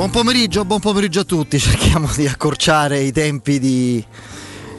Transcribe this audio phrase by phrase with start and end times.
[0.00, 1.58] buon pomeriggio, buon pomeriggio a tutti.
[1.60, 4.02] Cerchiamo di accorciare i tempi di,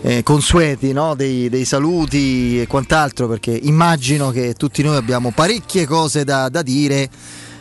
[0.01, 1.13] eh, consueti no?
[1.13, 6.63] dei, dei, saluti e quant'altro, perché immagino che tutti noi abbiamo parecchie cose da, da
[6.63, 7.07] dire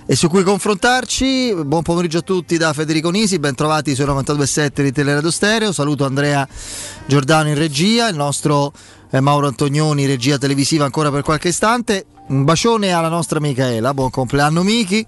[0.07, 1.54] e su cui confrontarci.
[1.67, 5.70] Buon pomeriggio a tutti da Federico Nisi, ben trovati su 92.7 di Teleradio Stereo.
[5.70, 6.48] Saluto Andrea
[7.04, 8.72] Giordano in regia, il nostro
[9.11, 12.06] eh, Mauro Antonioni, regia televisiva ancora per qualche istante.
[12.29, 15.04] Un bacione alla nostra Michaela, buon compleanno Michi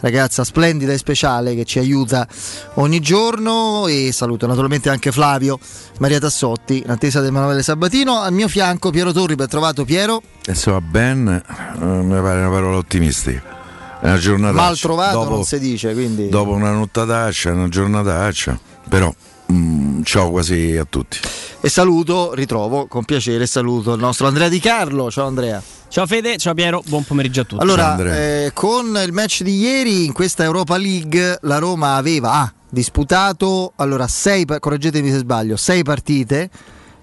[0.00, 2.26] ragazza splendida e speciale che ci aiuta
[2.74, 3.86] ogni giorno.
[3.86, 5.58] E saluto naturalmente anche Flavio
[5.98, 8.18] Maria Tassotti in attesa di Emanuele Sabatino.
[8.20, 10.22] Al mio fianco Piero Torri ben trovato Piero.
[10.46, 13.58] Insomma ben eh, mi pare una parola ottimistica
[14.00, 16.30] è una giornata mal trovato dopo, non si dice quindi.
[16.30, 18.58] dopo una nottataccia una giornataccia
[18.88, 19.14] però
[19.50, 21.18] mm, ciao quasi a tutti.
[21.60, 25.10] E saluto ritrovo con piacere saluto il nostro Andrea Di Carlo.
[25.10, 25.62] Ciao Andrea.
[25.88, 27.62] Ciao Fede, ciao Piero, buon pomeriggio a tutti.
[27.62, 32.52] Allora, eh, con il match di ieri in questa Europa League la Roma aveva ah,
[32.68, 36.48] disputato allora, sei, correggetemi se sbaglio, sei partite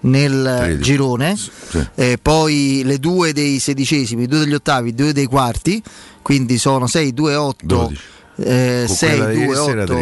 [0.01, 0.81] nel 13.
[0.81, 1.85] girone, sì.
[1.95, 5.83] eh, poi le due dei sedicesimi, due degli ottavi, due dei quarti,
[6.21, 7.93] quindi sono 6, 2, 8,
[8.37, 9.97] eh, 6, 2, 8,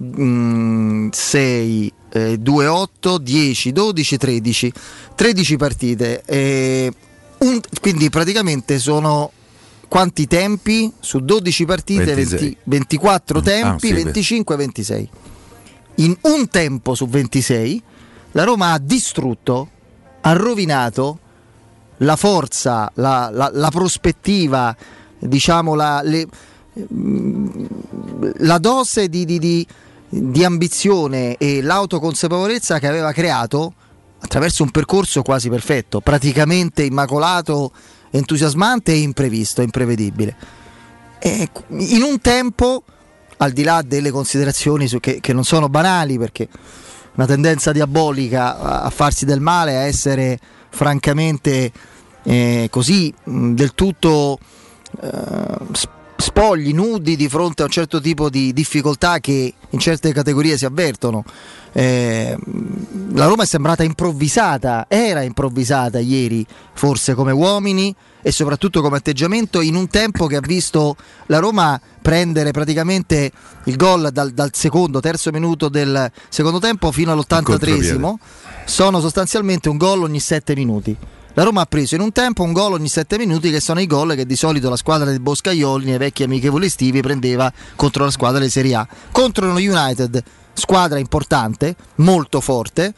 [0.00, 1.92] 6,
[2.38, 4.72] 2, 8, 10, 12, 13,
[5.14, 6.22] 13 partite.
[6.24, 6.90] Eh,
[7.38, 9.30] un, quindi praticamente sono
[9.88, 12.14] quanti tempi su 12 partite?
[12.14, 15.08] 20, 24 ah, tempi, ah, sì, 25 26.
[15.96, 17.82] In un tempo su 26
[18.32, 19.68] la Roma ha distrutto,
[20.22, 21.18] ha rovinato
[21.98, 24.74] la forza, la, la, la prospettiva,
[25.18, 26.26] diciamo la, le,
[28.38, 29.66] la dose di, di, di,
[30.10, 33.72] di ambizione e l'autoconsapevolezza che aveva creato
[34.20, 37.72] attraverso un percorso quasi perfetto, praticamente immacolato,
[38.10, 40.36] entusiasmante e imprevisto, imprevedibile.
[41.20, 42.82] E in un tempo,
[43.38, 46.48] al di là delle considerazioni che, che non sono banali, perché
[47.14, 50.38] una tendenza diabolica a farsi del male, a essere
[50.70, 51.72] francamente
[52.24, 54.38] eh, così del tutto
[55.00, 55.58] eh,
[56.20, 60.64] spogli, nudi di fronte a un certo tipo di difficoltà che in certe categorie si
[60.64, 61.24] avvertono.
[61.72, 62.36] Eh,
[63.14, 69.60] la Roma è sembrata improvvisata, era improvvisata ieri, forse come uomini e soprattutto come atteggiamento
[69.60, 73.30] in un tempo che ha visto la Roma prendere praticamente
[73.64, 78.14] il gol dal, dal secondo, terzo minuto del secondo tempo fino all'83esimo.
[78.64, 80.96] Sono sostanzialmente un gol ogni sette minuti.
[81.34, 83.86] La Roma ha preso in un tempo un gol ogni 7 minuti che sono i
[83.86, 88.10] gol che di solito la squadra del Boscaioli nei vecchi amichevoli estivi prendeva contro la
[88.10, 88.88] squadra di Serie A.
[89.12, 90.20] Contro uno United,
[90.54, 92.92] squadra importante, molto forte.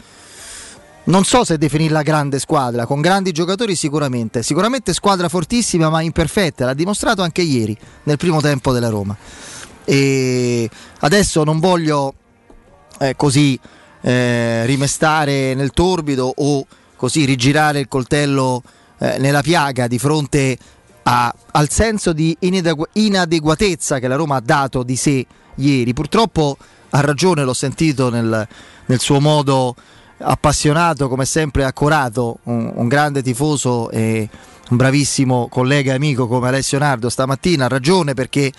[1.04, 4.42] Non so se definirla grande squadra, con grandi giocatori sicuramente.
[4.42, 9.14] Sicuramente squadra fortissima ma imperfetta, l'ha dimostrato anche ieri nel primo tempo della Roma.
[9.84, 10.70] E
[11.00, 12.14] adesso non voglio
[12.98, 13.60] eh, così
[14.00, 16.66] eh, rimestare nel torbido o
[17.02, 18.62] così rigirare il coltello
[18.98, 20.56] eh, nella piaga di fronte
[21.02, 25.26] a, al senso di inadegu- inadeguatezza che la Roma ha dato di sé
[25.56, 25.94] ieri.
[25.94, 26.56] Purtroppo
[26.90, 28.46] ha ragione, l'ho sentito nel,
[28.86, 29.74] nel suo modo
[30.18, 34.28] appassionato, come sempre accorato, un, un, grande tifoso e
[34.70, 38.52] un bravissimo collega e amico come Alessio Nardo stamattina, ha ragione perché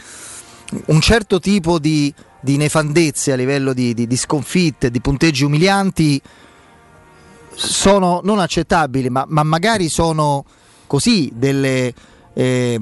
[0.88, 6.22] un certo tipo di, di nefandezze a livello di, di, di sconfitte, di punteggi umilianti
[7.56, 10.46] sono non accettabili, ma, ma magari sono
[10.88, 11.94] così delle.
[12.36, 12.80] Eh,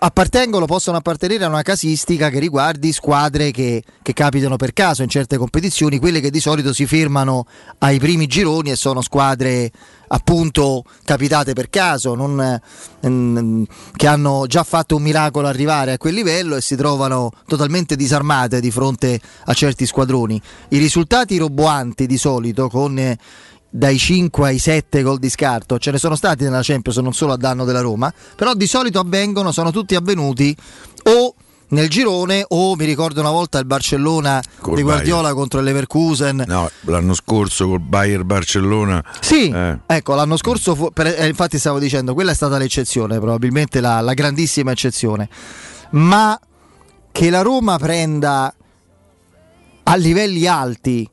[0.00, 5.08] appartengono, possono appartenere a una casistica che riguardi squadre che, che, capitano per caso in
[5.08, 7.46] certe competizioni, quelle che di solito si fermano
[7.78, 9.70] ai primi gironi e sono squadre
[10.08, 12.60] appunto capitate per caso, non,
[13.00, 13.66] ehm,
[13.96, 18.60] che hanno già fatto un miracolo arrivare a quel livello e si trovano totalmente disarmate
[18.60, 20.40] di fronte a certi squadroni.
[20.68, 23.18] I risultati roboanti di solito con eh,
[23.76, 27.32] dai 5 ai 7 gol di scarto, ce ne sono stati nella Champions non solo
[27.32, 30.56] a danno della Roma, però di solito avvengono, sono tutti avvenuti
[31.06, 31.34] o
[31.70, 35.36] nel girone o mi ricordo una volta il Barcellona col di Guardiola Bayern.
[35.36, 39.78] contro il Leverkusen no, l'anno scorso col Bayern Barcellona sì, eh.
[39.86, 44.00] ecco l'anno scorso fu, per, eh, infatti stavo dicendo quella è stata l'eccezione probabilmente la,
[44.02, 45.28] la grandissima eccezione
[45.92, 46.38] ma
[47.10, 48.54] che la Roma prenda
[49.82, 51.08] a livelli alti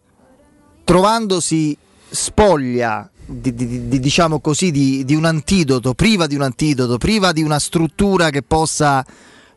[0.83, 1.75] trovandosi
[2.11, 7.41] spoglia di, di, di, diciamo così, di, un antidoto, priva di un antidoto, priva di
[7.41, 9.05] una struttura che possa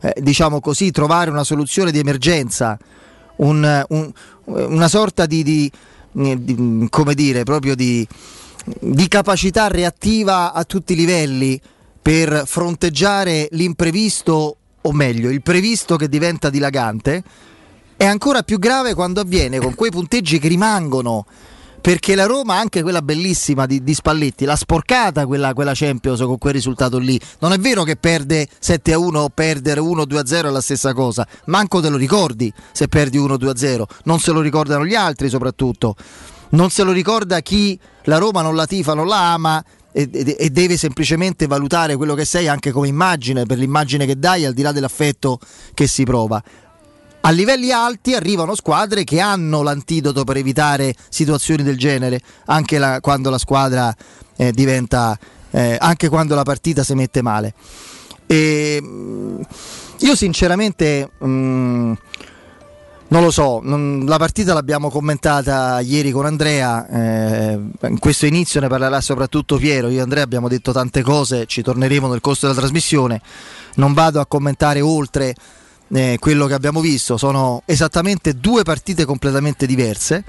[0.00, 2.78] eh, diciamo così, trovare una soluzione di emergenza,
[3.36, 4.12] un, un,
[4.44, 5.70] una sorta di,
[6.12, 8.06] come dire, proprio di,
[9.08, 11.60] capacità reattiva a tutti i livelli
[12.00, 17.22] per fronteggiare l'imprevisto, o meglio, il previsto che diventa dilagante,
[17.96, 21.24] è ancora più grave quando avviene con quei punteggi che rimangono
[21.84, 26.38] perché la Roma, anche quella bellissima di, di Spalletti, l'ha sporcata quella, quella, Champions con
[26.38, 27.20] quel risultato lì.
[27.40, 30.50] Non è vero che perde 7 a 1 o perdere 1 2 a 0 è
[30.50, 34.32] la stessa cosa, manco te lo ricordi se perdi 1 2 a 0, non se
[34.32, 35.94] lo ricordano gli altri soprattutto,
[36.52, 39.64] non se lo ricorda chi la Roma non la tifa, non la ama.
[39.96, 44.52] E deve semplicemente valutare quello che sei anche come immagine, per l'immagine che dai, al
[44.52, 45.38] di là dell'affetto
[45.72, 46.42] che si prova
[47.26, 53.00] a livelli alti arrivano squadre che hanno l'antidoto per evitare situazioni del genere, anche la,
[53.00, 53.94] quando la squadra
[54.36, 55.18] eh, diventa,
[55.50, 57.54] eh, anche quando la partita si mette male.
[58.26, 59.40] E, mm,
[60.00, 61.92] io sinceramente mh, mm,
[63.08, 68.60] non lo so, non, la partita l'abbiamo commentata ieri con Andrea, eh, in questo inizio
[68.60, 72.46] ne parlerà soprattutto Piero, io e Andrea abbiamo detto tante cose, ci torneremo nel corso
[72.46, 73.22] della trasmissione,
[73.76, 75.34] non vado a commentare oltre
[75.94, 77.16] eh, quello che abbiamo visto.
[77.16, 80.24] Sono esattamente due partite completamente diverse.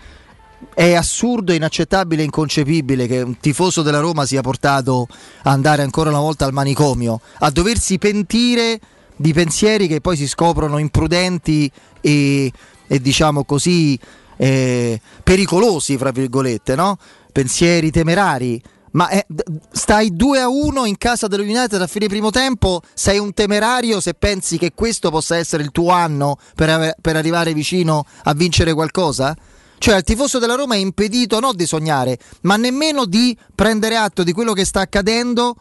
[0.73, 5.07] È assurdo, inaccettabile inconcepibile che un tifoso della Roma sia portato
[5.43, 8.79] a andare ancora una volta al manicomio, a doversi pentire
[9.15, 11.69] di pensieri che poi si scoprono imprudenti
[12.01, 12.51] e,
[12.87, 13.99] e diciamo così
[14.37, 16.97] eh, pericolosi, fra virgolette, no?
[17.31, 18.61] pensieri temerari
[18.95, 19.25] ma è,
[19.71, 23.99] stai 2 a 1 in casa dello United a fine primo tempo, sei un temerario
[23.99, 28.73] se pensi che questo possa essere il tuo anno per, per arrivare vicino a vincere
[28.73, 29.35] qualcosa?
[29.77, 34.23] Cioè il tifoso della Roma è impedito non di sognare, ma nemmeno di prendere atto
[34.23, 35.55] di quello che sta accadendo,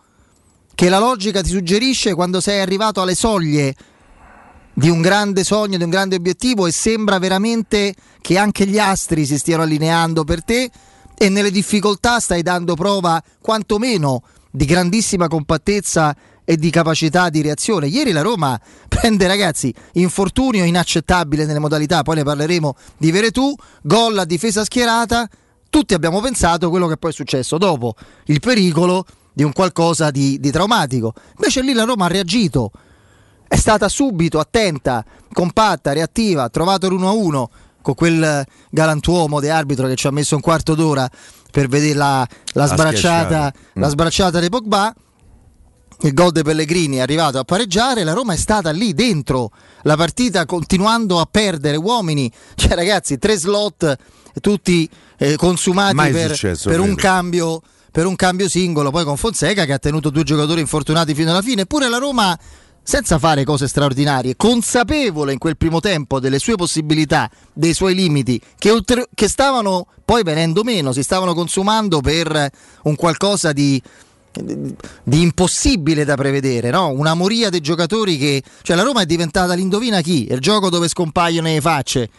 [0.72, 3.74] che la logica ti suggerisce quando sei arrivato alle soglie
[4.72, 9.26] di un grande sogno, di un grande obiettivo e sembra veramente che anche gli astri
[9.26, 10.70] si stiano allineando per te
[11.16, 16.14] e nelle difficoltà stai dando prova quantomeno di grandissima compattezza
[16.44, 17.86] e di capacità di reazione.
[17.86, 24.18] Ieri la Roma prende ragazzi infortunio inaccettabile nelle modalità, poi ne parleremo di Veretù, gol
[24.18, 25.28] a difesa schierata,
[25.70, 27.94] tutti abbiamo pensato quello che poi è successo dopo,
[28.26, 31.12] il pericolo di un qualcosa di, di traumatico.
[31.36, 32.70] Invece lì la Roma ha reagito,
[33.48, 37.44] è stata subito attenta, compatta, reattiva, ha trovato l'1-1
[37.84, 41.06] con quel galantuomo di arbitro che ci ha messo un quarto d'ora
[41.50, 43.90] per vedere la, la sbracciata, la mm.
[43.90, 44.94] sbracciata di Pogba.
[46.00, 49.50] Il gol di Pellegrini è arrivato a pareggiare, la Roma è stata lì dentro.
[49.82, 53.96] La partita continuando a perdere uomini, cioè ragazzi tre slot
[54.40, 54.88] tutti
[55.18, 57.60] eh, consumati per, per un cambio
[57.92, 61.42] per un cambio singolo, poi con Fonseca che ha tenuto due giocatori infortunati fino alla
[61.42, 62.36] fine, eppure la Roma
[62.84, 68.38] senza fare cose straordinarie, consapevole in quel primo tempo delle sue possibilità, dei suoi limiti,
[68.58, 72.50] che, oltre, che stavano poi venendo meno, si stavano consumando per
[72.82, 73.82] un qualcosa di,
[75.02, 76.88] di impossibile da prevedere, no?
[76.88, 78.42] una moria dei giocatori che...
[78.60, 82.10] Cioè la Roma è diventata l'indovina chi, il gioco dove scompaiono le facce,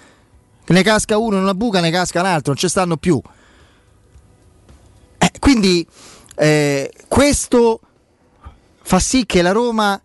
[0.66, 3.22] ne casca uno in una buca, ne casca un altro, non ci stanno più.
[5.20, 5.86] Eh, quindi
[6.38, 7.80] eh, questo
[8.82, 10.02] fa sì che la Roma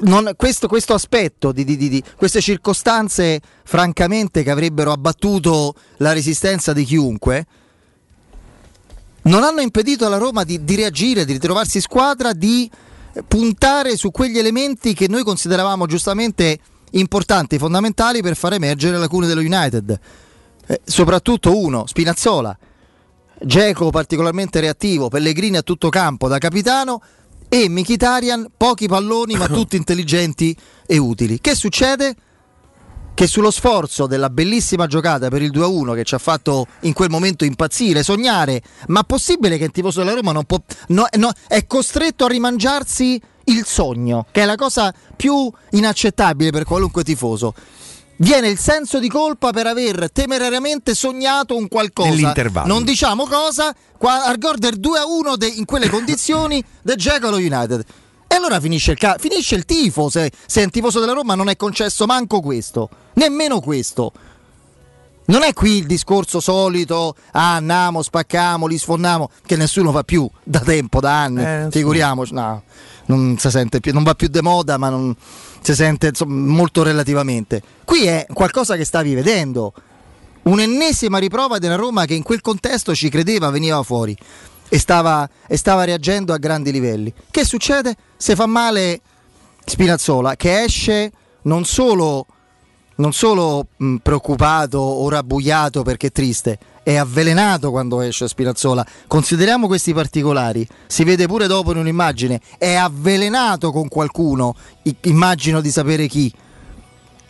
[0.00, 6.72] non, questo, questo, aspetto di, di, di, queste circostanze, francamente, che avrebbero abbattuto la resistenza
[6.72, 7.46] di chiunque,
[9.22, 12.70] non hanno impedito alla Roma di, di reagire, di ritrovarsi squadra, di
[13.26, 16.58] puntare su quegli elementi che noi consideravamo giustamente
[16.90, 19.98] importanti, fondamentali per far emergere lacune dello United.
[20.66, 22.56] Eh, soprattutto uno, Spinazzola.
[23.40, 27.02] Geco particolarmente reattivo, Pellegrini a tutto campo da capitano,
[27.48, 31.40] e Mkhitaryan pochi palloni ma tutti intelligenti e utili.
[31.40, 32.14] Che succede?
[33.14, 37.10] Che sullo sforzo della bellissima giocata per il 2-1 che ci ha fatto in quel
[37.10, 41.64] momento impazzire, sognare, ma possibile che il tifoso della Roma non può, no, no, è
[41.66, 47.54] costretto a rimangiarsi il sogno, che è la cosa più inaccettabile per qualunque tifoso
[48.16, 52.10] viene il senso di colpa per aver temerariamente sognato un qualcosa.
[52.66, 57.36] Non diciamo cosa, qua, al Gorder 2 a 1 de, in quelle condizioni del Jackalo
[57.36, 57.84] United.
[58.26, 61.34] E allora finisce il, ca- finisce il tifo, se, se è un tifoso della Roma
[61.34, 64.12] non è concesso manco questo, nemmeno questo.
[65.26, 70.28] Non è qui il discorso solito, ah, andiamo, spaccamo, li sfondiamo, che nessuno fa più
[70.42, 72.62] da tempo, da anni, eh, figuriamoci, no,
[73.06, 75.16] non si sente più, non va più de moda, ma non
[75.64, 77.62] si sente insomma, molto relativamente.
[77.84, 79.72] Qui è qualcosa che stavi vedendo,
[80.42, 84.14] un'ennesima riprova della Roma che in quel contesto ci credeva, veniva fuori
[84.68, 87.12] e stava, e stava reagendo a grandi livelli.
[87.30, 87.96] Che succede?
[88.14, 89.00] Se fa male
[89.64, 91.10] Spinazzola, che esce
[91.42, 92.26] non solo,
[92.96, 98.86] non solo mh, preoccupato o rabbuiato perché è triste, è avvelenato quando esce Spinazzola.
[99.06, 104.54] Consideriamo questi particolari, si vede pure dopo in un'immagine, è avvelenato con qualcuno,
[105.02, 106.32] immagino di sapere chi.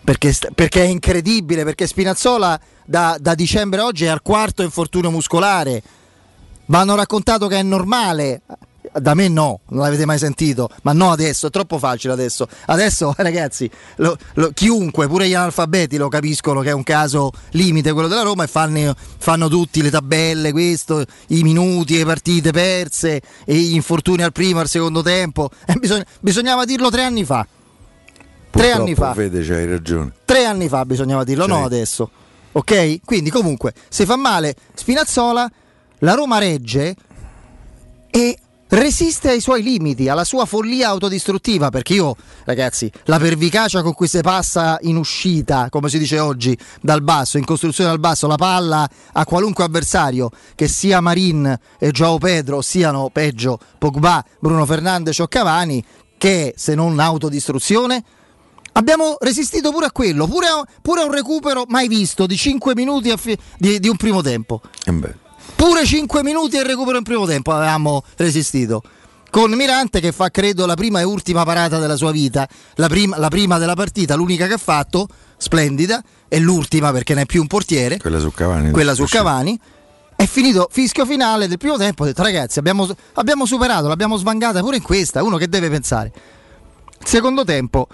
[0.05, 5.83] perché, perché, è incredibile, perché Spinazzola da, da dicembre oggi è al quarto infortunio muscolare.
[6.67, 8.43] Ma hanno raccontato che è normale.
[9.01, 12.47] Da me no, non l'avete mai sentito, ma no adesso, è troppo facile adesso.
[12.67, 17.93] Adesso ragazzi, lo, lo, chiunque, pure gli analfabeti lo capiscono che è un caso limite
[17.93, 23.21] quello della Roma e fanno, fanno tutti le tabelle, questo, i minuti, le partite perse,
[23.45, 25.51] e gli infortuni al primo al secondo tempo.
[25.67, 27.47] Eh, bisogna, bisognava dirlo tre anni fa.
[28.51, 29.13] Tre anni fa.
[29.13, 30.13] Vede, c'hai ragione.
[30.25, 32.09] Tre anni fa bisognava dirlo, no adesso.
[32.53, 33.01] Ok?
[33.05, 35.51] Quindi comunque, se fa male Spinazzola,
[35.99, 36.95] la Roma regge
[38.11, 38.39] e
[38.75, 44.09] resiste ai suoi limiti, alla sua follia autodistruttiva, perché io, ragazzi, la pervicacia con cui
[44.09, 48.37] si passa in uscita, come si dice oggi, dal basso, in costruzione dal basso, la
[48.37, 55.19] palla a qualunque avversario, che sia Marin e Joao Pedro, siano peggio Pogba, Bruno Fernandes
[55.19, 55.85] o Cavani,
[56.19, 58.05] che se non autodistruzione
[58.77, 62.75] Abbiamo resistito pure a quello, pure a, pure a un recupero mai visto di 5
[62.75, 64.61] minuti fi- di, di, un primo tempo.
[64.85, 65.24] Eh
[65.67, 68.83] pure 5 minuti al recupero in primo tempo avevamo resistito.
[69.31, 73.17] Con Mirante che fa credo la prima e ultima parata della sua vita, la prima,
[73.17, 77.41] la prima della partita, l'unica che ha fatto, splendida, e l'ultima perché ne è più
[77.41, 77.97] un portiere.
[77.97, 78.73] Quella su Cavani.
[78.73, 79.59] Quella su Cavani.
[80.15, 82.03] È finito fischio finale del primo tempo.
[82.03, 85.23] Ho detto ragazzi, abbiamo, abbiamo superato, l'abbiamo svangata pure in questa.
[85.23, 86.13] Uno che deve pensare.
[87.03, 87.89] Secondo tempo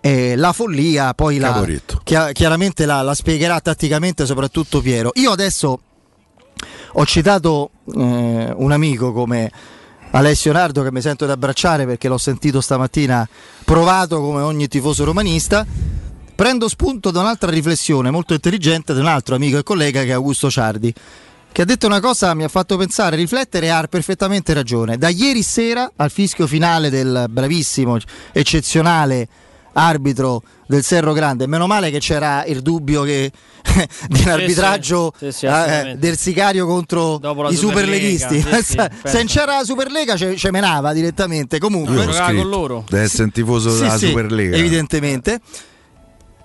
[0.00, 1.66] eh, la follia poi la,
[2.04, 5.10] chi- chiaramente la, la, spiegherà tatticamente soprattutto Piero.
[5.14, 5.80] Io adesso
[6.98, 9.50] ho citato eh, un amico come
[10.12, 13.28] Alessio Nardo che mi sento di abbracciare perché l'ho sentito stamattina
[13.64, 15.66] provato come ogni tifoso romanista.
[16.34, 20.12] Prendo spunto da un'altra riflessione molto intelligente di un altro amico e collega che è
[20.12, 20.92] Augusto Ciardi
[21.52, 24.98] che ha detto una cosa mi ha fatto pensare, riflettere e ha perfettamente ragione.
[24.98, 27.96] Da ieri sera al fischio finale del bravissimo,
[28.32, 29.26] eccezionale
[29.76, 31.46] arbitro del Serro Grande.
[31.46, 33.30] Meno male che c'era il dubbio che,
[34.08, 38.40] di un arbitraggio sì, sì, eh, del sicario contro i superleghisti.
[38.40, 41.58] Se non c'era la Superlega ci menava direttamente.
[41.58, 42.84] Comunque, con loro.
[42.88, 44.56] deve essere un tifoso della Superlega.
[44.56, 45.40] Evidentemente.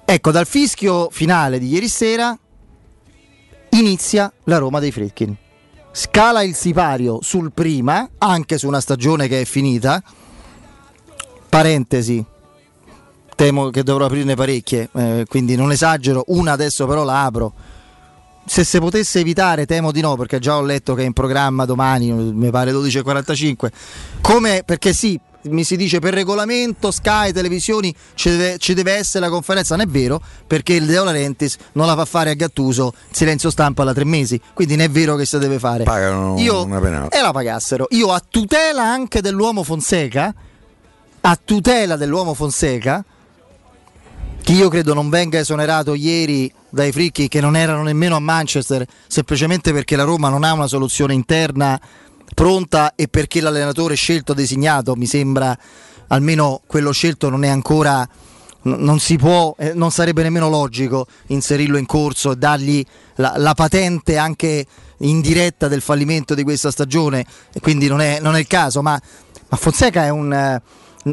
[0.03, 2.37] Ecco, dal fischio finale di ieri sera
[3.69, 5.35] inizia la Roma dei Fritkin.
[5.93, 10.01] Scala il sipario sul prima, anche su una stagione che è finita.
[11.47, 12.23] Parentesi,
[13.35, 17.53] temo che dovrò aprirne parecchie, eh, quindi non esagero, una adesso però la apro.
[18.45, 21.65] Se si potesse evitare, temo di no, perché già ho letto che è in programma
[21.65, 23.71] domani, mi pare 12.45.
[24.21, 29.25] Come, perché sì, mi si dice per regolamento Sky, televisioni ci deve, ci deve, essere
[29.25, 32.93] la conferenza, non è vero perché il De Laurentiis non la fa fare a Gattuso
[33.09, 36.63] silenzio stampa da tre mesi quindi non è vero che si deve fare pagano Io,
[36.63, 40.33] una penale e la pagassero io a tutela anche dell'uomo Fonseca
[41.21, 43.03] a tutela dell'uomo Fonseca
[44.43, 48.85] che io credo non venga esonerato ieri dai fricchi che non erano nemmeno a Manchester,
[49.07, 51.79] semplicemente perché la Roma non ha una soluzione interna
[52.33, 55.57] pronta e perché l'allenatore scelto designato, mi sembra
[56.07, 58.07] almeno quello scelto non è ancora
[58.63, 63.55] non si può, eh, non sarebbe nemmeno logico inserirlo in corso e dargli la, la,
[63.55, 64.65] patente anche
[64.97, 67.25] indiretta del fallimento di questa stagione,
[67.59, 69.01] quindi non è, non è il caso, ma,
[69.49, 70.61] ma Fonseca è un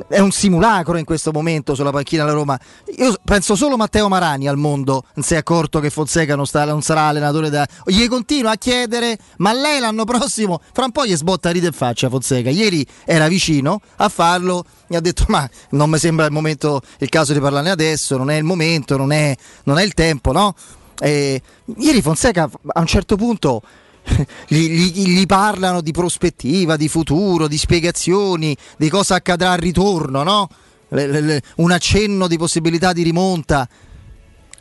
[0.09, 2.59] è un simulacro in questo momento sulla panchina della Roma.
[2.97, 6.65] Io penso solo Matteo Marani al mondo non si è accorto che Fonseca non, sta,
[6.65, 7.67] non sarà allenatore da...
[7.85, 11.73] Gli continua a chiedere, ma lei l'anno prossimo, fra un po' gli sbotta ride in
[11.73, 12.51] faccia Fonseca.
[12.51, 17.09] Ieri era vicino a farlo, mi ha detto ma non mi sembra il momento, il
[17.09, 20.55] caso di parlarne adesso, non è il momento, non è, non è il tempo, no?
[21.01, 21.41] E
[21.77, 23.63] ieri Fonseca a un certo punto
[24.49, 30.23] gli, gli, gli, parlano di prospettiva, di futuro, di spiegazioni, di cosa accadrà al ritorno,
[30.23, 30.49] no?
[30.89, 33.69] le, le, le, un accenno di possibilità di rimonta.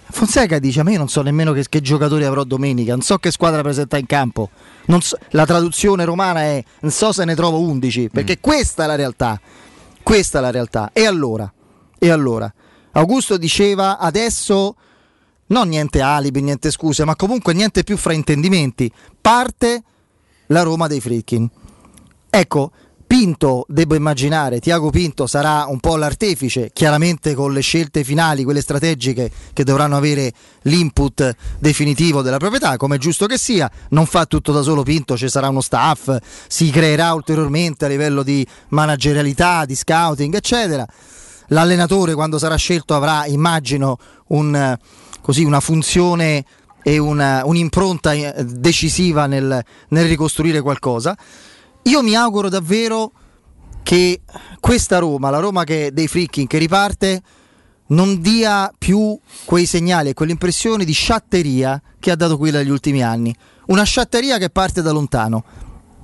[0.09, 3.31] Fonseca dice: A me non so nemmeno che, che giocatori avrò domenica, non so che
[3.31, 4.49] squadra presenta in campo.
[4.99, 8.41] So, la traduzione romana è: Non so se ne trovo 11, perché mm.
[8.41, 9.39] questa è la realtà.
[10.01, 10.91] Questa è la realtà.
[10.93, 11.51] E allora?
[11.97, 12.51] E allora?
[12.91, 14.75] Augusto diceva: Adesso
[15.47, 18.91] non niente alibi, niente scuse, ma comunque niente più fraintendimenti.
[19.19, 19.83] Parte
[20.47, 21.49] la Roma dei Frickin.
[22.29, 22.71] Ecco,
[23.07, 28.59] Pinto, devo immaginare, Tiago Pinto sarà un po' l'artefice, chiaramente con le scelte finali, quelle
[28.59, 34.25] strategiche che dovranno avere l'input definitivo della proprietà, come è giusto che sia, non fa
[34.25, 36.17] tutto da solo Pinto, ci sarà uno staff,
[36.49, 40.85] si creerà ulteriormente a livello di managerialità, di scouting, eccetera.
[41.47, 44.77] L'allenatore quando sarà scelto avrà, immagino, un
[45.27, 46.45] così una funzione
[46.81, 51.17] e una, un'impronta eh, decisiva nel, nel ricostruire qualcosa.
[51.81, 53.11] Io mi auguro davvero
[53.83, 54.21] che
[54.61, 57.21] questa Roma, la Roma che, dei Fricking che riparte,
[57.87, 63.03] non dia più quei segnali e quell'impressione di sciatteria che ha dato qui negli ultimi
[63.03, 63.35] anni.
[63.65, 65.43] Una sciatteria che parte da lontano.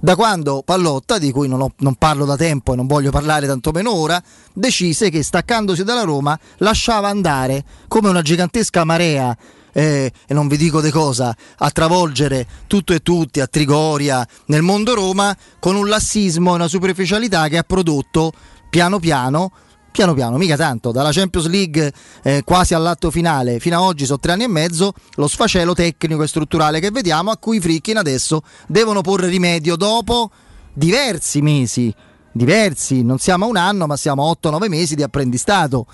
[0.04, 3.48] Da quando Pallotta, di cui non, ho, non parlo da tempo e non voglio parlare
[3.48, 9.34] tantomeno ora, decise che staccandosi dalla Roma lasciava andare come una gigantesca marea
[9.72, 14.62] eh, e non vi dico di cosa, a travolgere tutto e tutti a Trigoria, nel
[14.62, 18.34] mondo Roma, con un lassismo e una superficialità che ha prodotto
[18.70, 19.54] piano piano
[19.94, 24.20] piano piano, mica tanto, dalla Champions League eh, quasi all'atto finale fino ad oggi sono
[24.20, 27.98] tre anni e mezzo, lo sfacelo tecnico e strutturale che vediamo a cui i Frickin
[27.98, 30.32] adesso devono porre rimedio dopo
[30.74, 31.94] diversi mesi,
[32.32, 35.86] diversi, non siamo a un anno ma siamo a 8-9 mesi di apprendistato.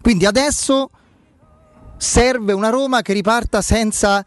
[0.00, 0.90] Quindi adesso
[1.96, 4.24] serve una Roma che riparta senza,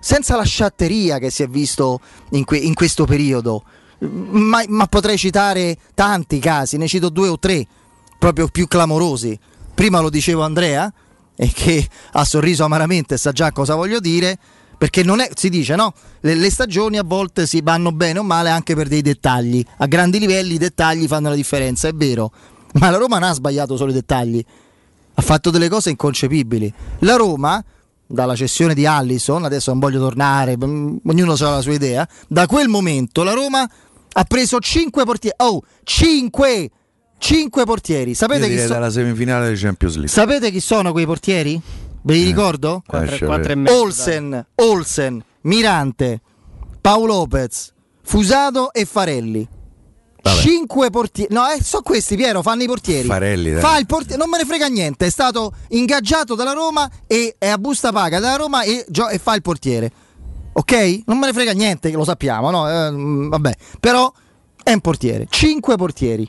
[0.00, 2.00] senza la sciatteria che si è visto
[2.30, 3.64] in, que, in questo periodo.
[3.98, 7.64] Ma, ma, potrei citare tanti casi, ne cito due o tre
[8.22, 9.36] proprio più clamorosi.
[9.74, 10.92] Prima lo dicevo Andrea,
[11.34, 14.38] e che ha sorriso amaramente, sa già cosa voglio dire,
[14.78, 18.22] perché non è, si dice no, le, le, stagioni a volte si vanno bene o
[18.22, 22.30] male anche per dei dettagli, a grandi livelli i dettagli fanno la differenza, è vero,
[22.74, 24.44] ma la Roma non ha sbagliato solo i dettagli,
[25.14, 26.72] ha fatto delle cose inconcepibili.
[27.00, 27.60] La Roma,
[28.06, 32.46] dalla cessione di Allison, adesso non voglio tornare, mm, ognuno ha la sua idea, da
[32.46, 33.68] quel momento la Roma
[34.12, 35.36] ha preso 5 portieri.
[35.40, 36.70] Oh, 5!
[37.22, 38.14] 5 portieri.
[38.14, 38.68] Sapete chi sono?
[38.68, 40.12] dalla semifinale di Champions League.
[40.12, 41.60] Sapete chi sono quei portieri?
[42.02, 42.82] Ve li eh, ricordo?
[42.84, 46.20] 4, 4 e mezzo, Olsen, Olsen, Mirante,
[46.80, 49.48] Paolo Lopez, Fusato e Farelli.
[50.20, 50.40] Vabbè.
[50.40, 51.32] Cinque portieri.
[51.32, 53.06] No, eh, so questi, Piero, fanno i portieri.
[53.06, 53.60] Farelli, dai.
[53.60, 55.06] Fa il portiere, non me ne frega niente.
[55.06, 59.18] È stato ingaggiato dalla Roma e è a busta paga dalla Roma e, gio- e
[59.18, 59.92] fa il portiere.
[60.54, 61.02] Ok?
[61.06, 62.68] Non me ne frega niente, lo sappiamo, no?
[62.68, 63.54] Eh, vabbè.
[63.78, 64.12] Però
[64.60, 65.28] è un portiere.
[65.30, 66.28] Cinque portieri.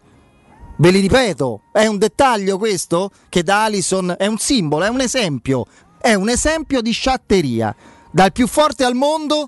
[0.84, 5.00] Ve li ripeto, è un dettaglio questo che da Alison è un simbolo, è un
[5.00, 5.66] esempio.
[5.98, 7.74] È un esempio di sciatteria.
[8.12, 9.48] Dal più forte al mondo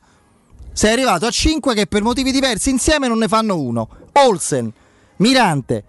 [0.71, 3.89] sei arrivato a 5 che per motivi diversi insieme non ne fanno uno.
[4.13, 4.71] Olsen,
[5.17, 5.83] Mirante,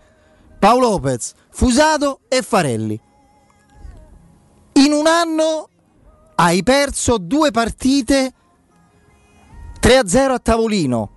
[0.59, 3.01] Paolo Lopez, Fusato e Farelli.
[4.73, 5.69] In un anno
[6.35, 8.33] hai perso due partite
[9.81, 11.11] 3-0 a tavolino.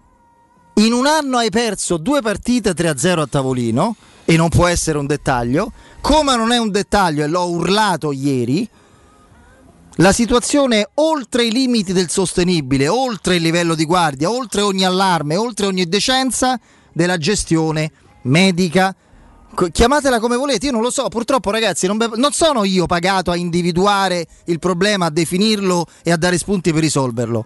[0.75, 3.95] In un anno hai perso due partite 3-0 a tavolino
[4.29, 5.71] e non può essere un dettaglio.
[6.01, 8.69] Come non è un dettaglio, e l'ho urlato ieri,
[9.95, 15.35] la situazione oltre i limiti del sostenibile, oltre il livello di guardia, oltre ogni allarme,
[15.35, 16.59] oltre ogni decenza
[16.93, 17.91] della gestione
[18.23, 18.95] medica.
[19.71, 23.31] Chiamatela come volete, io non lo so, purtroppo ragazzi non, be- non sono io pagato
[23.31, 27.45] a individuare il problema, a definirlo e a dare spunti per risolverlo.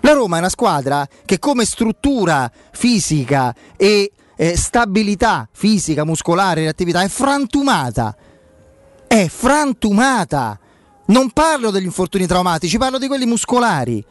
[0.00, 7.02] La Roma è una squadra che come struttura fisica e eh, stabilità fisica, muscolare, reattività
[7.02, 8.16] è frantumata.
[9.06, 10.58] È frantumata.
[11.06, 14.04] Non parlo degli infortuni traumatici, parlo di quelli muscolari.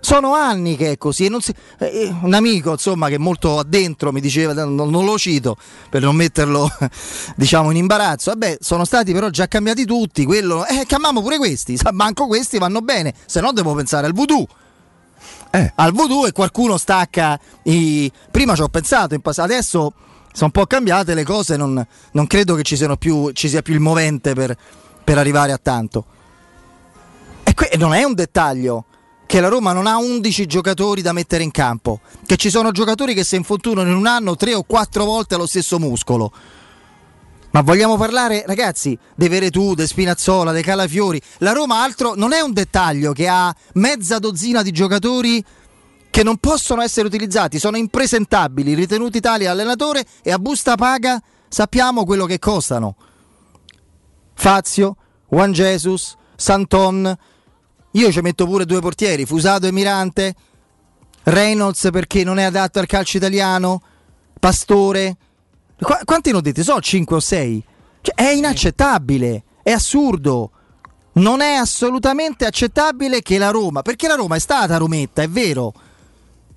[0.00, 1.30] Sono anni che è così.
[1.40, 5.56] Si, eh, eh, un amico, insomma, che molto addentro mi diceva, non, non, lo cito
[5.88, 6.68] per non metterlo,
[7.36, 8.30] diciamo, in imbarazzo.
[8.32, 10.26] Vabbè, sono stati però già cambiati tutti.
[10.26, 11.78] Quello, eh, chiamiamo pure questi.
[11.92, 13.14] Manco questi vanno bene.
[13.24, 14.46] Se no, devo pensare al voodoo.
[15.54, 15.70] Eh.
[15.76, 18.10] Al voodoo e qualcuno stacca i.
[18.28, 19.92] Prima ci ho pensato in passato, adesso
[20.32, 21.56] sono un po' cambiate le cose.
[21.56, 24.56] Non, non credo che ci, più, ci, sia più il movente per,
[25.04, 26.06] per arrivare a tanto.
[27.44, 28.86] E que- non è un dettaglio
[29.26, 33.14] che la Roma non ha 11 giocatori da mettere in campo, che ci sono giocatori
[33.14, 36.32] che si infortunano in un anno tre o quattro volte allo stesso muscolo.
[37.54, 41.22] Ma vogliamo parlare, ragazzi, De Veretù, De Spinazzola, De Calafiori.
[41.38, 45.44] La Roma altro non è un dettaglio che ha mezza dozzina di giocatori
[46.10, 52.04] che non possono essere utilizzati, sono impresentabili, ritenuti tali allenatore e a busta paga sappiamo
[52.04, 52.96] quello che costano.
[54.34, 54.96] Fazio,
[55.28, 57.16] Juan Jesus, Santon,
[57.92, 60.34] io ci metto pure due portieri, Fusato e Mirante,
[61.22, 63.80] Reynolds perché non è adatto al calcio italiano,
[64.40, 65.18] Pastore.
[65.78, 66.62] Qu- quanti ne ho detti?
[66.62, 67.64] So 5 o 6.
[68.00, 70.50] Cioè, è inaccettabile, è assurdo.
[71.14, 75.72] Non è assolutamente accettabile che la Roma, perché la Roma è stata Rometta, è vero.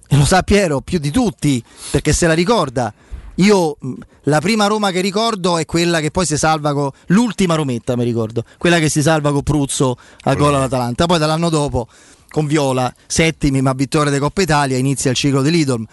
[0.07, 2.93] E lo sa Piero più di tutti, perché se la ricorda
[3.39, 3.77] io
[4.23, 8.03] la prima Roma che ricordo è quella che poi si salva con l'ultima Rometta, mi
[8.03, 11.05] ricordo, quella che si salva con Pruzzo al gol all'Atalanta.
[11.05, 11.87] Poi dall'anno dopo
[12.29, 15.85] con Viola, settimi ma vittoria di Coppa Italia, inizia il ciclo dell'Idol.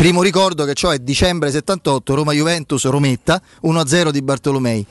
[0.00, 4.86] Primo ricordo che ciò è dicembre 78, Roma-Juventus, Rometta, 1-0 di Bartolomei.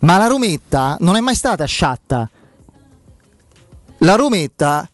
[0.00, 2.28] Ma la Rometta non è mai stata sciatta.
[3.98, 4.90] La Rometta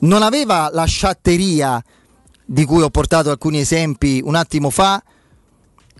[0.00, 1.82] non aveva la sciatteria
[2.44, 5.02] di cui ho portato alcuni esempi un attimo fa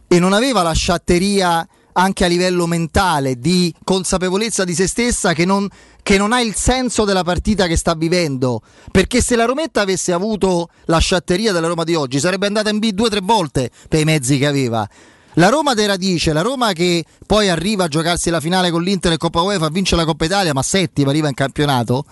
[0.07, 5.45] e non aveva la sciatteria anche a livello mentale, di consapevolezza di se stessa che
[5.45, 5.69] non,
[6.03, 8.63] che non ha il senso della partita che sta vivendo.
[8.91, 12.79] Perché se la Rometta avesse avuto la sciatteria della Roma di oggi, sarebbe andata in
[12.79, 14.89] B due o tre volte per i mezzi che aveva.
[15.35, 19.13] La Roma de radice, la Roma che poi arriva a giocarsi la finale con l'Inter
[19.13, 22.05] e Coppa UEFA, vince la Coppa Italia, ma settima arriva in campionato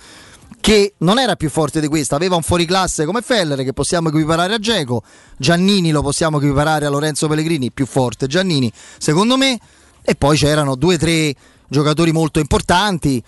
[0.63, 4.55] che non era più forte di questa, aveva un fuoriclasse come Feller che possiamo equiparare
[4.55, 5.03] a Geco,
[5.37, 9.59] Giannini lo possiamo equiparare a Lorenzo Pellegrini, più forte Giannini secondo me,
[10.03, 11.35] e poi c'erano due o tre
[11.67, 13.21] giocatori molto importanti,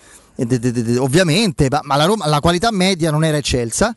[0.97, 3.93] ovviamente, ma la, Roma, la qualità media non era eccelsa,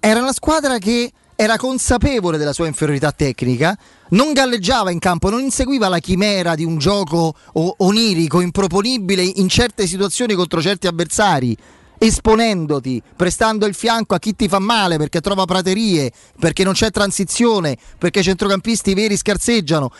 [0.00, 5.40] era una squadra che era consapevole della sua inferiorità tecnica, non galleggiava in campo, non
[5.40, 11.56] inseguiva la chimera di un gioco onirico, improponibile in certe situazioni contro certi avversari
[11.98, 16.90] esponendoti, prestando il fianco a chi ti fa male perché trova praterie, perché non c'è
[16.90, 19.90] transizione, perché i centrocampisti veri scarseggiano.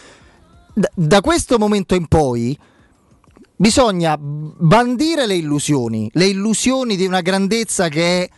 [0.72, 2.58] Da, da questo momento in poi
[3.56, 8.30] bisogna bandire le illusioni, le illusioni di una grandezza che è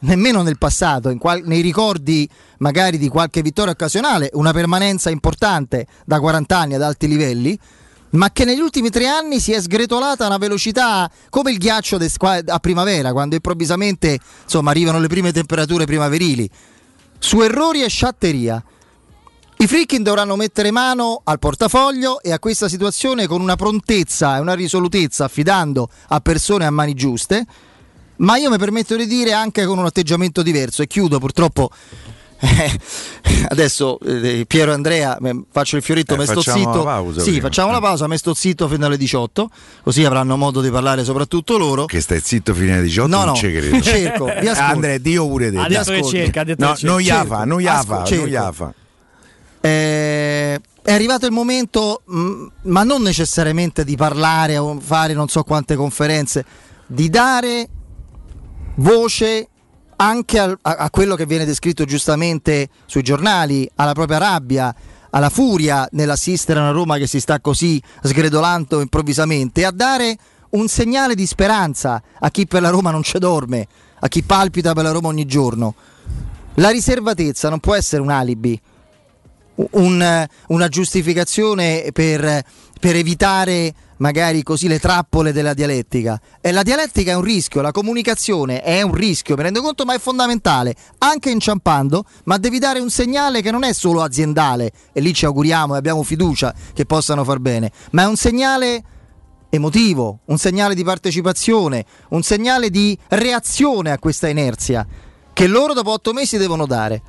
[0.00, 6.20] nemmeno nel passato, qual- nei ricordi magari di qualche vittoria occasionale, una permanenza importante da
[6.20, 7.58] 40 anni ad alti livelli
[8.10, 11.98] ma che negli ultimi tre anni si è sgretolata a una velocità come il ghiaccio
[12.46, 16.48] a primavera, quando improvvisamente insomma, arrivano le prime temperature primaverili.
[17.18, 18.62] Su errori e sciatteria.
[19.60, 24.40] I Frickin dovranno mettere mano al portafoglio e a questa situazione con una prontezza e
[24.40, 27.44] una risolutezza, affidando a persone a mani giuste,
[28.18, 30.82] ma io mi permetto di dire anche con un atteggiamento diverso.
[30.82, 31.70] E chiudo, purtroppo
[33.48, 35.18] adesso eh, Piero Andrea
[35.50, 36.84] faccio il fioretto eh, me sto zitto.
[36.84, 37.42] pausa, sì prima.
[37.42, 39.50] facciamo la pausa me sto zitto fino alle 18
[39.82, 41.86] così avranno modo di parlare soprattutto loro.
[41.86, 43.34] Che stai zitto fino alle 18 no non no
[43.82, 44.72] cerco vi ascolto.
[44.72, 45.90] Andrea Dio pure te ha detto.
[45.90, 46.92] Che cerca ha detto no, che cerca.
[46.92, 48.74] non Iafa non Iafa Asco- non Iafa
[49.60, 55.42] eh, è arrivato il momento mh, ma non necessariamente di parlare o fare non so
[55.42, 56.44] quante conferenze
[56.86, 57.68] di dare
[58.76, 59.48] voce
[60.00, 64.74] anche a, a, quello che viene descritto giustamente sui giornali, alla propria rabbia,
[65.10, 70.16] alla furia nell'assistere a una Roma che si sta così sgredolando improvvisamente, a dare
[70.50, 73.66] un segnale di speranza a chi per la Roma non ci dorme,
[73.98, 75.74] a chi palpita per la Roma ogni giorno.
[76.54, 78.60] La riservatezza non può essere un alibi,
[79.54, 82.44] un, una giustificazione per,
[82.78, 86.20] per evitare magari così le trappole della dialettica.
[86.40, 89.94] E la dialettica è un rischio, la comunicazione è un rischio, mi rendo conto, ma
[89.94, 95.00] è fondamentale, anche inciampando, ma devi dare un segnale che non è solo aziendale, e
[95.00, 98.82] lì ci auguriamo e abbiamo fiducia che possano far bene, ma è un segnale
[99.50, 104.86] emotivo, un segnale di partecipazione, un segnale di reazione a questa inerzia
[105.38, 107.00] che loro dopo otto mesi devono dare.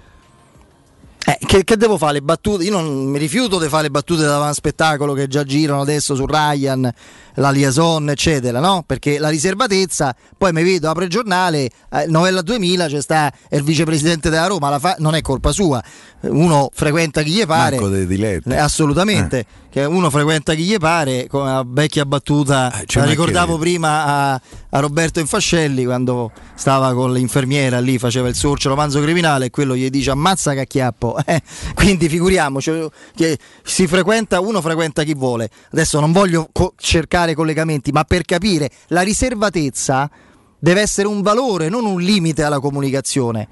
[1.30, 2.14] Eh, che, che, devo fare?
[2.14, 2.64] Le battute?
[2.64, 6.26] Io non mi rifiuto di fare le battute da spettacolo che già girano adesso su
[6.26, 6.92] Ryan,
[7.36, 8.84] la liaison, eccetera, no?
[8.84, 13.62] Perché la riservatezza, poi mi vedo, apre il giornale, eh, Novella 2000, c'è sta il
[13.62, 15.84] vicepresidente della Roma, fa, non è colpa sua,
[16.22, 17.76] uno frequenta chi gli pare.
[17.76, 18.50] Marco De Diletti.
[18.50, 19.46] Eh, assolutamente, eh.
[19.70, 24.42] che uno frequenta chi gli pare, come la vecchia battuta, eh, la ricordavo prima a,
[24.70, 29.76] a, Roberto Infascelli quando stava con l'infermiera lì, faceva il suo romanzo criminale e quello
[29.76, 31.18] gli dice ammazza cacchiappo.
[31.26, 31.42] Eh,
[31.76, 35.50] quindi figuriamoci che si frequenta, uno frequenta chi vuole.
[35.72, 40.10] Adesso non voglio co- cercare collegamenti, ma per capire la riservatezza
[40.58, 43.48] deve essere un valore, non un limite alla comunicazione.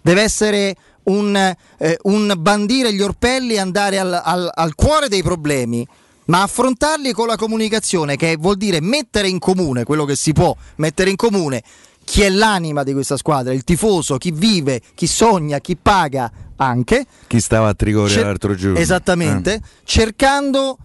[0.00, 5.22] Deve essere un, eh, un bandire gli orpelli e andare al, al, al cuore dei
[5.22, 5.86] problemi
[6.24, 10.54] ma affrontarli con la comunicazione, che vuol dire mettere in comune quello che si può
[10.76, 11.62] mettere in comune
[12.04, 17.06] chi è l'anima di questa squadra, il tifoso, chi vive, chi sogna, chi paga anche.
[17.26, 18.78] Chi stava a Trigoria cer- l'altro giorno.
[18.78, 19.60] Esattamente, eh.
[19.84, 20.78] cercando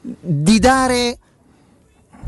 [0.00, 1.18] di dare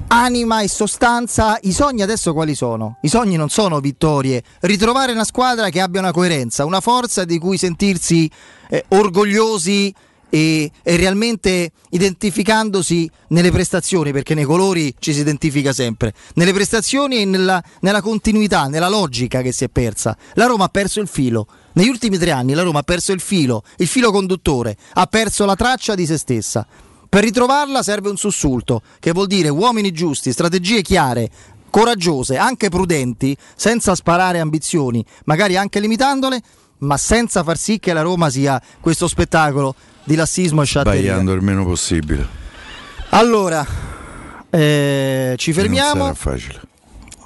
[0.09, 1.59] anima e sostanza.
[1.63, 2.99] I sogni adesso quali sono?
[3.03, 4.43] I sogni non sono vittorie.
[4.61, 8.31] Ritrovare una squadra che abbia una coerenza, una forza di cui sentirsi
[8.69, 9.95] eh, orgogliosi
[10.29, 17.19] e, e, realmente identificandosi nelle prestazioni, perché nei colori ci si identifica sempre, nelle prestazioni
[17.19, 20.17] e nella, nella continuità, nella logica che si è persa.
[20.35, 21.47] La Roma ha perso il filo.
[21.73, 25.45] Negli ultimi tre anni la Roma ha perso il filo, il filo conduttore, ha perso
[25.45, 26.67] la traccia di se stessa.
[27.09, 31.31] Per ritrovarla serve un sussulto, che vuol dire uomini giusti, strategie chiare,
[31.71, 36.41] coraggiose, anche prudenti, senza sparare ambizioni, magari anche limitandole,
[36.79, 39.75] ma senza far sì che la Roma sia questo spettacolo
[40.07, 41.01] di lassismo e sciatteria.
[41.01, 42.27] Sbagliando il meno possibile.
[43.11, 43.67] Allora,
[44.49, 46.05] eh, ci fermiamo.
[46.05, 46.61] Non sarà facile.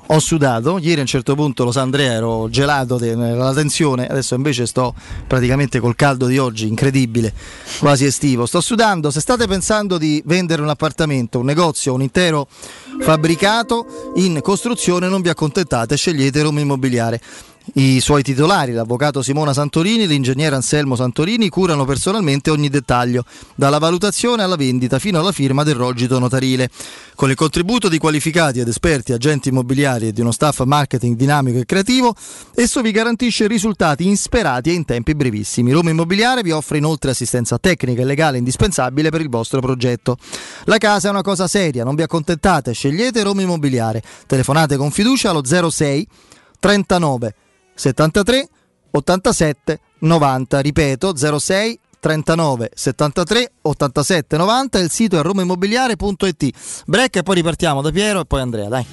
[0.07, 4.35] ho sudato, ieri a un certo punto lo sa Andrea ero gelato nella tensione, adesso
[4.35, 4.95] invece sto
[5.27, 7.33] praticamente col caldo di oggi, incredibile,
[7.79, 12.49] quasi estivo, sto sudando, se state pensando di vendere un appartamento, un negozio, un intero
[13.01, 17.21] fabbricato in costruzione non vi accontentate, scegliete Roma Immobiliare.
[17.75, 23.79] I suoi titolari, l'avvocato Simona Santorini e l'ingegnere Anselmo Santorini, curano personalmente ogni dettaglio, dalla
[23.79, 26.69] valutazione alla vendita fino alla firma del rogito notarile.
[27.15, 31.59] Con il contributo di qualificati ed esperti agenti immobiliari e di uno staff marketing dinamico
[31.59, 32.15] e creativo,
[32.57, 35.71] esso vi garantisce risultati insperati e in tempi brevissimi.
[35.71, 40.17] Roma Immobiliare vi offre inoltre assistenza tecnica e legale indispensabile per il vostro progetto.
[40.65, 44.03] La casa è una cosa seria, non vi accontentate, scegliete Roma Immobiliare.
[44.27, 46.09] Telefonate con fiducia allo 06
[46.59, 47.35] 39
[47.81, 48.49] 73
[48.91, 50.61] 87 90.
[50.61, 54.79] Ripeto 06 39 73 87 90.
[54.79, 56.51] Il sito è romaimmobiliare.it.
[56.87, 58.87] Break e poi ripartiamo da Piero e poi Andrea, dai.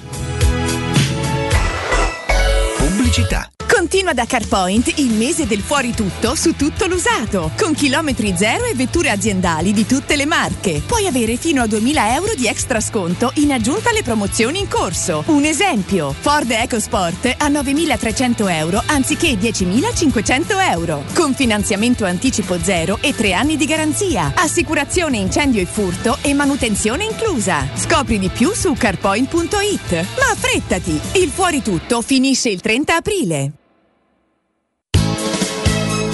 [2.78, 3.50] Pubblicità.
[3.78, 8.74] Continua da CarPoint il mese del fuori tutto su tutto l'usato, con chilometri zero e
[8.74, 10.82] vetture aziendali di tutte le marche.
[10.84, 15.22] Puoi avere fino a 2000 euro di extra sconto in aggiunta alle promozioni in corso.
[15.26, 23.14] Un esempio, Ford EcoSport a 9.300 euro anziché 10.500 euro, con finanziamento anticipo zero e
[23.14, 27.64] tre anni di garanzia, assicurazione incendio e furto e manutenzione inclusa.
[27.76, 29.92] Scopri di più su carpoint.it.
[29.92, 33.52] Ma affrettati, il fuori tutto finisce il 30 aprile.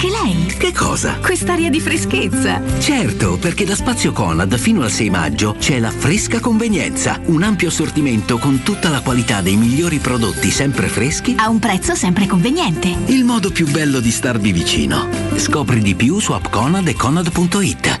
[0.00, 0.46] Anche lei?
[0.56, 1.18] Che cosa?
[1.18, 2.62] Quest'aria di freschezza.
[2.78, 7.66] Certo, perché da Spazio Conad fino al 6 maggio c'è la fresca convenienza, un ampio
[7.66, 12.94] assortimento con tutta la qualità dei migliori prodotti sempre freschi A un prezzo sempre conveniente.
[13.06, 15.08] il modo più bello di starvi vicino.
[15.34, 18.00] Scopri di più su appconad e conad.it.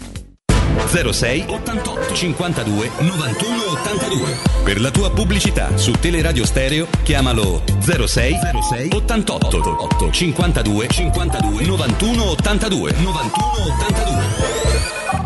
[0.87, 4.37] 06 88 52 91 82.
[4.63, 12.23] Per la tua pubblicità su Teleradio Stereo chiamalo 06 06 88 8 52 52 91
[12.23, 15.21] 82 91 82.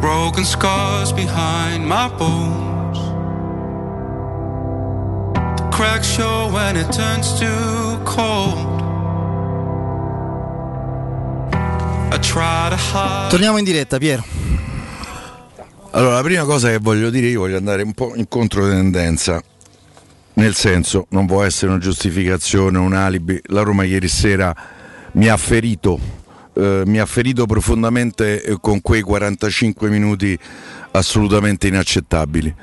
[0.00, 2.73] Broken scars behind my bones.
[5.74, 8.80] Cracks show when it turns too cold.
[12.12, 13.30] I try to hide.
[13.30, 14.24] Torniamo in diretta, Piero.
[15.90, 19.42] Allora, la prima cosa che voglio dire, io voglio andare un po' in controtendenza.
[20.34, 23.40] Nel senso, non può essere una giustificazione, un alibi.
[23.46, 24.54] La Roma ieri sera
[25.12, 25.98] mi ha ferito,
[26.54, 30.38] eh, mi ha ferito profondamente eh, con quei 45 minuti
[30.92, 32.54] assolutamente inaccettabili.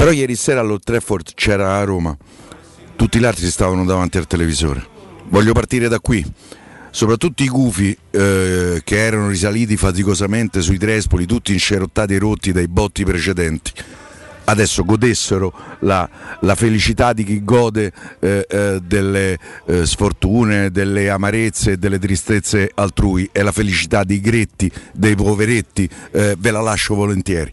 [0.00, 2.16] Però ieri sera all'Old Trafford c'era la Roma,
[2.96, 4.82] tutti gli altri stavano davanti al televisore.
[5.28, 6.24] Voglio partire da qui
[6.90, 12.66] soprattutto i gufi eh, che erano risaliti faticosamente sui trespoli, tutti inscerottati e rotti dai
[12.66, 13.72] botti precedenti.
[14.44, 16.08] Adesso godessero la,
[16.40, 22.70] la felicità di chi gode eh, eh, delle eh, sfortune, delle amarezze e delle tristezze
[22.74, 27.52] altrui e la felicità dei gretti, dei poveretti, eh, ve la lascio volentieri.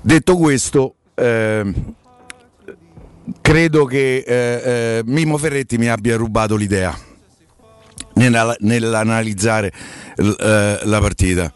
[0.00, 0.94] Detto questo,
[3.40, 4.34] credo che eh,
[4.98, 6.96] eh, Mimo Ferretti mi abbia rubato l'idea
[8.14, 9.72] nella- nell'analizzare
[10.16, 11.52] eh, la partita.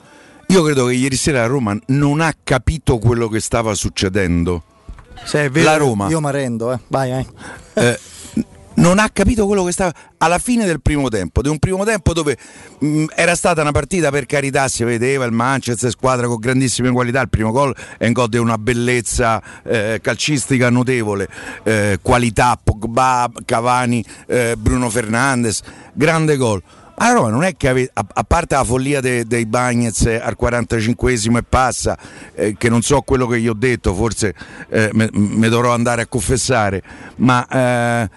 [0.51, 4.63] Io credo che ieri sera la Roma non ha capito quello che stava succedendo.
[5.25, 6.79] Se è vero, la Roma Io mi arrendo, eh.
[6.87, 7.27] Vai, vai.
[7.75, 7.99] eh,
[8.79, 12.13] non ha capito quello che stava alla fine del primo tempo, di un primo tempo
[12.13, 12.37] dove
[12.79, 17.21] mh, era stata una partita per carità, si vedeva il Manchester squadra con grandissime qualità,
[17.21, 21.29] il primo gol è un gol di una bellezza eh, calcistica notevole,
[21.65, 25.63] eh, qualità Pogba, Cavani, eh, Bruno Fernandes,
[25.93, 26.63] grande gol.
[27.01, 30.37] Ma Roma non è che ave- a, a parte la follia de- dei Bagnets al
[30.41, 31.97] 45esimo e passa,
[32.35, 34.35] eh, che non so quello che gli ho detto, forse
[35.13, 36.83] mi dovrò andare a confessare,
[37.19, 38.11] ma, eh,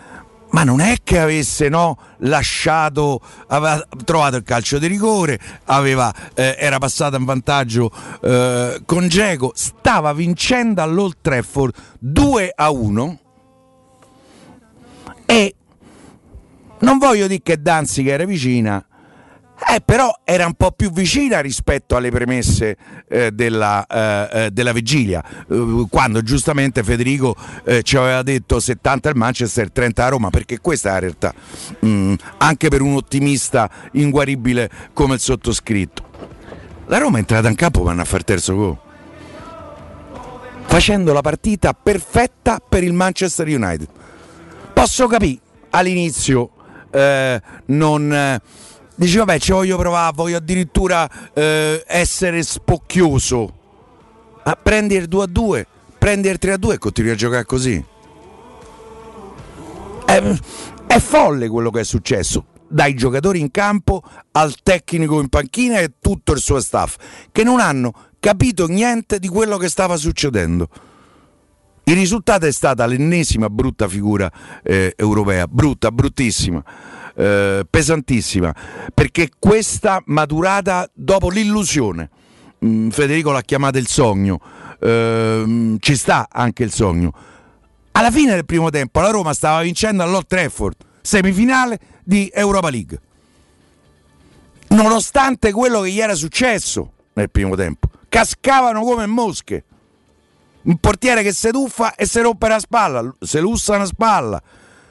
[0.52, 6.56] ma non è che avesse no, lasciato, aveva trovato il calcio di rigore, aveva, eh,
[6.60, 13.20] era passata in vantaggio eh, con Geco, stava vincendo all'Old Trafford 2 a 1
[15.26, 15.56] e
[16.80, 18.84] non voglio dire che Danzica era vicina,
[19.70, 22.76] eh, però era un po' più vicina rispetto alle premesse
[23.08, 29.10] eh, della, eh, eh, della vigilia, eh, quando giustamente Federico eh, ci aveva detto 70
[29.10, 31.34] il Manchester, 30 a Roma, perché questa è la realtà,
[31.86, 36.10] Mm, anche per un ottimista inguaribile come il sottoscritto.
[36.88, 38.78] La Roma è entrata in campo andare a fare terzo gol,
[40.66, 43.88] facendo la partita perfetta per il Manchester United.
[44.74, 46.52] Posso capire all'inizio
[47.66, 48.40] non
[49.06, 53.60] dici vabbè ci voglio provare, voglio addirittura eh, essere spocchioso.
[54.46, 57.46] Ma prendi il 2 a 2, prendi il 3 a 2 e continui a giocare
[57.46, 57.84] così.
[60.06, 60.40] È,
[60.88, 65.94] è folle quello che è successo dai giocatori in campo al tecnico in panchina e
[66.00, 66.96] tutto il suo staff
[67.32, 70.70] che non hanno capito niente di quello che stava succedendo.
[71.84, 74.32] Il risultato è stata l'ennesima brutta figura
[74.64, 76.64] eh, europea, brutta, bruttissima,
[77.22, 78.54] eh, pesantissima,
[78.96, 82.10] perché questa maturata dopo l'illusione.
[82.66, 84.40] Mm, Federico l'ha chiamata il sogno,
[84.80, 87.14] ehm, ci sta anche il sogno.
[87.92, 93.00] Alla fine del primo tempo la Roma stava vincendo all'Old Trafford, semifinale di Europa League.
[94.70, 99.66] Nonostante quello che gli era successo nel primo tempo, cascavano come mosche
[100.64, 104.42] un portiere che si tuffa e si rompe la spalla, si lussa una spalla.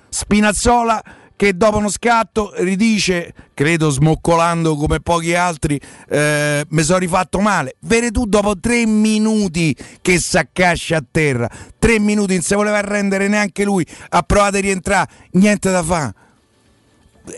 [0.09, 1.03] Spinazzola
[1.41, 5.81] che dopo uno scatto ridice, credo smoccolando come pochi altri,
[6.11, 7.77] eh, mi sono rifatto male.
[7.81, 12.77] Vede tu dopo tre minuti che si accascia a terra, tre minuti non si voleva
[12.77, 16.15] arrendere neanche lui, ha provato a rientrare, niente da fare,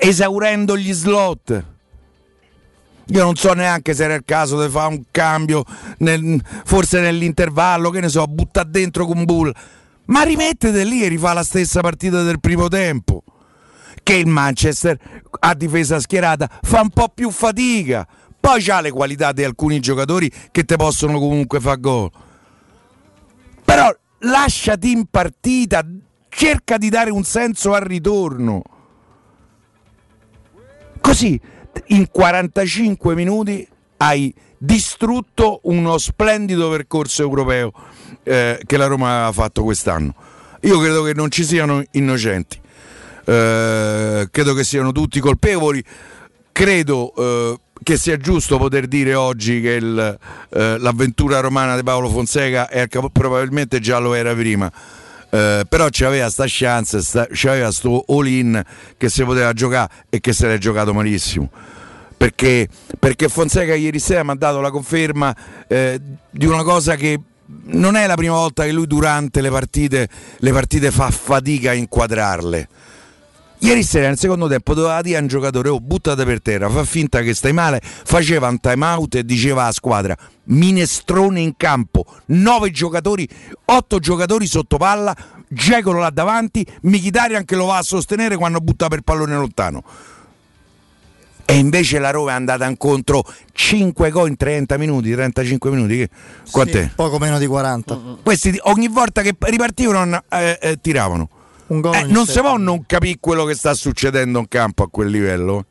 [0.00, 1.64] esaurendo gli slot.
[3.06, 5.62] Io non so neanche se era il caso di fare un cambio,
[5.98, 9.52] nel- forse nell'intervallo, che ne so, buttare dentro con Bull.
[10.06, 13.22] Ma rimettete lì e rifà la stessa partita del primo tempo.
[14.02, 14.98] Che il Manchester
[15.40, 18.06] a difesa schierata fa un po' più fatica.
[18.38, 22.10] Poi c'ha le qualità di alcuni giocatori che ti possono comunque far gol.
[23.64, 25.86] Però lasciati in partita,
[26.28, 28.62] cerca di dare un senso al ritorno.
[31.00, 31.40] Così
[31.86, 33.66] in 45 minuti
[33.98, 37.72] hai distrutto uno splendido percorso europeo
[38.22, 40.14] eh, che la Roma aveva fatto quest'anno.
[40.62, 42.60] Io credo che non ci siano innocenti,
[43.24, 45.82] Eh, credo che siano tutti colpevoli,
[46.52, 50.18] credo eh, che sia giusto poter dire oggi che il,
[50.50, 54.70] eh, l'avventura romana di Paolo Fonseca è, probabilmente già lo era prima.
[55.30, 58.62] Eh, però c'aveva sta chance, sta, c'aveva sto all-in
[58.98, 61.50] che si poteva giocare e che se l'è giocato malissimo.
[62.16, 62.68] Perché,
[62.98, 65.34] perché Fonseca ieri sera mi ha dato la conferma
[65.66, 66.00] eh,
[66.30, 67.18] di una cosa che
[67.64, 71.74] non è la prima volta che lui durante le partite, le partite fa fatica a
[71.74, 72.68] inquadrarle.
[73.62, 76.84] Ieri sera nel secondo tempo doveva dire a un giocatore oh buttate per terra, fa
[76.84, 82.04] finta che stai male, faceva un time out e diceva alla squadra minestrone in campo,
[82.26, 83.28] nove giocatori,
[83.66, 85.16] otto giocatori sotto palla,
[85.54, 89.82] Giecolo là davanti, Michitarian che lo va a sostenere quando butta per pallone lontano.
[91.44, 95.96] E invece la Roma è andata incontro 5 gol in 30 minuti, 35 minuti.
[95.98, 96.08] Che,
[96.50, 96.84] quant'è?
[96.84, 98.00] Sì, poco meno di 40.
[98.22, 101.28] Questi ogni volta che ripartivano eh, eh, tiravano.
[101.72, 104.88] Un gol Eh, non si può non capire quello che sta succedendo in campo a
[104.90, 105.64] quel livello.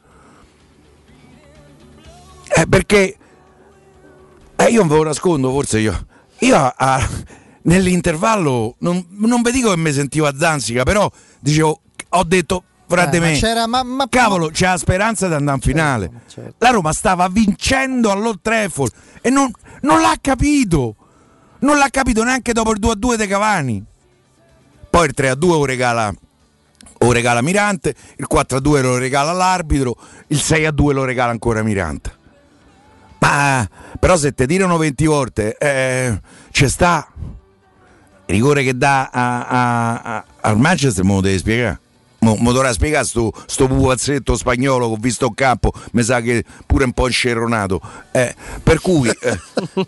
[2.56, 3.18] Eh, perché
[4.56, 6.08] eh, io non ve lo nascondo, forse io.
[6.40, 7.08] Io ah,
[7.64, 13.06] nell'intervallo non, non vi dico che mi sentivo a Danzica, però dicevo, ho detto fra
[13.06, 13.38] Eh, di ma me.
[13.38, 16.12] c'era- ma- ma- Cavolo, c'è la speranza di andare in finale.
[16.28, 16.56] certo.
[16.58, 18.92] La Roma stava vincendo all'Old Trafford
[19.22, 20.96] e non, non l'ha capito.
[21.60, 23.86] Non l'ha capito neanche dopo il 2-2 dei Cavani.
[24.92, 26.14] Poi il 3-2 lo regala,
[27.00, 29.96] lo regala Mirante, il 4-2 lo regala l'arbitro,
[30.28, 32.12] il 6-2 lo regala ancora Mirante.
[33.20, 33.68] Ma
[34.00, 36.20] però se ti tirano 20 volte, eh,
[36.52, 37.08] c'è sta
[38.26, 41.80] il rigore che dà a- a- a- al Manchester, me lo devi spiegare.
[42.24, 46.22] Mo, mo dovrà spiegare sto, sto pupazzetto spagnolo che ho visto in campo, mi sa
[46.22, 47.82] che pure un po' inscerronato.
[48.12, 49.40] Eh, per cui, eh,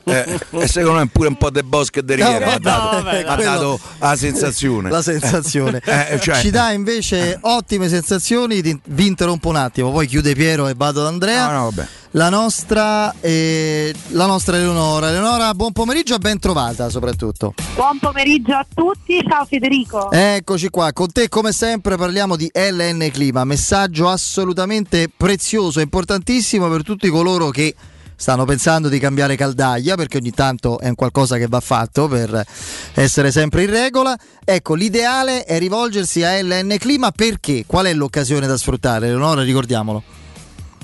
[0.06, 3.04] eh, e secondo me pure un po' del bosco e de No, riviera ha dato,
[3.04, 4.90] vabbè, ha dato la sensazione.
[4.90, 5.82] La sensazione.
[5.94, 8.62] Eh, cioè- Ci dà invece ottime sensazioni.
[8.62, 11.46] Vi interrompo un attimo, poi chiude Piero e vado ad Andrea.
[11.52, 11.88] No, no, vabbè.
[12.16, 15.10] La nostra, eh, la nostra Eleonora.
[15.10, 17.56] Eleonora, buon pomeriggio e ben trovata soprattutto.
[17.74, 20.12] Buon pomeriggio a tutti, ciao Federico.
[20.12, 26.70] Eccoci qua, con te come sempre parliamo di LN Clima, messaggio assolutamente prezioso e importantissimo
[26.70, 27.74] per tutti coloro che
[28.16, 32.46] stanno pensando di cambiare caldaia perché ogni tanto è un qualcosa che va fatto per
[32.94, 34.16] essere sempre in regola.
[34.46, 37.64] Ecco, l'ideale è rivolgersi a LN Clima perché?
[37.66, 39.08] Qual è l'occasione da sfruttare?
[39.08, 40.22] Eleonora, ricordiamolo.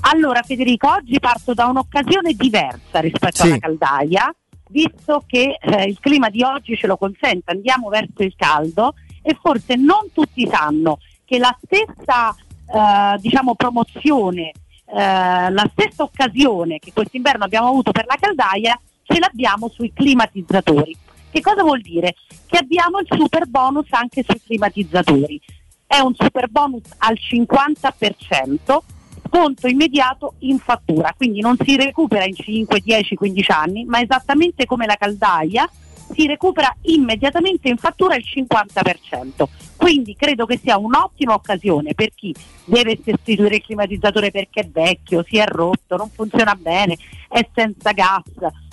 [0.02, 3.48] Allora Federico, oggi parto da un'occasione diversa rispetto Sì.
[3.48, 4.34] alla caldaia,
[4.70, 9.36] visto che eh, il clima di oggi ce lo consente, andiamo verso il caldo e
[9.40, 14.52] forse non tutti sanno che la stessa eh, diciamo, promozione,
[14.86, 20.96] eh, la stessa occasione che quest'inverno abbiamo avuto per la caldaia ce l'abbiamo sui climatizzatori.
[21.30, 22.14] Che cosa vuol dire?
[22.46, 25.40] Che abbiamo il super bonus anche sui climatizzatori.
[25.86, 28.78] È un super bonus al 50%,
[29.30, 34.66] sconto immediato in fattura, quindi non si recupera in 5, 10, 15 anni, ma esattamente
[34.66, 35.70] come la caldaia
[36.12, 39.44] si recupera immediatamente in fattura il 50%.
[39.76, 45.24] Quindi credo che sia un'ottima occasione per chi deve sostituire il climatizzatore perché è vecchio,
[45.26, 48.24] si è rotto, non funziona bene, è senza gas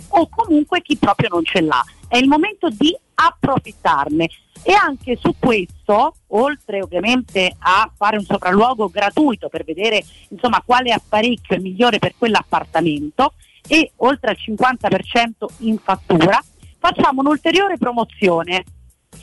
[0.10, 1.84] o comunque chi proprio non ce l'ha.
[2.08, 4.28] È il momento di approfittarne
[4.64, 10.92] e anche su questo, oltre ovviamente a fare un sopralluogo gratuito per vedere insomma quale
[10.92, 13.34] apparecchio è migliore per quell'appartamento
[13.68, 16.42] e oltre al 50% in fattura,
[16.80, 18.64] facciamo un'ulteriore promozione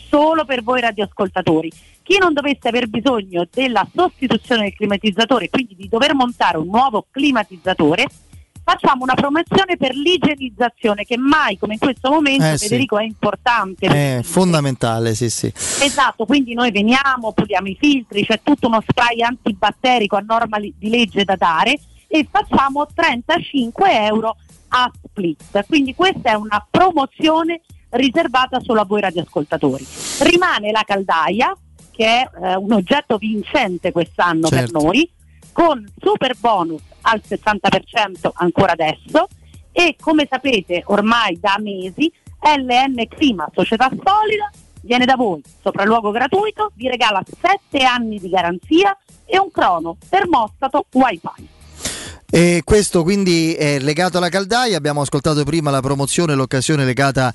[0.09, 1.71] solo per voi radioascoltatori.
[2.03, 7.07] Chi non dovesse aver bisogno della sostituzione del climatizzatore, quindi di dover montare un nuovo
[7.11, 8.07] climatizzatore,
[8.65, 12.65] facciamo una promozione per l'igienizzazione che mai come in questo momento Eh, sì.
[12.69, 13.87] Federico è importante.
[13.87, 15.53] È fondamentale, sì, sì.
[15.83, 20.75] Esatto, quindi noi veniamo, puliamo i filtri, c'è tutto uno spray antibatterico a norma li-
[20.77, 24.37] di legge da dare e facciamo 35 euro
[24.69, 25.67] a split.
[25.67, 27.61] Quindi questa è una promozione
[27.91, 29.87] riservata solo a voi radioascoltatori.
[30.21, 31.57] Rimane la caldaia,
[31.93, 34.73] che è eh, un oggetto vincente quest'anno Certo.
[34.73, 35.09] per noi,
[35.55, 39.29] con super bonus al 60% ancora adesso
[39.71, 44.51] e come sapete ormai da mesi LN Clima Società Solida
[44.83, 50.87] viene da voi, sopralluogo gratuito, vi regala 7 anni di garanzia e un crono termostato
[50.93, 51.49] wifi.
[52.31, 57.33] E questo quindi è legato alla caldaia, abbiamo ascoltato prima la promozione, l'occasione legata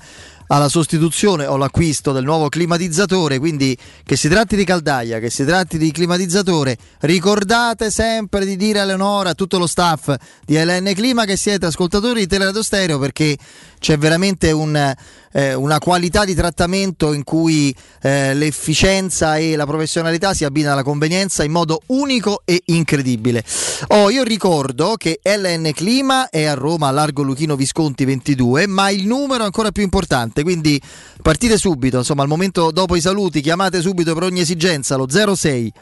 [0.52, 5.44] alla sostituzione o l'acquisto del nuovo climatizzatore, quindi che si tratti di caldaia, che si
[5.44, 10.12] tratti di climatizzatore, ricordate sempre di dire a Leonora, a tutto lo staff
[10.44, 13.36] di LN Clima che siete ascoltatori di Teleradio Stereo perché
[13.78, 14.94] c'è veramente un,
[15.32, 20.82] eh, una qualità di trattamento in cui eh, l'efficienza e la professionalità si abbinano alla
[20.82, 23.42] convenienza in modo unico e incredibile.
[23.88, 28.90] Oh, io ricordo che LN Clima è a Roma, a Largo Luchino Visconti 22, ma
[28.90, 30.80] il numero ancora più importante, quindi
[31.22, 35.72] partite subito, insomma al momento dopo i saluti chiamate subito per ogni esigenza lo 06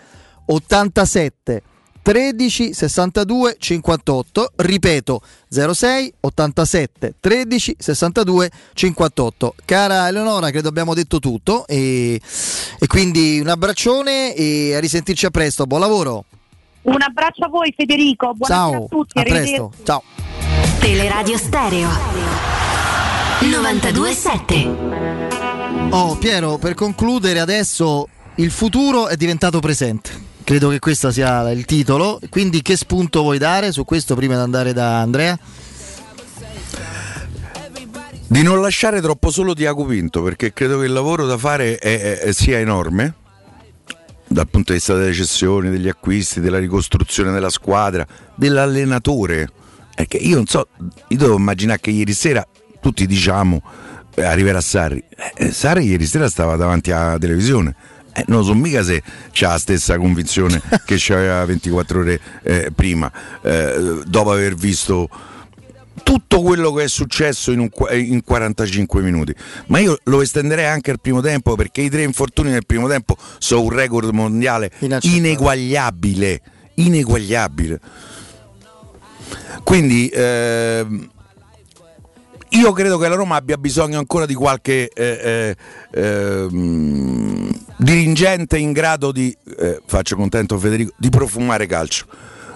[0.47, 1.63] 87
[2.09, 11.67] 13 62 58 ripeto 06 87 13 62 58 cara Eleonora credo abbiamo detto tutto
[11.67, 12.19] e,
[12.79, 15.67] e quindi un abbraccione e a risentirci a presto.
[15.67, 16.25] Buon lavoro.
[16.83, 19.55] Un abbraccio a voi Federico, buonasera ciao a tutti, a arrivederci.
[19.55, 20.03] presto ciao.
[20.81, 22.68] Teleradio Stereo
[23.41, 24.77] 927
[25.91, 30.11] Oh Piero per concludere adesso il futuro è diventato presente.
[30.45, 32.21] Credo che questo sia il titolo.
[32.31, 33.73] Quindi che spunto vuoi dare?
[33.73, 35.39] Su questo prima di andare da Andrea.
[38.27, 42.19] Di non lasciare troppo solo Tiago Pinto, perché credo che il lavoro da fare è-
[42.19, 43.15] è- sia enorme
[44.27, 49.51] dal punto di vista delle cessioni, degli acquisti, della ricostruzione della squadra, dell'allenatore.
[50.07, 50.69] Che io non so,
[51.09, 52.47] io devo immaginare che ieri sera
[52.81, 53.63] tutti diciamo
[54.19, 55.03] eh, arriverà Sarri.
[55.37, 57.75] Eh, Sarri ieri sera stava davanti alla televisione.
[58.13, 59.03] Eh, non so mica se
[59.33, 63.11] c'ha la stessa convinzione che c'aveva 24 ore eh, prima,
[63.43, 65.09] eh, dopo aver visto
[66.03, 69.35] tutto quello che è successo in, un qua- in 45 minuti.
[69.67, 73.17] Ma io lo estenderei anche al primo tempo perché i tre infortuni nel primo tempo
[73.39, 74.71] sono un record mondiale
[75.03, 76.41] ineguagliabile.
[76.75, 77.81] Ineguagliabile.
[79.65, 81.11] Quindi ehm,
[82.59, 85.57] io credo che la Roma abbia bisogno ancora di qualche eh,
[85.93, 92.07] eh, ehm, dirigente in grado di, eh, faccio contento Federico, di profumare calcio.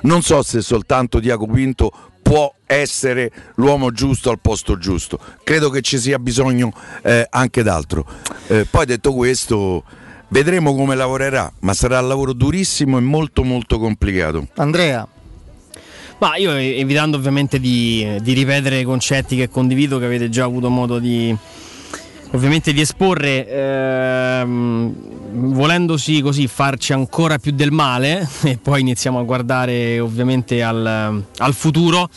[0.03, 5.21] Non so se soltanto Diaco Pinto può essere l'uomo giusto al posto giusto.
[5.45, 6.73] Credo che ci sia bisogno
[7.03, 8.05] eh, anche d'altro.
[8.49, 9.85] Eh, poi detto questo,
[10.29, 14.49] vedremo come lavorerà, ma sarà un lavoro durissimo e molto molto complicato.
[14.57, 15.07] Andrea
[16.23, 20.71] Ma io eh, evitando ovviamente di, di ripetere concetti che condivido, che avete già avuto
[20.71, 21.37] modo di
[22.31, 24.95] ovviamente di esporre, ehm,
[25.53, 31.55] volendosi così farci ancora più del male, e poi iniziamo a guardare ovviamente al, al
[31.55, 32.09] futuro.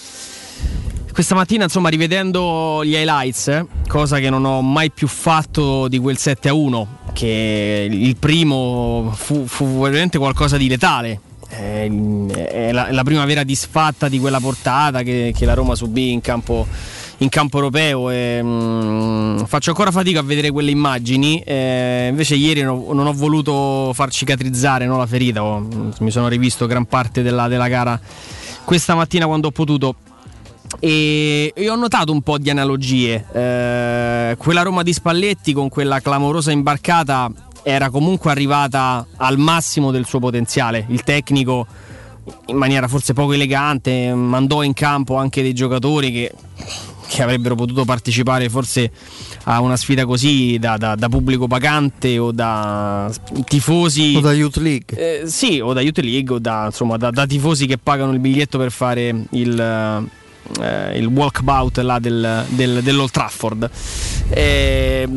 [1.12, 5.98] Questa mattina, insomma, rivedendo gli highlights, eh, cosa che non ho mai più fatto di
[5.98, 11.25] quel 7 a 1, che il primo fu, fu veramente qualcosa di letale.
[11.58, 16.12] È, la, è la prima vera disfatta di quella portata che, che la Roma subì
[16.12, 16.68] in campo,
[17.18, 18.10] in campo europeo.
[18.10, 21.42] E, mm, faccio ancora fatica a vedere quelle immagini.
[21.42, 25.44] eh, invece, ieri no- non ho voluto far cicatrizzare no, la ferita.
[25.44, 28.00] ho- mi sono rivisto gran parte della, della gara
[28.66, 29.96] questa mattina quando ho potuto
[30.80, 33.26] e io ho notato un po' di analogie.
[33.32, 37.32] Eh, quella Roma di Spalletti con quella clamorosa imbarcata
[37.68, 40.86] era comunque arrivata al massimo del suo potenziale.
[40.90, 41.66] Il tecnico,
[42.46, 46.32] in maniera forse poco elegante, mandò in campo anche dei giocatori che,
[47.08, 48.92] che avrebbero potuto partecipare forse
[49.46, 53.12] a una sfida così da, da- da pubblico pagante o da
[53.46, 57.10] tifosi o da Youth League eh, sì, o da Youth League o da, insomma, da,
[57.10, 60.08] da tifosi che pagano il biglietto per fare il,
[60.62, 63.70] eh, il walkabout là del, del- dell'Old Trafford.
[64.30, 65.08] Eh,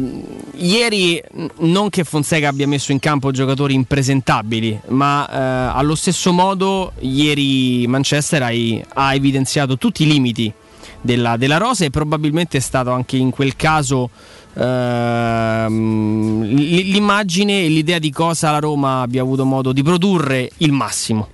[0.56, 1.22] ieri
[1.58, 7.86] non che Fonseca abbia messo in campo giocatori impresentabili, ma eh, allo stesso modo ieri
[7.86, 10.52] Manchester hai- ha evidenziato tutti i limiti
[11.00, 14.10] della, della rosa e probabilmente è stato anche in quel caso
[14.54, 21.28] ehm, l'immagine e l'idea di cosa la Roma abbia avuto modo di produrre il massimo.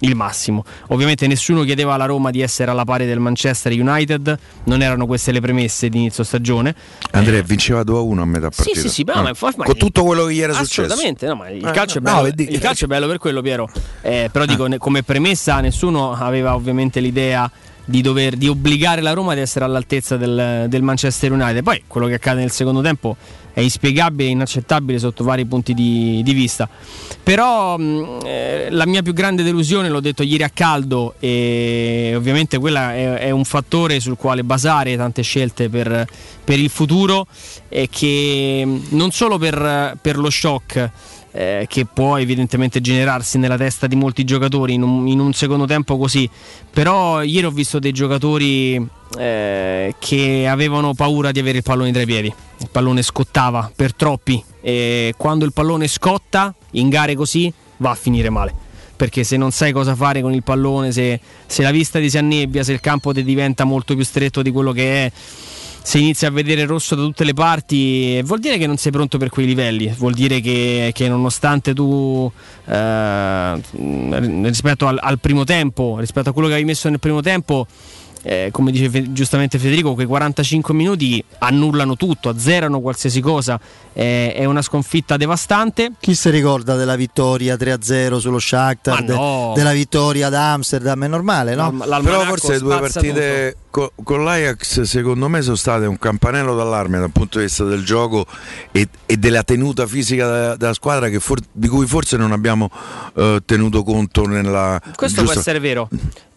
[0.00, 0.64] Il massimo.
[0.88, 5.32] Ovviamente nessuno chiedeva alla Roma di essere alla pari del Manchester United, non erano queste
[5.32, 6.74] le premesse di inizio stagione.
[7.12, 8.80] Andrea vinceva 2 a 1 a metà Sì, partita.
[8.80, 9.22] sì, sì, ma, Ah.
[9.22, 10.82] ma- ma- con tutto quello che gli era successo.
[10.82, 13.18] Assolutamente, no, ma il, Eh, calcio, è no, bello, vedi- il calcio è bello per
[13.18, 13.70] quello, Piero.
[14.02, 17.50] Eh, però dico, ne- come premessa, nessuno aveva ovviamente l'idea
[17.82, 21.62] di dover di obbligare la Roma ad essere all'altezza del, del Manchester United.
[21.64, 23.16] Poi quello che accade nel secondo tempo
[23.52, 26.68] è inspiegabile e inaccettabile sotto vari punti di, di vista.
[27.22, 32.58] Però mh, eh, la mia più grande delusione, l'ho detto ieri a caldo, e ovviamente
[32.58, 36.06] quella è, è un fattore sul quale basare tante scelte per,
[36.44, 37.26] per il futuro,
[37.68, 40.90] e che non solo per, per lo shock
[41.32, 45.66] eh, che può evidentemente generarsi nella testa di molti giocatori in un, in un secondo
[45.66, 46.28] tempo così.
[46.70, 48.84] Però ieri ho visto dei giocatori
[49.18, 52.32] eh, che avevano paura di avere il pallone tra i piedi.
[52.58, 57.94] Il pallone scottava per troppi e quando il pallone scotta in gare così va a
[57.94, 58.68] finire male.
[58.96, 62.18] Perché se non sai cosa fare con il pallone, se, se la vista ti si
[62.18, 65.12] annebbia, se il campo ti diventa molto più stretto di quello che è,
[65.82, 69.18] se inizi a vedere rosso da tutte le parti, vuol dire che non sei pronto
[69.18, 72.30] per quei livelli, vuol dire che, che nonostante tu
[72.66, 73.60] eh,
[74.42, 77.66] rispetto al, al primo tempo, rispetto a quello che avevi messo nel primo tempo,
[78.22, 83.58] eh, come dice Fe- giustamente Federico, quei 45 minuti annullano tutto, azzerano qualsiasi cosa,
[83.92, 85.92] eh, è una sconfitta devastante.
[85.98, 89.52] Chi si ricorda della vittoria 3-0 sullo Shakhtar, Ma de- no.
[89.54, 91.04] della vittoria ad Amsterdam?
[91.04, 91.70] È normale, no?
[92.02, 96.98] Però forse le due partite co- con l'Ajax secondo me sono state un campanello d'allarme
[96.98, 98.26] dal punto di vista del gioco
[98.72, 102.70] e, e della tenuta fisica della, della squadra che for- di cui forse non abbiamo
[103.14, 104.80] eh, tenuto conto nella...
[104.94, 105.88] Questo può giusta- essere vero.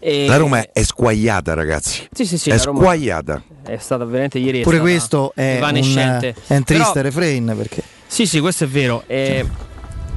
[0.06, 3.41] E- La Roma è, squagliata ragazzi, Sì, sì, sì, è squagliata.
[3.64, 4.62] È stata veramente ieri.
[4.62, 9.04] Pure questo è un, è un triste Però- refrain perché Sì, sì, questo è vero.
[9.08, 9.45] Eh,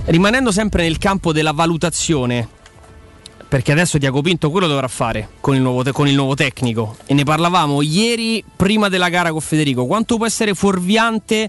[0.07, 2.49] rimanendo sempre nel campo della valutazione,
[3.49, 6.97] perché adesso Diaco Pinto quello dovrà fare con il, nuovo te- con il nuovo tecnico.
[7.07, 9.87] E ne parlavamo ieri prima della gara con Federico.
[9.87, 11.49] Quanto può essere fuorviante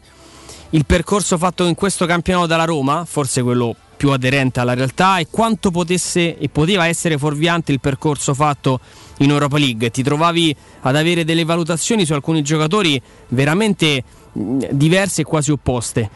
[0.72, 5.28] il percorso fatto in questo campionato dalla Roma, forse quello più aderente alla realtà, e
[5.30, 8.80] quanto potesse e poteva essere fuorviante il percorso fatto
[9.18, 9.90] in Europa League.
[9.90, 16.10] Ti trovavi ad avere delle valutazioni su alcuni giocatori veramente mh, diverse e quasi opposte.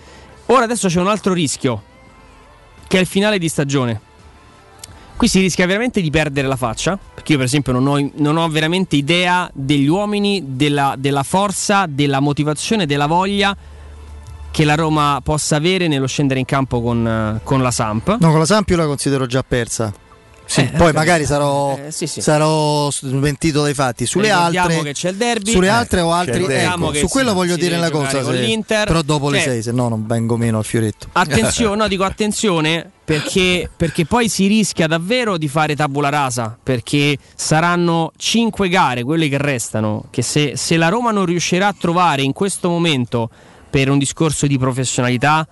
[0.45, 1.81] Ora adesso c'è un altro rischio,
[2.87, 3.99] che è il finale di stagione.
[5.17, 8.37] Qui si rischia veramente di perdere la faccia, perché io per esempio non ho, non
[8.37, 13.55] ho veramente idea degli uomini, della, della forza, della motivazione, della voglia
[14.51, 18.17] che la Roma possa avere nello scendere in campo con, eh, con la Samp.
[18.19, 19.93] No, con la Samp io la considero già persa.
[20.43, 22.19] Sì, Eh, poi eh, magari sarò, eh, sì, sì.
[22.19, 24.05] sarò mentito dai fatti.
[24.05, 25.49] Sulle altre, che c'è il derby.
[25.51, 28.21] sulle Eh, altre o c'è altri, ecco, su quello voglio dire una cosa.
[28.21, 28.85] se- l'Inter.
[28.85, 31.07] però dopo le Cioè- 6, se no non vengo meno al fioretto.
[31.13, 36.57] Attenzione, no, dico attenzione perché, perché poi si rischia davvero di fare tabula rasa.
[36.61, 40.03] Perché saranno 5 gare, quelle che restano.
[40.09, 43.29] Che se, se la Roma non riuscirà a trovare in questo momento
[43.71, 45.47] per un discorso di professionalità,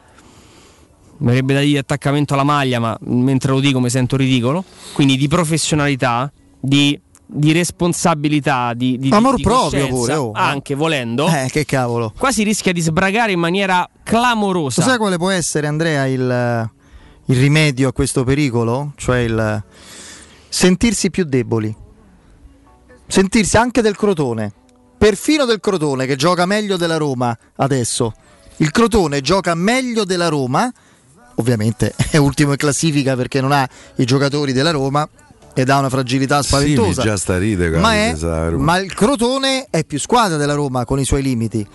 [1.20, 4.64] mi avrebbe da dire attaccamento alla maglia, ma mentre lo dico mi sento ridicolo.
[4.94, 10.32] Quindi di professionalità, di, di responsabilità, di, di, Amor di proprio pure, oh.
[10.34, 11.28] anche volendo.
[11.28, 12.14] Eh, che cavolo.
[12.18, 14.82] Qua si rischia di sbragare in maniera clamorosa.
[14.82, 16.70] Sai quale può essere, Andrea, il,
[17.26, 18.92] il rimedio a questo pericolo?
[18.96, 19.64] Cioè il
[20.50, 21.74] sentirsi più deboli.
[23.08, 24.54] Sentirsi anche del Crotone.
[25.00, 28.14] Perfino del Crotone che gioca meglio della Roma adesso.
[28.58, 30.70] Il Crotone gioca meglio della Roma.
[31.36, 35.08] Ovviamente è ultimo in classifica perché non ha i giocatori della Roma
[35.54, 37.02] ed ha una fragilità spaventosa.
[37.78, 38.10] Sì, ma, è-
[38.62, 41.66] ma il Crotone è più squadra della Roma con i suoi limiti.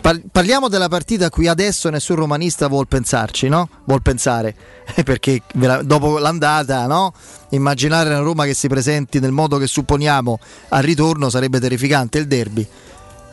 [0.00, 3.68] Par- parliamo della partita a cui adesso nessun romanista vuol pensarci, no?
[3.84, 4.54] Vuol pensare,
[5.04, 5.42] perché
[5.82, 7.12] dopo l'andata, no?
[7.50, 10.38] Immaginare una Roma che si presenti nel modo che supponiamo
[10.68, 12.18] al ritorno sarebbe terrificante.
[12.18, 12.66] Il derby.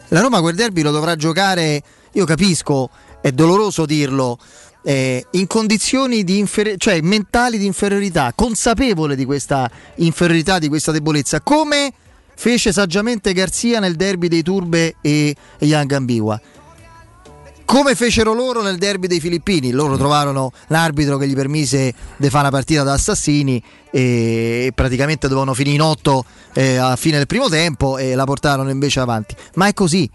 [0.09, 2.89] La Roma quel derby lo dovrà giocare, io capisco,
[3.21, 4.37] è doloroso dirlo,
[4.83, 10.91] eh, in condizioni di inferi- cioè mentali di inferiorità, consapevole di questa inferiorità, di questa
[10.91, 11.93] debolezza, come
[12.35, 16.39] fece saggiamente Garzia nel derby dei Turbe e, e Young Ambiwa.
[17.65, 22.47] Come fecero loro nel derby dei Filippini, loro trovarono l'arbitro che gli permise di fare
[22.47, 27.49] una partita da assassini e praticamente dovevano finire in otto eh, a fine del primo
[27.49, 29.35] tempo e la portarono invece avanti.
[29.55, 30.09] Ma è così,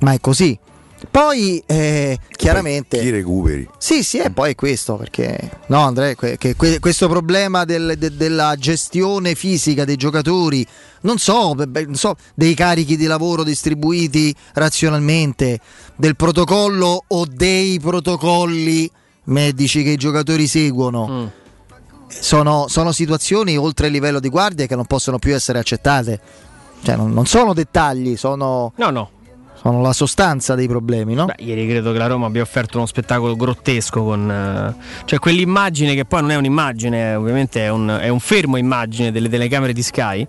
[0.00, 0.58] ma è così.
[1.10, 2.98] Poi eh, chiaramente...
[2.98, 3.68] Chi recuperi?
[3.78, 7.94] Sì, sì, e poi è questo, perché no, Andrea, que- che- que- questo problema del-
[7.98, 10.66] de- della gestione fisica dei giocatori,
[11.02, 15.58] non so, beh, non so, dei carichi di lavoro distribuiti razionalmente,
[15.96, 18.90] del protocollo o dei protocolli
[19.24, 21.06] medici che i giocatori seguono.
[22.08, 26.20] sono, sono situazioni oltre il livello di guardia che non possono più essere accettate.
[26.82, 29.10] Cioè, non, non sono dettagli, sono, No, no.
[29.54, 31.26] Sono la sostanza dei problemi, no?
[31.26, 34.74] Beh, ieri credo che la Roma abbia offerto uno spettacolo grottesco con eh,
[35.04, 39.28] cioè quell'immagine che poi non è un'immagine, ovviamente è un, è un fermo immagine delle
[39.28, 40.26] telecamere di Sky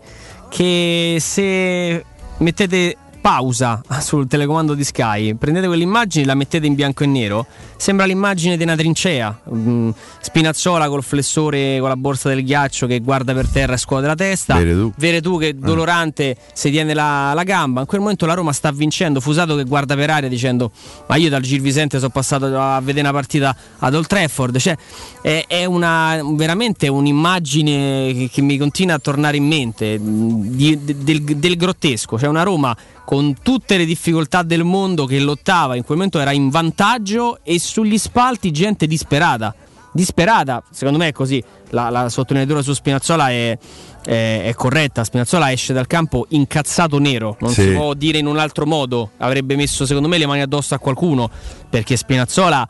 [0.50, 2.06] che se
[2.38, 8.06] mettete pausa sul telecomando di Sky, prendete quell'immagine, la mettete in bianco e nero, sembra
[8.06, 9.42] l'immagine di una trincea.
[9.52, 9.90] Mm,
[10.22, 14.14] Spinazzola col flessore con la borsa del ghiaccio che guarda per terra e scuote la
[14.14, 14.54] testa.
[14.54, 14.94] Veretù.
[14.96, 17.80] Veretù che dolorante si tiene la, la gamba.
[17.80, 19.20] In quel momento la Roma sta vincendo.
[19.20, 20.70] Fusato che guarda per aria dicendo:
[21.08, 24.60] Ma io dal Gil Vicente sono passato a vedere una partita ad Old Trafford.
[24.60, 24.78] Cioè,
[25.24, 30.80] è, è una, veramente un'immagine che, che mi continua a tornare in mente mh, di-
[30.84, 32.20] de- del, del grottesco.
[32.20, 36.32] Cioè, una Roma con tutte le difficoltà del mondo che lottava in quel momento era
[36.32, 39.54] in vantaggio e sugli spalti gente disperata
[39.96, 41.42] disperata, secondo me è così.
[41.70, 43.58] La, la sottolineatura su Spinazzola è,
[44.04, 45.06] è- è corretta.
[45.06, 47.62] Spinazzola esce dal campo incazzato nero, non Sì.
[47.62, 49.12] si può dire in un altro modo.
[49.20, 51.30] Avrebbe messo, secondo me, le mani addosso a qualcuno
[51.70, 52.68] perché Spinazzola.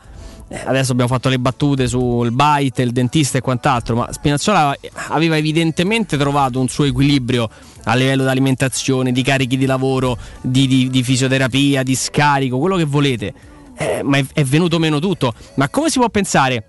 [0.48, 4.76] Eh, Adesso abbiamo fatto le battute sul bite, il dentista e quant'altro, ma Spinazzola
[5.08, 7.48] aveva evidentemente trovato un suo equilibrio
[7.84, 12.76] a livello di alimentazione, di carichi di lavoro, di, di- di fisioterapia, di scarico, quello
[12.76, 13.34] che volete.
[13.76, 15.34] Eh, ma è, è venuto meno tutto.
[15.54, 16.64] Ma come si può pensare?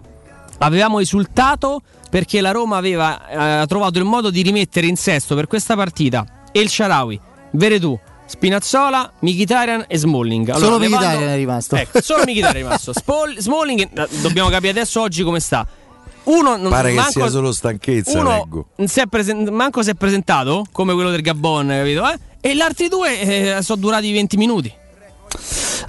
[0.60, 5.48] Avevamo esultato perché la Roma aveva eh, trovato il modo di rimettere in sesto per
[5.48, 7.20] questa partita El Sharawi,
[7.52, 7.98] Veretù,
[8.28, 10.52] Spinazzola, Mkhitaryan e Smalling.
[10.54, 11.76] Solo levando- Mkhitaryan è rimasto.
[11.76, 12.94] Ecco, solo Mkhitaryan è rimasto.
[12.94, 15.66] Spol- Smalling, eh, dobbiamo capire adesso oggi come sta.
[16.24, 18.68] Uno non Pare che manco- sia solo stanchezza, uno leggo.
[18.86, 22.06] si è presen- manco si è presentato come quello del Gabon, capito?
[22.10, 22.20] eh?
[22.42, 23.20] E gli altri due
[23.58, 24.72] eh, sono durati 20 minuti.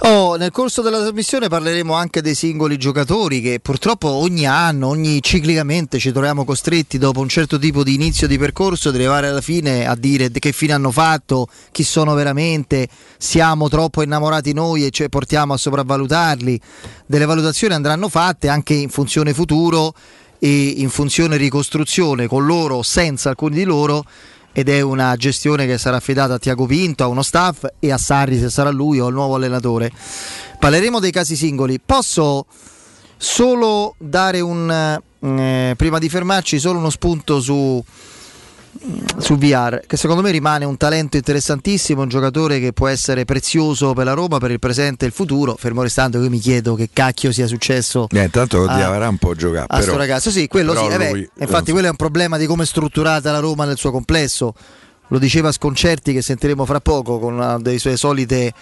[0.03, 5.21] Oh, nel corso della trasmissione parleremo anche dei singoli giocatori che purtroppo ogni anno, ogni
[5.21, 9.41] ciclicamente ci troviamo costretti dopo un certo tipo di inizio di percorso ad arrivare alla
[9.41, 12.87] fine a dire che fine hanno fatto, chi sono veramente,
[13.17, 16.59] siamo troppo innamorati noi e cioè portiamo a sopravvalutarli.
[17.05, 19.93] Delle valutazioni andranno fatte anche in funzione futuro
[20.39, 24.05] e in funzione ricostruzione con loro o senza alcuni di loro
[24.59, 27.97] ed è una gestione che sarà affidata a Tiago Pinto, a uno staff e a
[27.97, 29.89] Sarri se sarà lui o al nuovo allenatore.
[30.59, 31.79] Parleremo dei casi singoli.
[31.79, 32.45] Posso
[33.15, 34.69] solo dare un
[35.21, 37.81] eh, prima di fermarci solo uno spunto su
[39.17, 43.93] su VR, che secondo me rimane un talento interessantissimo, un giocatore che può essere prezioso
[43.93, 46.75] per la Roma, per il presente e il futuro, fermo restando che io mi chiedo
[46.75, 49.73] che cacchio sia successo Eh, intanto a- avrà un po' giocato.
[49.73, 50.31] a ragazzo.
[50.31, 52.65] Sì, quello sì, però eh beh, lui- infatti quello è un problema di come è
[52.65, 54.53] strutturata la Roma nel suo complesso.
[55.07, 58.53] Lo diceva Sconcerti che sentiremo fra poco con una delle sue solite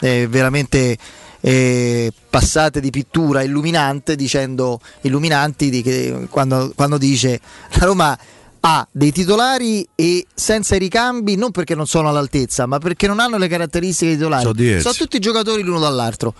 [0.00, 0.96] eh, veramente
[1.42, 7.38] eh, passate di pittura illuminante dicendo illuminanti di che, quando, quando dice
[7.78, 8.18] la Roma
[8.60, 13.18] ha dei titolari e senza i ricambi non perché non sono all'altezza ma perché non
[13.18, 14.42] hanno le caratteristiche dei titolari.
[14.42, 14.98] Sono diversi.
[14.98, 16.34] tutti giocatori l'uno dall'altro.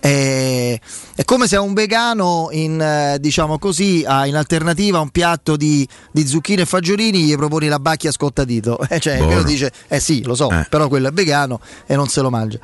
[0.00, 0.80] È,
[1.16, 5.56] è come se a un vegano in, eh, diciamo così, a- in alternativa un piatto
[5.56, 9.98] di, di zucchine e fagiolini gli proponi la bacchia scottadito Eh, cioè, quello dice eh
[9.98, 12.58] sì lo so però quello è vegano e non se lo mangia.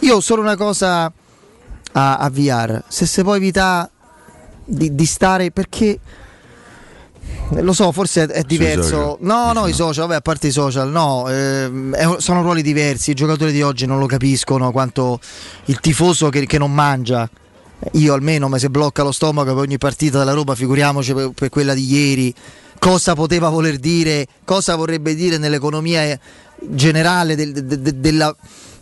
[0.00, 1.10] Io ho solo una cosa
[1.92, 3.88] a, a VR se si può evitare
[4.66, 5.98] di, di stare perché
[7.62, 9.16] lo so, forse è, diverso.
[9.20, 11.70] No, no, i social, vabbè, a parte i social, no, è-
[12.18, 13.10] sono ruoli diversi.
[13.10, 15.20] I giocatori di oggi non lo capiscono quanto
[15.66, 17.28] il tifoso che, che non mangia.
[17.92, 21.48] Io almeno mi si blocca lo stomaco per ogni partita della Roma, figuriamoci per, per
[21.50, 22.34] quella di ieri.
[22.78, 26.18] Cosa poteva voler dire, cosa vorrebbe dire nell'economia eh,
[26.60, 28.34] generale del- de- de- della,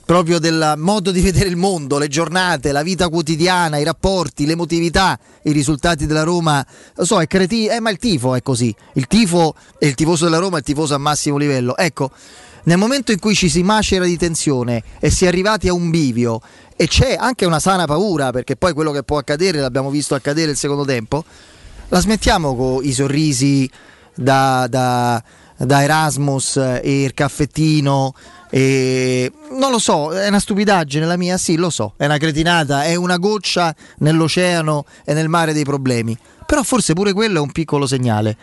[0.04, 5.18] proprio del modo di vedere il mondo, le giornate, la vita quotidiana, i rapporti, l'emotività,
[5.42, 6.64] i risultati della Roma.
[6.94, 8.74] Lo so, è cretino, eh, ma il tifo è così.
[8.94, 11.76] Il tifo e il tifoso della Roma è il tifoso a massimo livello.
[11.76, 12.10] Ecco,
[12.64, 15.90] nel momento in cui ci si macera di tensione e si è arrivati a un
[15.90, 16.40] bivio
[16.76, 20.52] e c'è anche una sana paura, perché poi quello che può accadere l'abbiamo visto accadere
[20.52, 21.24] il secondo tempo,
[21.88, 23.68] la smettiamo con i sorrisi
[24.14, 25.22] da, da-
[25.64, 28.14] da Erasmus e il caffettino.
[28.50, 32.84] E non lo so, è una stupidaggine la mia, sì, lo so, è una cretinata,
[32.84, 36.16] è una goccia nell'oceano e nel mare dei problemi.
[36.44, 38.36] Però forse pure quello è un piccolo segnale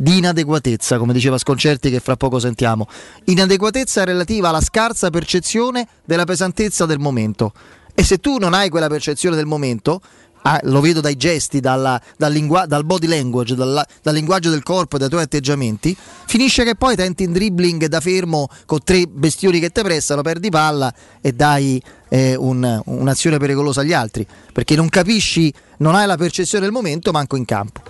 [0.00, 2.88] di inadeguatezza, come diceva Sconcerti che fra poco sentiamo.
[3.24, 7.52] Inadeguatezza relativa alla scarsa percezione della pesantezza del momento.
[7.94, 10.00] E se tu non hai quella percezione del momento,
[10.42, 14.62] ah, lo vedo dai gesti, dalla- dal, lingua- dal body language, dalla- dal linguaggio del
[14.62, 19.06] corpo e dai tuoi atteggiamenti, finisce che poi tenti in dribbling da fermo con tre
[19.06, 21.82] bestioni che ti pressano, perdi palla e dai
[22.12, 27.12] eh, un- un'azione pericolosa agli altri, perché non capisci, non hai la percezione del momento
[27.12, 27.82] manco in campo.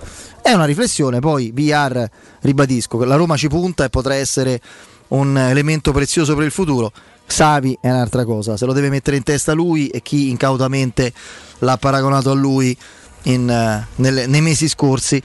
[0.42, 2.06] È una riflessione, poi VR,
[2.40, 4.60] ribadisco, la Roma ci punta e potrà essere
[5.08, 6.92] un elemento prezioso per il futuro.
[7.30, 11.12] Savi è un'altra cosa, se lo deve mettere in testa lui e chi incautamente
[11.60, 12.76] l'ha paragonato a lui
[13.24, 15.22] in, eh, nelle- nei mesi scorsi.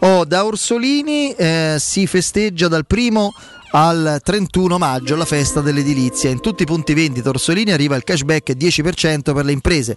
[0.00, 3.32] Oh, da Orsolini eh, si festeggia dal primo
[3.76, 6.30] al 31 maggio la festa dell'edilizia.
[6.30, 9.96] In tutti i punti vendita Orsolini arriva il cashback 10% per le imprese,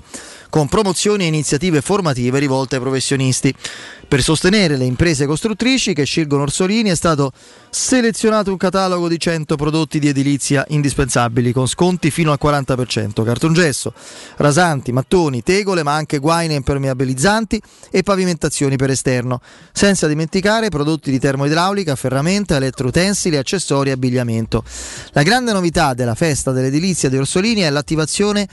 [0.49, 3.53] con promozioni e iniziative formative rivolte ai professionisti.
[4.07, 7.31] Per sostenere le imprese costruttrici che scelgono Orsolini è stato
[7.69, 13.93] selezionato un catalogo di 100 prodotti di edilizia indispensabili con sconti fino al 40%, cartongesso,
[14.37, 17.61] rasanti, mattoni, tegole, ma anche guaine impermeabilizzanti
[17.91, 19.39] e pavimentazioni per esterno,
[19.71, 24.63] senza dimenticare prodotti di termoidraulica, ferramenta, elettroutensili, accessori e abbigliamento.
[25.11, 28.47] La grande novità della festa dell'edilizia di Orsolini è l'attivazione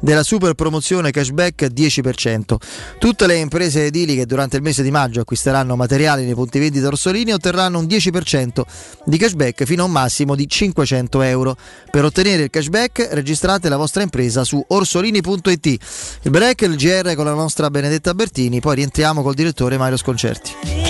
[0.00, 2.56] della super promozione cashback 10%.
[2.98, 6.88] Tutte le imprese edili che durante il mese di maggio acquisteranno materiali nei punti vendita
[6.88, 8.62] Orsolini otterranno un 10%
[9.04, 11.56] di cashback fino a un massimo di 500 euro.
[11.90, 15.66] Per ottenere il cashback registrate la vostra impresa su orsolini.it.
[16.22, 20.89] Il break il GR con la nostra Benedetta Bertini, poi rientriamo col direttore Mario Sconcerti.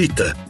[0.00, 0.49] gratuita.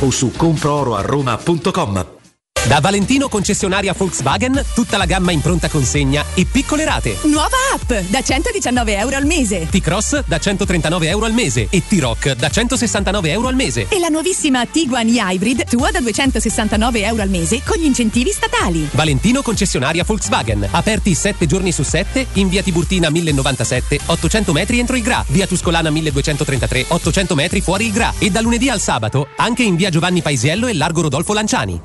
[0.00, 2.23] o su comprooroaroma.com.
[2.66, 7.18] Da Valentino concessionaria Volkswagen, tutta la gamma in pronta consegna e piccole rate.
[7.24, 9.68] Nuova app da 119 euro al mese.
[9.68, 13.86] T-Cross da 139 euro al mese e T-Rock da 169 euro al mese.
[13.90, 18.88] E la nuovissima Tiguan e-Hybrid tua da 269 euro al mese con gli incentivi statali.
[18.92, 24.96] Valentino concessionaria Volkswagen, aperti 7 giorni su 7 in via Tiburtina 1097, 800 metri entro
[24.96, 29.28] il Gra, via Tuscolana 1233, 800 metri fuori il Gra e da lunedì al sabato
[29.36, 31.80] anche in via Giovanni Paisiello e largo Rodolfo Lanciani.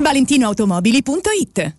[0.70, 1.79] ValentinoAutomobili.it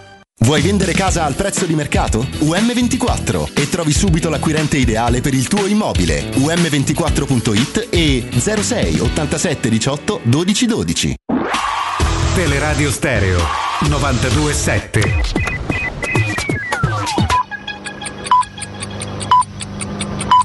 [0.43, 2.25] Vuoi vendere casa al prezzo di mercato?
[2.39, 6.31] UM24 e trovi subito l'acquirente ideale per il tuo immobile.
[6.31, 11.15] UM24.it e 06 87 18 12 12.
[12.33, 13.39] Teleradio Stereo
[13.87, 15.21] 927.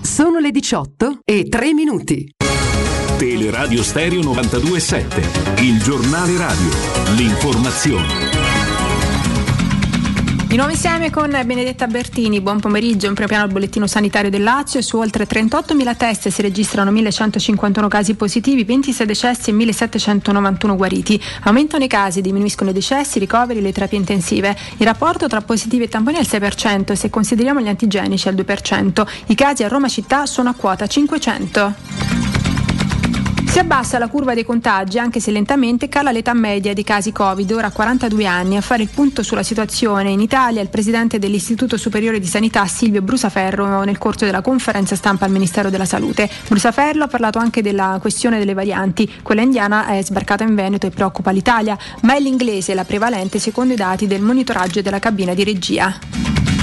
[0.03, 2.35] Sono le 18 e 3 minuti.
[3.17, 6.69] Teleradio Stereo 927, il giornale radio,
[7.17, 8.56] l'informazione.
[10.57, 14.43] Di nuovo insieme con Benedetta Bertini, buon pomeriggio, in primo piano il bollettino sanitario del
[14.43, 21.23] Lazio, su oltre 38.000 test si registrano 1.151 casi positivi, 26 decessi e 1.791 guariti.
[21.43, 24.57] Aumentano i casi, diminuiscono i decessi, i ricoveri, le terapie intensive.
[24.79, 28.35] Il rapporto tra positivi e tamponi è al 6% e se consideriamo gli antigenici al
[28.35, 29.07] 2%.
[29.27, 32.36] I casi a Roma città sono a quota 500.
[33.57, 37.51] Si abbassa la curva dei contagi, anche se lentamente cala l'età media dei casi Covid,
[37.53, 38.59] ora a 42 anni.
[38.59, 43.01] A fare il punto sulla situazione in Italia il presidente dell'Istituto Superiore di Sanità Silvio
[43.01, 46.29] Brusaferro nel corso della conferenza stampa al Ministero della Salute.
[46.47, 49.11] Brusaferro ha parlato anche della questione delle varianti.
[49.23, 53.73] Quella indiana è sbarcata in Veneto e preoccupa l'Italia, ma è l'inglese la prevalente secondo
[53.73, 56.56] i dati del monitoraggio della cabina di regia.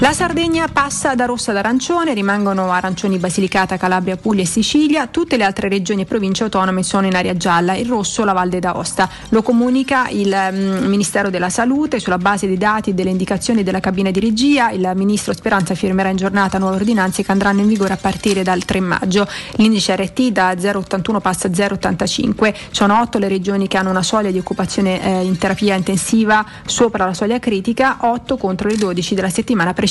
[0.00, 5.36] La Sardegna passa da rossa ad arancione, rimangono arancioni Basilicata, Calabria, Puglia e Sicilia, tutte
[5.36, 9.10] le altre regioni e province autonome sono in area gialla, il rosso la Val d'Aosta.
[9.30, 13.80] Lo comunica il mm, Ministero della Salute sulla base dei dati e delle indicazioni della
[13.80, 17.94] cabina di regia, il Ministro Speranza firmerà in giornata nuove ordinanze che andranno in vigore
[17.94, 19.26] a partire dal 3 maggio.
[19.56, 24.30] L'indice RT da 0,81 passa a 0,85, sono otto le regioni che hanno una soglia
[24.30, 29.28] di occupazione eh, in terapia intensiva sopra la soglia critica, 8 contro le 12 della
[29.28, 29.86] settimana precedente.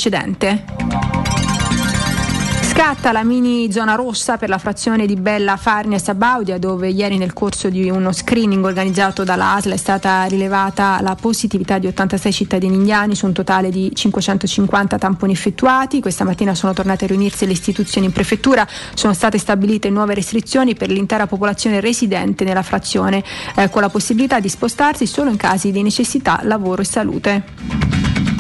[2.78, 7.34] Scatta la mini zona rossa per la frazione di Bella Farnia Sabaudia dove ieri nel
[7.34, 12.76] corso di uno screening organizzato dalla ASL è stata rilevata la positività di 86 cittadini
[12.76, 16.00] indiani su un totale di 550 tamponi effettuati.
[16.00, 20.76] Questa mattina sono tornate a riunirsi le istituzioni in prefettura, sono state stabilite nuove restrizioni
[20.76, 23.24] per l'intera popolazione residente nella frazione
[23.56, 28.37] eh, con la possibilità di spostarsi solo in casi di necessità, lavoro e salute.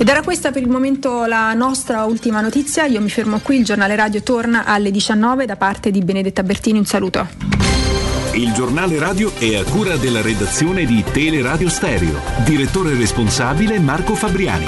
[0.00, 2.86] Ed era questa per il momento la nostra ultima notizia.
[2.86, 6.78] Io mi fermo qui, il giornale radio torna alle 19 da parte di Benedetta Bertini.
[6.78, 7.26] Un saluto.
[8.34, 12.20] Il giornale radio è a cura della redazione di Teleradio Stereo.
[12.44, 14.66] Direttore responsabile Marco Fabriani.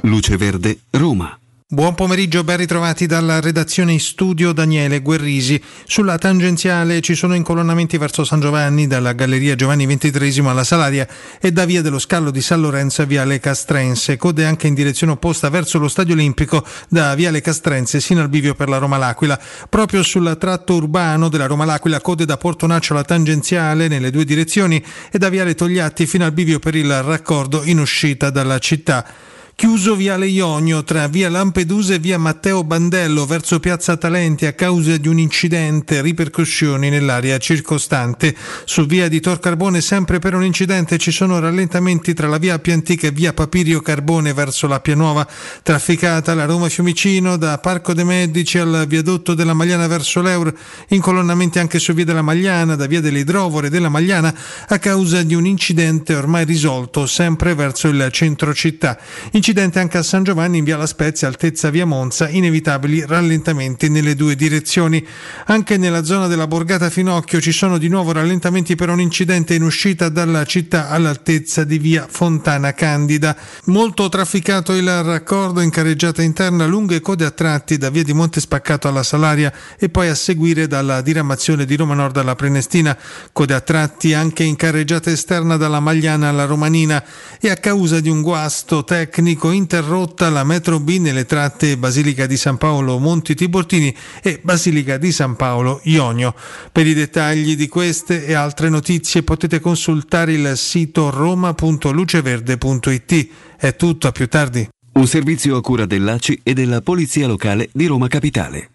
[0.00, 1.41] Luce Verde, Roma.
[1.72, 5.58] Buon pomeriggio, ben ritrovati dalla redazione in studio Daniele Guerrisi.
[5.86, 11.08] Sulla tangenziale ci sono incolonnamenti verso San Giovanni dalla Galleria Giovanni XXIII alla Salaria
[11.40, 15.14] e da via dello Scallo di San Lorenzo a Viale Castrense, code anche in direzione
[15.14, 19.40] opposta verso lo Stadio Olimpico da Viale Castrense sino al bivio per la Roma L'Aquila.
[19.70, 24.26] Proprio sul tratto urbano della Roma L'Aquila, code da Porto Naccio alla tangenziale nelle due
[24.26, 29.30] direzioni e da Viale Togliatti fino al bivio per il raccordo in uscita dalla città.
[29.54, 34.96] Chiuso Viale Ionio tra via Lampedusa e via Matteo Bandello verso piazza Talenti a causa
[34.96, 38.34] di un incidente, ripercussioni nell'area circostante.
[38.64, 42.54] Su via di Tor Carbone sempre per un incidente ci sono rallentamenti tra la via
[42.54, 45.28] Appia Antica e via Papirio Carbone verso l'Appia Nuova,
[45.62, 50.52] trafficata la Roma Fiumicino da Parco dei Medici al viadotto della Magliana verso l'Eur,
[50.88, 54.34] incolonnamenti anche su via della Magliana, da via delle Idrovore della Magliana
[54.66, 58.98] a causa di un incidente ormai risolto sempre verso il centro città.
[59.32, 63.88] In Incidente anche a San Giovanni in via La Spezia, altezza via Monza, inevitabili rallentamenti
[63.88, 65.04] nelle due direzioni.
[65.46, 69.64] Anche nella zona della Borgata Finocchio ci sono di nuovo rallentamenti per un incidente in
[69.64, 73.36] uscita dalla città all'altezza di via Fontana Candida.
[73.64, 78.38] Molto trafficato il raccordo in carreggiata interna, lunghe code a tratti da via di Monte
[78.38, 82.96] Spaccato alla Salaria e poi a seguire dalla diramazione di Roma Nord alla Prenestina,
[83.32, 87.02] code a tratti anche in carreggiata esterna dalla Magliana alla Romanina
[87.40, 92.36] e a causa di un guasto tecnico interrotta la metro B nelle tratte Basilica di
[92.36, 96.34] San Paolo Monti Tiburtini e Basilica di San Paolo Ionio.
[96.70, 103.28] Per i dettagli di queste e altre notizie potete consultare il sito roma.luceverde.it.
[103.56, 104.68] È tutto, a più tardi.
[104.94, 108.68] Un servizio a cura dell'ACI e della Polizia Locale di Roma Capitale.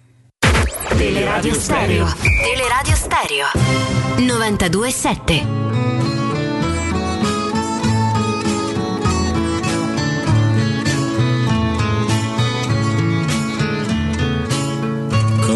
[0.98, 2.08] Teleradio Stereo.
[2.42, 3.46] Teleradio Stereo.
[4.18, 5.87] 92.7.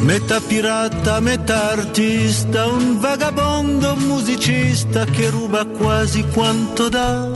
[0.00, 7.30] Metà pirata, metà artista, un vagabondo musicista che ruba quasi quanto dà.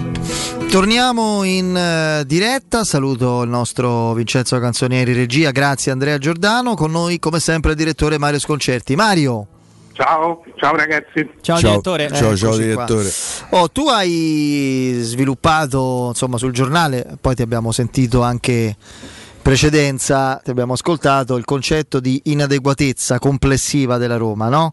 [0.70, 7.18] Torniamo in eh, diretta, saluto il nostro Vincenzo Canzonieri regia, grazie Andrea Giordano, con noi
[7.18, 8.96] come sempre il direttore Mario Sconcerti.
[8.96, 9.46] Mario.
[9.92, 11.28] Ciao, ciao ragazzi.
[11.42, 12.08] Ciao, direttore.
[12.08, 12.84] Ciao, ciao Eccoci qua.
[12.86, 13.12] direttore.
[13.50, 18.74] Oh, tu hai sviluppato insomma sul giornale, poi ti abbiamo sentito anche
[19.44, 24.72] precedenza, ti abbiamo ascoltato il concetto di inadeguatezza complessiva della Roma, no?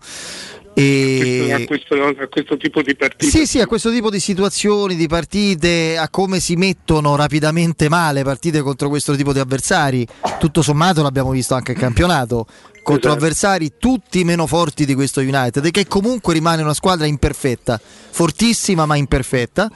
[0.74, 1.52] E...
[1.52, 3.30] A, questo, a questo tipo di partite.
[3.30, 8.24] Sì, sì, a questo tipo di situazioni, di partite, a come si mettono rapidamente male
[8.24, 10.08] partite contro questo tipo di avversari.
[10.40, 12.46] Tutto sommato l'abbiamo visto anche in campionato,
[12.82, 13.26] contro Esatto.
[13.26, 17.78] avversari tutti meno forti di questo United, che comunque rimane una squadra imperfetta,
[18.12, 19.70] fortissima ma imperfetta.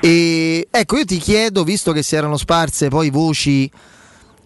[0.00, 3.68] E ecco, io ti chiedo, visto che si erano sparse poi voci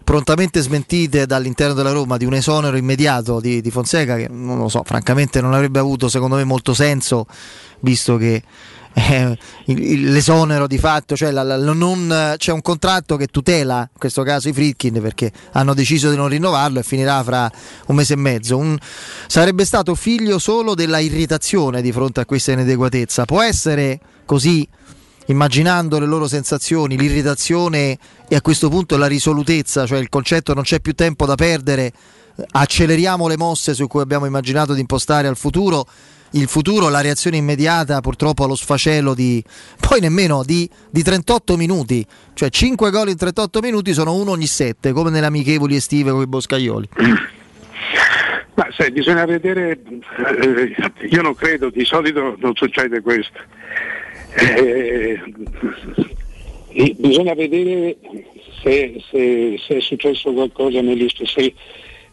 [0.07, 4.69] prontamente smentite dall'interno della Roma di un esonero immediato di, di Fonseca che non lo
[4.69, 7.25] so, francamente non avrebbe avuto secondo me molto senso
[7.81, 8.41] visto che
[8.93, 14.23] eh, l'esonero di fatto, cioè la- la- non- c'è un contratto che tutela in questo
[14.23, 17.51] caso i Fritkin perché hanno deciso di non rinnovarlo e finirà fra
[17.87, 18.55] un mese e mezzo.
[18.57, 18.77] Un-
[19.27, 23.25] sarebbe stato figlio solo della irritazione di fronte a questa inadeguatezza.
[23.25, 24.65] Può essere così
[25.27, 27.97] immaginando le loro sensazioni, l'irritazione
[28.27, 31.91] e a questo punto la risolutezza, cioè il concetto non c'è più tempo da perdere,
[32.51, 35.85] acceleriamo le mosse su cui abbiamo immaginato di impostare al futuro.
[36.31, 39.41] Il futuro, la reazione immediata purtroppo allo sfacelo di
[39.79, 44.45] poi nemmeno di, di 38 minuti, cioè 5 gol in 38 minuti sono uno ogni
[44.45, 46.89] 7, come nelle amichevoli estive con i boscaioli.
[48.55, 49.79] Ma sai, bisogna vedere,
[50.41, 50.75] eh,
[51.09, 53.39] io non credo, di solito non succede questo.
[54.39, 55.19] Eh,
[56.69, 57.97] e bisogna vedere
[58.61, 61.53] se, se- se è successo qualcosa negli se,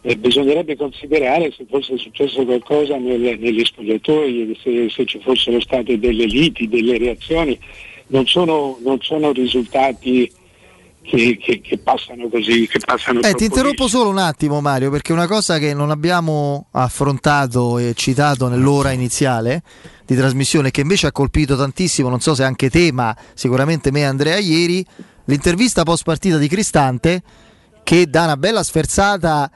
[0.00, 5.98] eh, bisognerebbe considerare se fosse successo qualcosa nel- negli spogliatoi, se, se ci fossero state
[5.98, 7.58] delle liti, delle reazioni.
[8.06, 10.30] Non sono, non sono risultati
[11.04, 15.12] che, che- che passano così, che passano Eh, ti interrompo solo un attimo Mario perché
[15.12, 19.62] una cosa che non abbiamo affrontato e citato nell'ora iniziale
[20.06, 24.00] di trasmissione che invece ha colpito tantissimo, non so se anche te ma sicuramente me
[24.00, 24.84] e Andrea ieri,
[25.26, 27.22] l'intervista post partita di Cristante
[27.82, 29.50] che dà una bella sferzata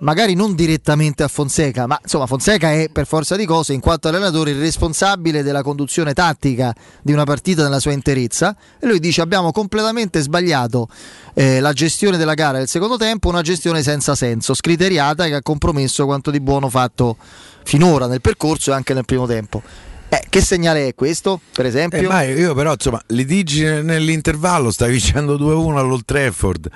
[0.00, 4.08] magari non direttamente a Fonseca, ma insomma Fonseca è per forza di cose in quanto
[4.08, 9.20] allenatore il responsabile della conduzione tattica di una partita nella sua interezza e lui dice
[9.20, 10.88] abbiamo completamente sbagliato
[11.34, 15.42] eh, la gestione della gara del secondo tempo, una gestione senza senso, scriteriata che ha
[15.42, 17.16] compromesso quanto di buono fatto
[17.64, 19.62] finora nel percorso e anche nel primo tempo.
[20.10, 22.10] Eh, che segnale è questo, per esempio?
[22.10, 26.70] Eh, io però insomma litigi nell'intervallo stai vincendo 2-1 all'Old Trafford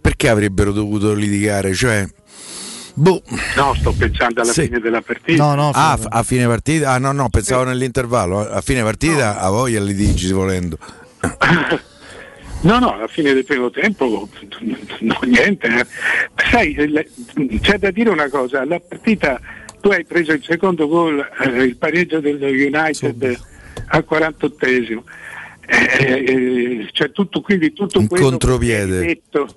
[0.00, 2.06] perché avrebbero dovuto litigare cioè
[2.98, 3.22] boh
[3.56, 4.62] No, sto pensando alla Sì.
[4.64, 5.44] fine della partita.
[5.72, 9.80] ah, f- a fine partita ah no no pensavo nell'intervallo a fine partita a voglia
[9.80, 10.78] litigi volendo
[12.62, 14.28] No, no, alla fine del primo tempo
[15.00, 15.66] no, niente.
[15.68, 15.86] eh.
[16.50, 16.74] Sai,
[17.60, 19.38] c'è da dire una cosa, la partita,
[19.80, 23.38] tu hai preso il secondo gol, eh, il pareggio del United
[23.88, 25.02] al 48esimo.
[25.68, 29.48] Eh, eh, cioè tutto, quindi tutto quello che ti eri detto,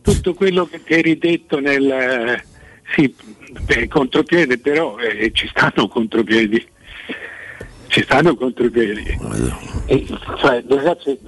[0.00, 2.44] tutto quello che ti eri detto nel eh,
[2.92, 3.14] sì,
[3.62, 6.64] beh, contropiede, però eh, ci stanno contropiedi.
[7.88, 9.18] ci stanno contropiedi.
[9.86, 10.06] E,
[10.38, 11.18] cioè, ragazzi,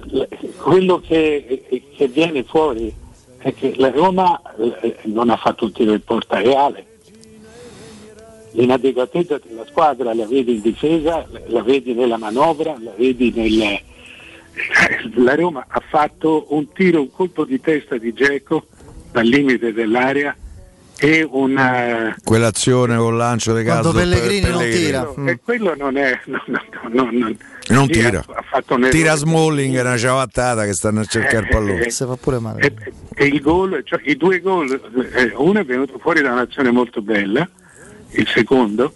[0.57, 1.63] quello che,
[1.95, 2.93] che viene fuori
[3.39, 4.39] è che la Roma
[4.81, 6.85] eh, non ha fatto un tiro in porta reale.
[8.51, 13.79] L'inadeguatezza della squadra la vedi in difesa, la vedi nella manovra, la vedi nel...
[15.15, 18.65] La Roma ha fatto un tiro, un colpo di testa di Geco
[19.11, 20.35] dal limite dell'area
[20.99, 22.15] e una...
[22.23, 25.13] Quell'azione con lancio di Quando calcio Pellegrini non tira.
[25.25, 26.19] E quello non è...
[26.25, 26.59] no, no,
[26.91, 27.35] no, no,
[27.69, 28.23] non lì tira.
[28.89, 29.15] Tira.
[29.15, 31.85] Smalling, è una ciabattata che stanno a cercare il pallone.
[31.85, 32.61] Eh, Se fa pure male.
[32.61, 32.73] E,
[33.13, 34.71] e il gol, cioè i due gol,
[35.13, 37.47] eh, uno è venuto fuori da un'azione molto bella,
[38.11, 38.93] il secondo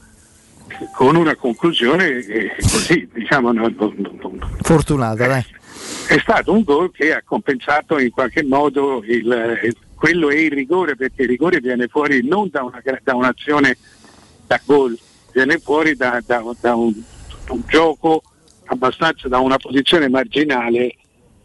[0.95, 5.45] con una conclusione eh, così, diciamo, non- non- non- Fortunata, dai.
[6.07, 10.51] è stato un gol che ha compensato in qualche modo il, eh, quello è il
[10.51, 13.77] rigore, perché il rigore viene fuori non da, una, da un'azione
[14.47, 14.97] da gol,
[15.31, 16.91] viene fuori da, da- da un,
[17.49, 18.23] un gioco
[18.65, 20.95] abbastanza da una posizione marginale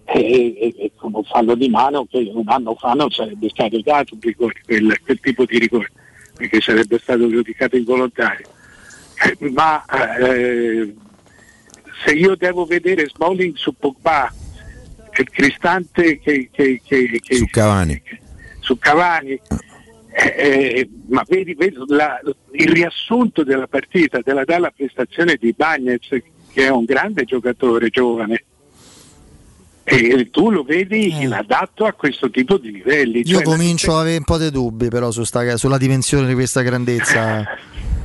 [0.06, 4.16] e, e- con un fallo di mano che un anno fa non sarebbe stato dato
[4.18, 5.92] rigore, quel, quel tipo di rigore,
[6.34, 8.48] perché sarebbe stato giudicato involontario.
[9.22, 10.94] Eh, Ma eh,
[12.06, 14.32] se io devo vedere Smalling su Pogba,
[15.18, 18.02] il Cristante che, che- che- che- Su Cavani.
[18.66, 19.40] Su Cavani,
[20.10, 22.20] eh, eh, ma vedi, vedi la-
[22.52, 28.44] il riassunto della partita, della dalla prestazione di Bagnez, che è un grande giocatore giovane,
[29.84, 33.18] e tu lo vedi inadatto a questo tipo di livelli.
[33.24, 36.34] Io cioè, comincio a avere un po' di dubbi però su sta- sulla dimensione di
[36.34, 37.44] questa grandezza.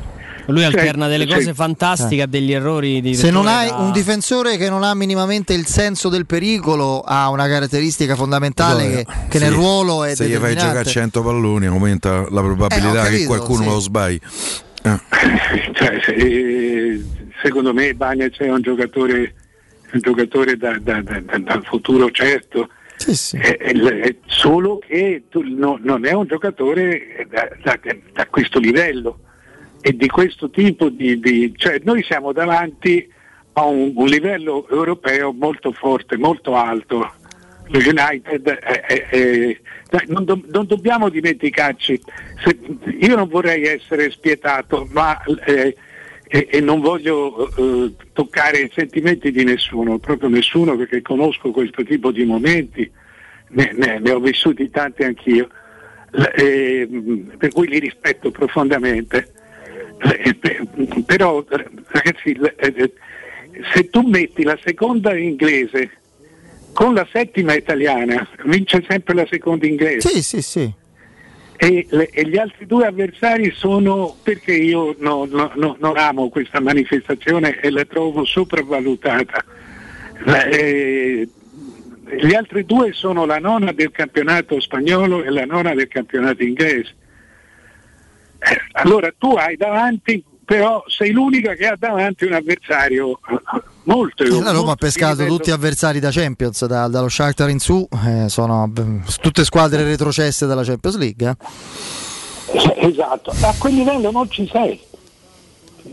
[0.47, 1.33] Lui alterna delle sì.
[1.33, 4.93] cose fantastiche a degli errori di Se non hai da- un difensore che non ha
[4.95, 9.43] minimamente il senso del pericolo, ha una caratteristica fondamentale che, che Sì.
[9.43, 10.89] nel ruolo è Se gli fai giocare determinante.
[10.89, 13.69] 100 palloni aumenta la probabilità Eh, ho che capito, qualcuno sì.
[13.69, 14.19] lo sbagli.
[14.83, 14.99] Eh.
[15.73, 17.05] cioè, se-
[17.43, 19.33] secondo me Bagnez è un giocatore,
[19.93, 22.67] un giocatore da- da- da- da- dal futuro certo.
[23.03, 27.79] È- è- è solo che tu- no- non è un giocatore da, da-
[28.13, 29.19] da questo livello
[29.81, 33.07] e di questo tipo di, di- cioè noi siamo davanti
[33.53, 37.13] a un, un livello europeo molto forte, molto alto.
[37.73, 39.57] Lo United è-
[39.89, 42.01] dai, non, do- non dobbiamo dimenticarci,
[42.43, 42.59] se-
[42.99, 45.75] io non vorrei essere spietato, ma eh,
[46.27, 52.11] e, non voglio eh, toccare i sentimenti di nessuno, proprio nessuno perché conosco questo tipo
[52.11, 52.89] di momenti,
[53.49, 55.49] ne, ne- ne ho vissuti tanti anch'io,
[56.11, 56.87] L- eh,
[57.37, 59.33] per cui li rispetto profondamente.
[60.03, 60.67] Eh, pe-
[61.05, 62.91] però ragazzi, eh, eh,
[63.73, 65.91] se tu metti la seconda inglese
[66.73, 70.07] con la settima italiana, vince sempre la seconda inglese.
[70.09, 70.73] Sì, sì, sì.
[71.57, 76.29] E, le- e gli altri due avversari sono perché io no- no- no- non amo
[76.29, 79.45] questa manifestazione e la trovo sopravvalutata.
[80.23, 81.27] La- eh,
[82.23, 86.95] gli altri due sono la nona del campionato spagnolo e la nona del campionato inglese.
[88.73, 93.39] Allora tu hai davanti, però sei l'unica che ha davanti un avversario eh,
[93.83, 98.29] molto La Roma ha pescato tutti avversari da Champions, da- dallo Shakhtar in su, eh,
[98.29, 98.71] sono
[99.21, 101.29] tutte squadre retrocesse dalla Champions League.
[101.29, 101.35] eh.
[102.87, 104.79] Esatto, a quel livello non ci sei,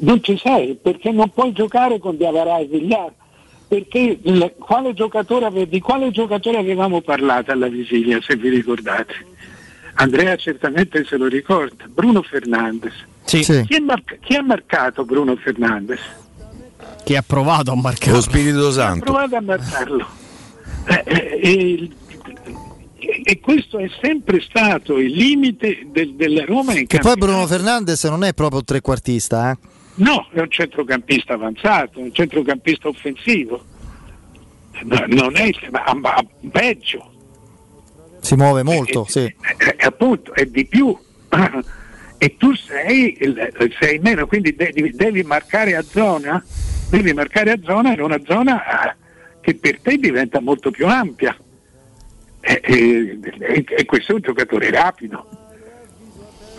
[0.01, 3.13] non ci sei perché non puoi giocare con Diavara e Vigliar,
[3.69, 9.15] perché il- quale giocatore di quale giocatore avevamo parlato alla vigilia, se vi ricordate?
[10.01, 12.93] Andrea certamente se lo ricorda, Bruno Fernandes.
[13.25, 13.41] Sì.
[13.41, 16.01] Chi, è marca- chi ha marcato Bruno Fernandes?
[17.05, 18.13] Che ha provato a marcare.
[18.13, 19.05] Lo Spirito Ha Santo.
[19.05, 20.07] provato a marcarlo.
[20.87, 26.99] Eh, eh, e, e questo è sempre stato il limite del- della Roma in Che
[26.99, 27.27] poi campionato.
[27.27, 29.57] Bruno Fernandes non è proprio un trequartista, eh.
[29.97, 33.65] No, è un centrocampista avanzato, un centrocampista offensivo.
[34.85, 37.11] No, non è ma, ma peggio,
[38.21, 39.21] si muove molto, sì.
[39.25, 40.97] eh, appunto, è di più.
[42.19, 43.17] e tu sei,
[43.79, 46.43] sei meno, quindi devi, devi marcare a zona,
[46.91, 48.97] devi marcare a zona in una zona eh,
[49.41, 51.37] che per te diventa molto più ampia.
[52.41, 55.29] E, e- e- e questo è un giocatore rapido.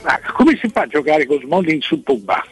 [0.04, 2.44] Ma come si fa a giocare con Smalling su Pogba?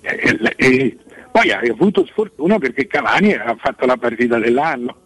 [0.00, 0.96] E- e- e-
[1.30, 4.96] poi hai avuto sfortuna perché Cavani ha fatto la partita dell'anno.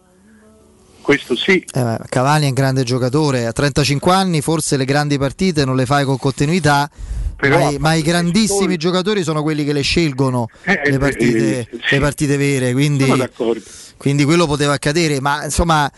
[1.05, 1.63] Questo sì.
[1.71, 5.85] Eh, Cavani è un grande giocatore, a 35 anni forse le grandi partite non le
[5.85, 6.89] fai con continuità,
[7.37, 11.67] Però ma, ma i grandissimi giocatori sono quelli che le scelgono Eh, le, partite, eh,
[11.91, 13.05] le partite vere, quindi,
[13.97, 15.93] quindi quello poteva accadere, ma insomma eh,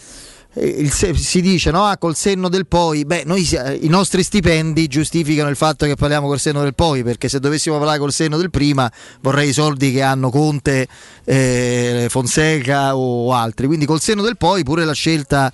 [0.60, 1.86] il se- si dice no?
[1.86, 5.96] Ah, col senno del poi, beh, noi eh, i nostri stipendi giustificano il fatto che
[5.96, 9.54] parliamo col senno del poi, perché se dovessimo parlare col senno del prima vorrei i
[9.54, 10.88] soldi che hanno Conte,
[11.24, 13.68] eh, Fonseca o altri.
[13.68, 15.52] Quindi col senno del poi pure la scelta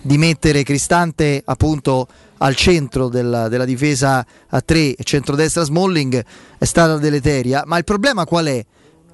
[0.00, 2.08] di mettere Cristante appunto
[2.38, 6.24] al centro della, della difesa a 3 e centrodestra Smalling
[6.58, 8.64] è stata deleteria, ma il problema qual è?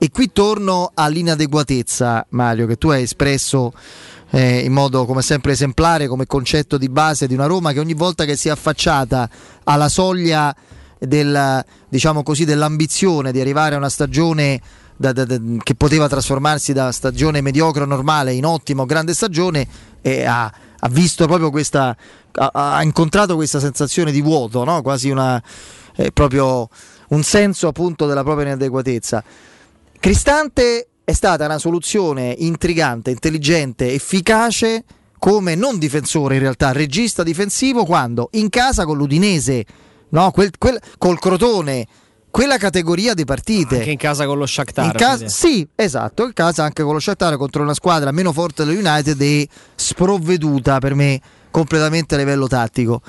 [0.01, 3.73] E qui torno all'inadeguatezza, Mario, che tu hai espresso
[4.31, 7.95] eh, in modo come sempre esemplare come concetto di base di una Roma che ogni
[7.95, 9.29] volta che si è affacciata
[9.65, 10.55] alla soglia
[10.99, 14.61] del, diciamo così, dell'ambizione di arrivare a una stagione
[14.97, 19.67] da- da- da- che poteva trasformarsi da stagione mediocre normale in ottima o grande stagione
[20.03, 21.97] e ha, ha visto proprio questa
[22.33, 24.83] ha, ha incontrato questa sensazione di vuoto no?
[24.83, 25.41] quasi una
[25.97, 26.69] eh, proprio
[27.09, 29.23] un senso appunto della propria inadeguatezza
[30.01, 34.85] Cristante è stata una soluzione intrigante, intelligente, efficace
[35.19, 39.65] come non difensore in realtà, regista difensivo quando in casa con l'Udinese,
[40.11, 40.31] no?
[40.33, 41.87] Quel- quel- col Crotone,
[42.31, 43.79] quella categoria di partite.
[43.79, 44.95] Anche in casa con lo Shakhtar.
[44.97, 48.79] Casa- sì, esatto, in casa anche con lo Shakhtar contro una squadra meno forte dello
[48.79, 51.19] United e sprovveduta per me
[51.51, 53.01] completamente a livello tattico.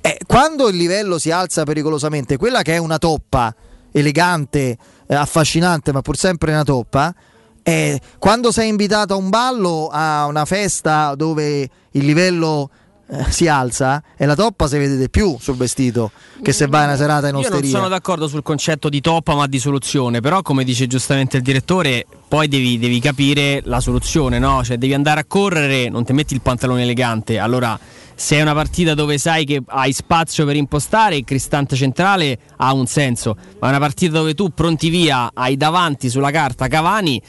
[0.00, 3.54] Eh, quando il livello si alza pericolosamente, quella che è una toppa
[3.92, 4.76] elegante,
[5.16, 7.14] affascinante, ma pur sempre una toppa,
[7.62, 12.70] eh, quando sei invitato a un ballo, a una festa dove il livello
[13.12, 16.12] eh, si alza e la toppa si vede di più sul vestito
[16.42, 17.76] che se vai una serata in Io non osteria.
[17.76, 22.06] sono d'accordo sul concetto di toppa ma di soluzione, però come dice giustamente il direttore,
[22.28, 24.62] poi devi, devi capire la soluzione, no?
[24.62, 27.78] Cioè devi andare a correre, non ti metti il pantalone elegante, allora
[28.14, 32.72] se è una partita dove sai che hai spazio per impostare, il cristante centrale ha
[32.72, 37.20] un senso, ma è una partita dove tu pronti via, hai davanti sulla carta Cavani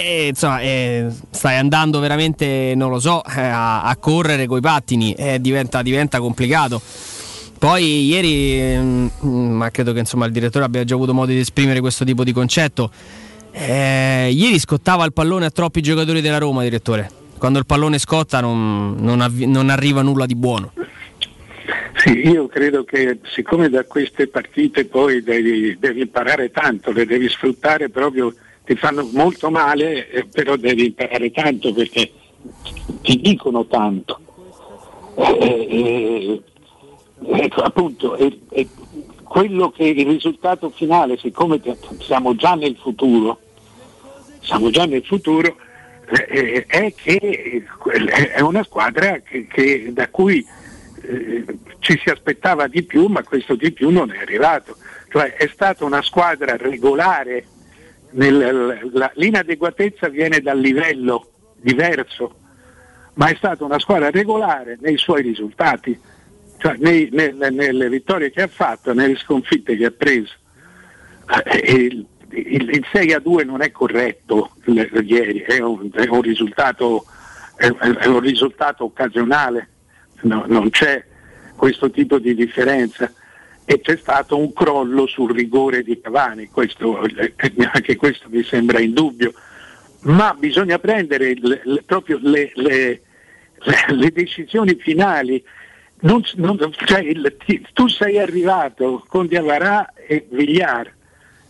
[0.00, 5.12] e insomma, eh, stai andando veramente, non lo so, eh, a, a correre coi pattini,
[5.14, 6.80] eh, diventa, diventa complicato.
[7.58, 9.08] Poi ieri, mm,
[9.52, 12.32] ma credo che insomma, il direttore abbia già avuto modo di esprimere questo tipo di
[12.32, 12.90] concetto.
[13.52, 17.10] eh, ieri scottava il pallone a troppi giocatori della Roma, direttore.
[17.38, 20.72] Quando il pallone scotta non, non avvi- non arriva nulla di buono.
[21.96, 27.28] Sì, io credo che siccome da queste partite poi devi, devi imparare tanto, le devi
[27.28, 28.32] sfruttare proprio,
[28.64, 32.10] ti fanno molto male, eh, però devi imparare tanto perché
[33.02, 34.20] ti dicono tanto.
[35.16, 36.42] Eh, eh,
[37.44, 38.68] ecco, appunto, eh, eh,
[39.24, 41.60] quello che il risultato finale, siccome
[42.00, 43.40] siamo già nel futuro,
[44.40, 45.56] siamo già nel futuro,
[46.28, 50.44] eh, è che eh, è una squadra che- che- da cui
[51.04, 51.44] eh,
[51.80, 54.76] ci si aspettava di più, ma questo di più non è arrivato.
[55.10, 57.44] Cioè è stata una squadra regolare,
[58.12, 61.30] nel- la- l'inadeguatezza viene dal livello
[61.60, 62.36] diverso,
[63.14, 65.98] ma è stata una squadra regolare nei suoi risultati,
[66.58, 70.32] cioè nei- nelle, nelle vittorie che ha fatto, nelle sconfitte che ha preso.
[71.44, 76.22] Eh, Il, il- il 6 a 2 non è corretto ieri, è un, è un
[76.22, 77.04] risultato,
[77.56, 79.68] è- è un risultato occasionale,
[80.24, 81.04] No, non c'è
[81.56, 83.12] questo tipo di differenza
[83.64, 87.32] e c'è stato un crollo sul rigore di Cavani, questo, eh,
[87.72, 89.32] anche questo mi sembra indubbio,
[90.02, 93.00] ma bisogna prendere le- le- proprio le, le-
[94.12, 95.42] decisioni finali.
[96.00, 97.36] Non- non- cioè, il-
[97.72, 100.92] tu sei arrivato con Diavarà e Vigliar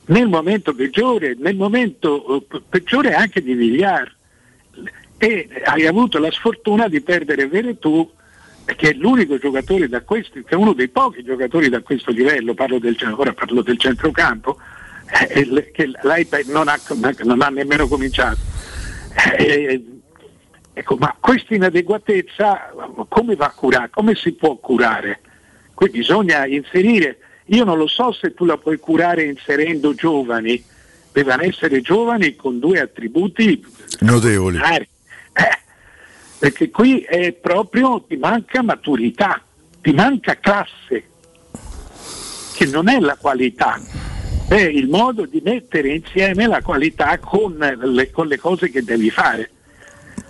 [0.07, 4.15] nel momento peggiore, nel momento eh, peggiore anche di Vigliar
[5.17, 8.07] e hai avuto la sfortuna di perdere Veretù
[8.65, 12.55] che è l'unico giocatore da questo, che è uno dei pochi giocatori da questo livello,
[12.55, 14.59] parlo del, ora parlo del centrocampo,
[15.29, 16.79] eh, che l'Aipa non ha,
[17.25, 18.39] non ha nemmeno cominciato.
[19.37, 19.85] Eh,
[20.73, 22.73] ecco, ma questa inadeguatezza
[23.09, 23.89] come va curata?
[23.91, 25.21] Come si può curare?
[25.75, 30.63] Qui bisogna inserire, io non lo so se tu la puoi curare inserendo giovani,
[31.13, 33.65] devono essere giovani con due attributi
[34.01, 34.59] Notevoli.
[34.59, 34.89] Eh,
[36.43, 39.41] perché qui è proprio ti manca maturità,
[39.81, 41.05] ti manca classe,
[42.53, 43.81] che non è la qualità,
[44.49, 49.09] è il modo di mettere insieme la qualità con le, con le cose che devi
[49.09, 49.51] fare.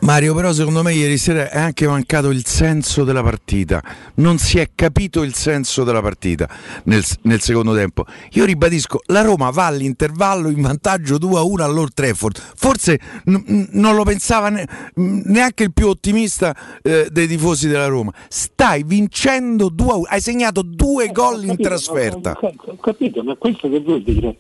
[0.03, 3.81] Mario, però secondo me ieri sera è anche mancato il senso della partita.
[4.15, 6.49] Non si è capito il senso della partita
[6.85, 8.05] nel, nel secondo tempo.
[8.33, 12.37] Io ribadisco, la Roma va all'intervallo in vantaggio 2-1 all'Old Trafford.
[12.57, 14.67] Forse n- non lo pensava ne-
[14.97, 16.53] neanche il più ottimista
[16.83, 18.13] eh, dei tifosi della Roma.
[18.29, 22.37] Stai vincendo 2-1, hai segnato due gol in Capito, trasferta.
[22.41, 24.37] Ho, ho- ho capito, ma questo che vuol dire?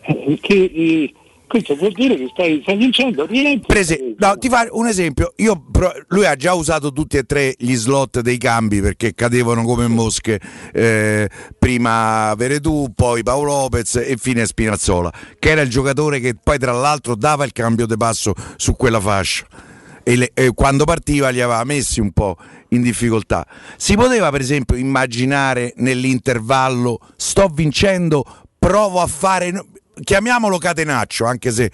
[0.00, 1.12] Eh, Che eh,
[1.48, 3.66] Questo vuol dire che stai, stai vincendo, rientri.
[3.66, 5.64] Prese- no, ti fa un esempio, io
[6.08, 10.38] lui ha già usato tutti e tre gli slot dei cambi perché cadevano come mosche,
[10.74, 16.58] eh, prima Veretù, poi Paolo Lopez e fine Spinazzola, che era il giocatore che poi
[16.58, 19.46] tra l'altro dava il cambio di passo su quella fascia
[20.02, 22.36] e, le- e quando partiva li aveva messi un po'
[22.68, 23.46] in difficoltà.
[23.78, 28.24] Si poteva per esempio immaginare nell'intervallo sto vincendo,
[28.58, 29.52] provo a fare,
[30.02, 31.70] chiamiamolo catenaccio, anche se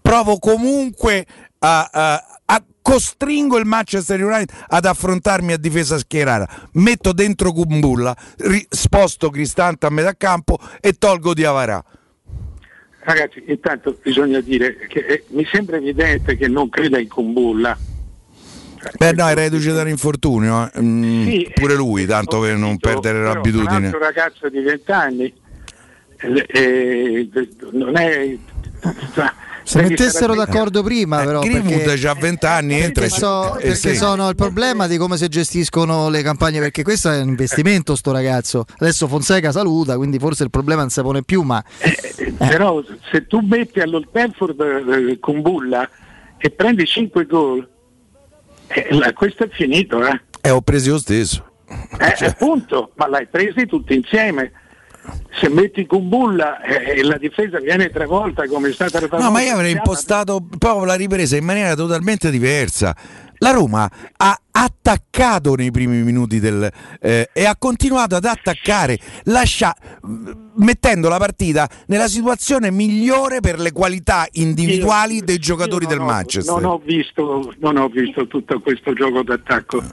[0.00, 1.26] provo comunque
[1.58, 8.16] a, a- a- costringo il Manchester United ad affrontarmi a difesa schierata, metto dentro Kumbulla,
[8.68, 11.82] sposto Cristante a metà campo e tolgo Diavarà.
[13.02, 17.76] Ragazzi, intanto bisogna dire che eh, mi sembra evidente che non creda in Kumbulla.
[18.98, 20.80] Beh no, era reduce dall'infortunio, eh.
[20.82, 23.86] Mm, Sì, pure lui, tanto per non perdere Un l'abitudine.
[23.86, 25.34] altro ragazzo di 20 anni
[26.20, 28.36] eh, eh, non è...
[29.62, 31.40] Se mettessero d'accordo prima, però.
[31.40, 35.28] Greenwood perché- ha 20 anni, entra perché, so- perché sono il problema di come si
[35.28, 38.64] gestiscono le campagne, perché questo è un investimento sto ragazzo.
[38.78, 41.62] Adesso Fonseca saluta, quindi forse il problema non si pone più, ma
[42.38, 42.82] Però
[43.12, 44.60] se tu metti all'Old Trafford
[45.10, 45.88] eh, con Bulla
[46.38, 47.68] e prendi 5 gol,
[48.68, 50.20] eh, questo è finito, eh?
[50.40, 51.44] Eh, ho preso io stesso.
[51.68, 54.50] Eh, Appunto, ma l'hai presi tutti insieme.
[55.32, 59.24] Se metti con Bulla eh, e la difesa viene travolta come è stata travolta.
[59.24, 62.94] No, ma io avrei impostato proprio la ripresa in maniera totalmente diversa.
[63.42, 66.70] La Roma ha attaccato nei primi minuti del,
[67.00, 69.74] eh, e ha continuato ad attaccare, lascia-
[70.56, 76.54] mettendo la partita nella situazione migliore per le qualità individuali dei giocatori del Manchester.
[76.54, 79.84] Non ho, visto, non ho visto tutto questo gioco d'attacco,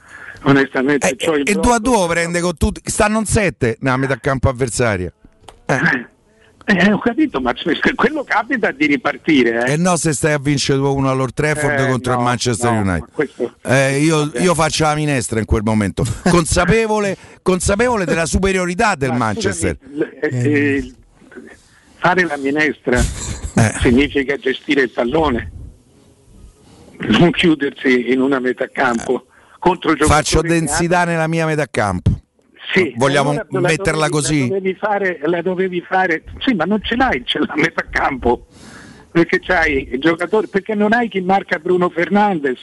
[0.42, 1.08] onestamente.
[1.08, 1.60] il e blocco.
[1.60, 5.12] 2 a 2 prende con tutti, stanno in 7 nella metà campo avversaria.
[6.70, 9.64] Eh, ho capito, ma se quello capita di ripartire.
[9.66, 9.72] Eh.
[9.72, 12.24] E no se stai a vincere 2 a 1 all'Old Trafford Eh, contro no, il
[12.24, 13.00] Manchester no, United.
[13.00, 18.94] ma questo- Eh, io, io faccio la minestra in quel momento, consapevole, consapevole della superiorità
[18.96, 19.78] del Manchester.
[19.92, 20.92] L- eh, eh,
[21.96, 23.74] fare la minestra Eh.
[23.80, 25.50] significa gestire il pallone,
[26.98, 29.24] non chiudersi in una metà campo
[29.68, 32.10] contro giocatori Faccio densità nella mia metà campo.
[32.72, 34.40] Sì, Vogliamo allora la metterla dovevi- così?
[34.40, 37.84] La dovevi, fare, la dovevi fare, sì, ma non ce l'hai, ce l'ha a metà
[37.90, 38.46] campo.
[39.10, 42.58] Perché c'hai il giocatore, perché non hai chi marca Bruno Fernandes,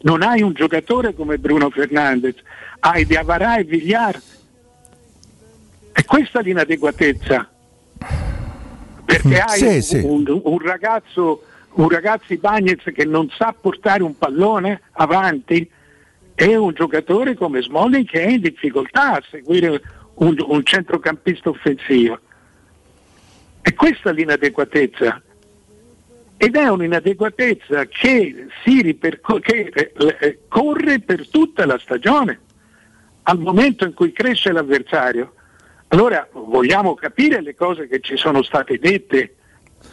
[0.00, 2.34] non hai un giocatore come Bruno Fernandes,
[2.80, 4.20] hai Diavarà e Vigliar.
[5.92, 7.48] E questa è l'inadeguatezza.
[9.06, 10.00] Perché hai Sì, un, sì.
[10.04, 11.42] un- un ragazzo,
[11.74, 15.68] un ragazzo Bagnez che non sa portare un pallone avanti
[16.38, 19.80] e un giocatore come Smalling che è in difficoltà a seguire
[20.16, 22.20] un, un centrocampista offensivo.
[23.62, 25.22] E questa è l'inadeguatezza.
[26.36, 32.38] Ed è un'inadeguatezza che, si riperco- che eh, eh, corre per tutta la stagione,
[33.22, 35.32] al momento in cui cresce l'avversario.
[35.88, 39.36] Allora vogliamo capire le cose che ci sono state dette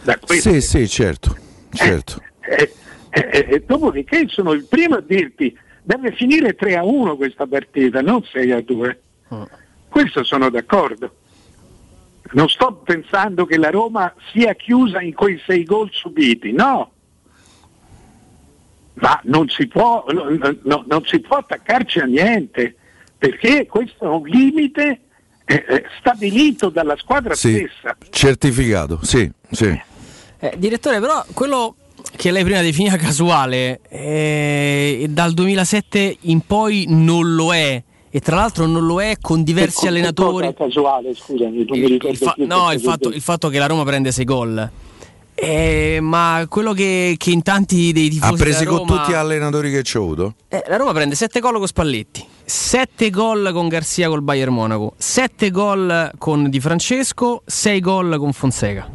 [0.04, 0.52] da questo.
[0.52, 1.38] Sì, sì, certo.
[1.72, 2.22] certo.
[2.42, 2.74] E,
[3.10, 7.46] e- e- e dopodiché sono il primo a dirti deve finire 3 a 1 questa
[7.46, 9.02] partita, non 6 a 2.
[9.90, 11.16] Questo sono d'accordo.
[12.32, 16.92] Non sto pensando che la Roma sia chiusa in quei 6 gol subiti, no.
[18.96, 22.76] Ma non si può, no- no- non si può attaccarci a niente,
[23.18, 25.00] perché questo è un limite
[25.46, 27.98] eh, eh, stabilito dalla squadra Sì, stessa.
[28.10, 29.80] certificato, sì, sì.
[30.40, 31.76] Eh, direttore, però quello
[32.16, 37.82] che lei prima definiva casuale eh, dal 2007 in poi non lo è.
[38.16, 40.54] E tra l'altro non lo è con diversi Per- allenatori.
[40.54, 43.66] casuale, scusami, non mi Il, ricordo il fa- no, il fatto, il fatto che la
[43.66, 44.70] Roma prende 6 gol.
[45.36, 49.12] Eh, ma quello che, che in tanti dei tifosi Ha presi della con Roma, tutti
[49.12, 50.36] gli allenatori che ci ho avuto?
[50.48, 54.94] eh, la Roma prende 7 gol con Spalletti, 7 gol con Garzia col Bayern Monaco,
[54.96, 58.88] 7 gol con Di Francesco, 6 gol con Fonseca.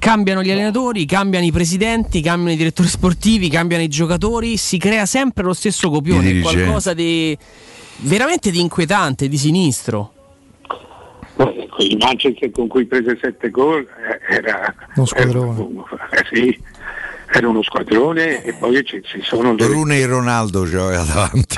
[0.00, 5.04] Cambiano gli allenatori, cambiano i presidenti, cambiano i direttori sportivi, cambiano i giocatori, si crea
[5.04, 7.36] sempre lo stesso copione, qualcosa di
[7.98, 10.12] veramente di inquietante, di sinistro.
[11.36, 13.86] Eh, Il Manchester con cui prese 7 gol
[14.28, 15.66] eh, era, Uno squadrone.
[16.10, 16.60] era- eh, sì,
[17.32, 21.56] era uno squadrone e poi ci, ci sono le, Rooney e Ronaldo aveva davanti.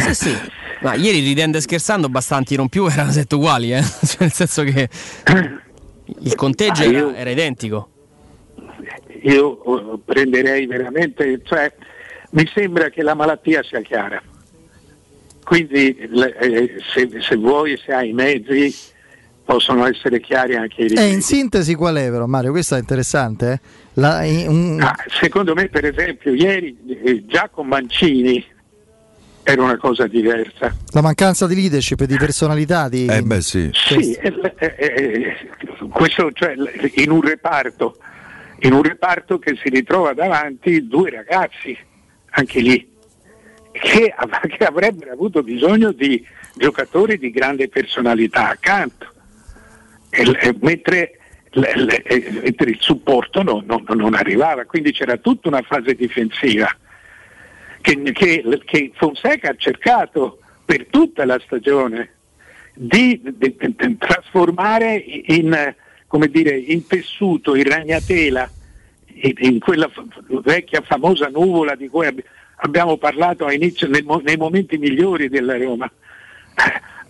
[0.00, 0.36] sì, sì.
[0.82, 3.80] Ma ieri ridendo e scherzando bastanti non più erano sette uguali, eh?
[4.04, 4.88] Cioè, nel senso che
[6.20, 7.88] il conteggio Ah, io- era, era identico.
[9.22, 11.72] io eh, prenderei veramente, cioè
[12.30, 14.22] mi sembra che la malattia sia chiara.
[15.44, 18.74] Quindi eh, se, se vuoi, se hai i mezzi,
[19.44, 21.12] possono essere chiari anche i E limiti.
[21.12, 22.50] in sintesi qual è però Mario?
[22.50, 23.52] Questo è interessante.
[23.52, 23.60] eh?
[23.94, 28.42] La- in- un- Ah, secondo me, per esempio, ieri eh, già con Mancini
[29.44, 30.74] era una cosa diversa.
[30.92, 33.06] la mancanza di leadership e di personalità di...
[33.06, 33.70] Eh beh sì.
[33.72, 35.36] Sì, eh, eh, eh,
[35.90, 36.54] questo cioè
[36.94, 37.98] in un reparto,
[38.60, 41.76] in un reparto che si ritrova davanti due ragazzi,
[42.30, 42.88] anche lì,
[43.72, 49.12] che, av- che avrebbero avuto bisogno di giocatori di grande personalità accanto,
[50.10, 51.18] E e mentre,
[51.50, 55.94] l- l- eh, mentre il supporto no- no- non arrivava, quindi c'era tutta una fase
[55.94, 56.68] difensiva
[57.84, 62.14] che, che- che Fonseca ha cercato per tutta la stagione
[62.72, 65.74] di, di- di trasformare in,
[66.30, 68.50] dire, in tessuto, in ragnatela,
[69.06, 69.90] in, in quella
[70.42, 72.24] vecchia famosa nuvola di cui ab-
[72.56, 75.90] abbiamo parlato inizio, nel nei momenti migliori della Roma.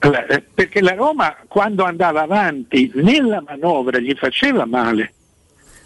[0.01, 5.13] Eh, Perché la Roma quando andava avanti nella manovra gli faceva male,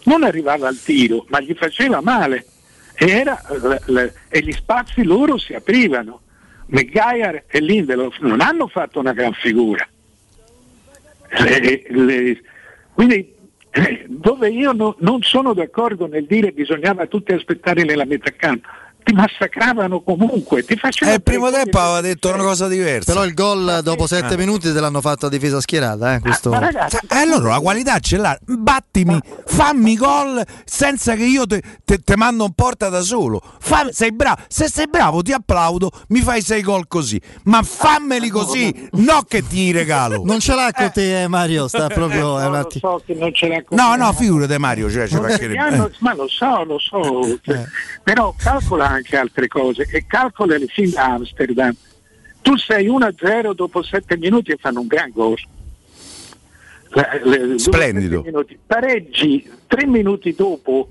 [0.05, 2.45] non arrivava al tiro, ma gli faceva male
[2.99, 6.21] era, la- la- e gli spazi loro si aprivano.
[6.67, 9.87] Maguire e Lindelof non hanno fatto una gran figura.
[11.29, 12.41] Le- le-
[12.93, 13.33] quindi
[13.71, 18.67] eh, dove io no- non sono d'accordo nel dire bisognava tutti aspettare nella metà campo,
[19.09, 20.79] ti massacravano comunque, ti.
[21.01, 23.11] Eh, il primo tempo aveva detto una cosa diversa.
[23.11, 24.37] Però il gol dopo sette Eh.
[24.37, 26.13] minuti te l'hanno fatto a difesa schierata.
[26.15, 26.49] Eh, questo...
[26.51, 28.37] Ma ragazzi, E allora la qualità ce l'ha.
[28.45, 33.41] Battimi, fammi gol senza che io te, te- te mando in porta da solo.
[33.59, 34.41] Fam- sei bravo.
[34.47, 37.19] Se sei bravo ti applaudo, mi fai sei gol così.
[37.45, 40.21] Ma fammeli così, no che ti regalo.
[40.29, 41.67] Non ce l'ha con te, eh, Mario.
[41.67, 42.37] Sta proprio.
[42.39, 43.97] È un lo so che non ce l'ha con No, me.
[43.97, 45.07] no, figurate Mario, cioè.
[45.57, 47.63] Hanno- ma lo so, lo so, cioè,
[48.03, 51.73] però calcola anche altre cose e calcola il film da Amsterdam.
[52.41, 55.35] Tu sei 1-0 dopo 7 minuti e fanno un gran gol.
[56.91, 58.21] Le- le- Splendido.
[58.23, 58.57] minuti.
[58.65, 60.89] Pareggi 3 minuti dopo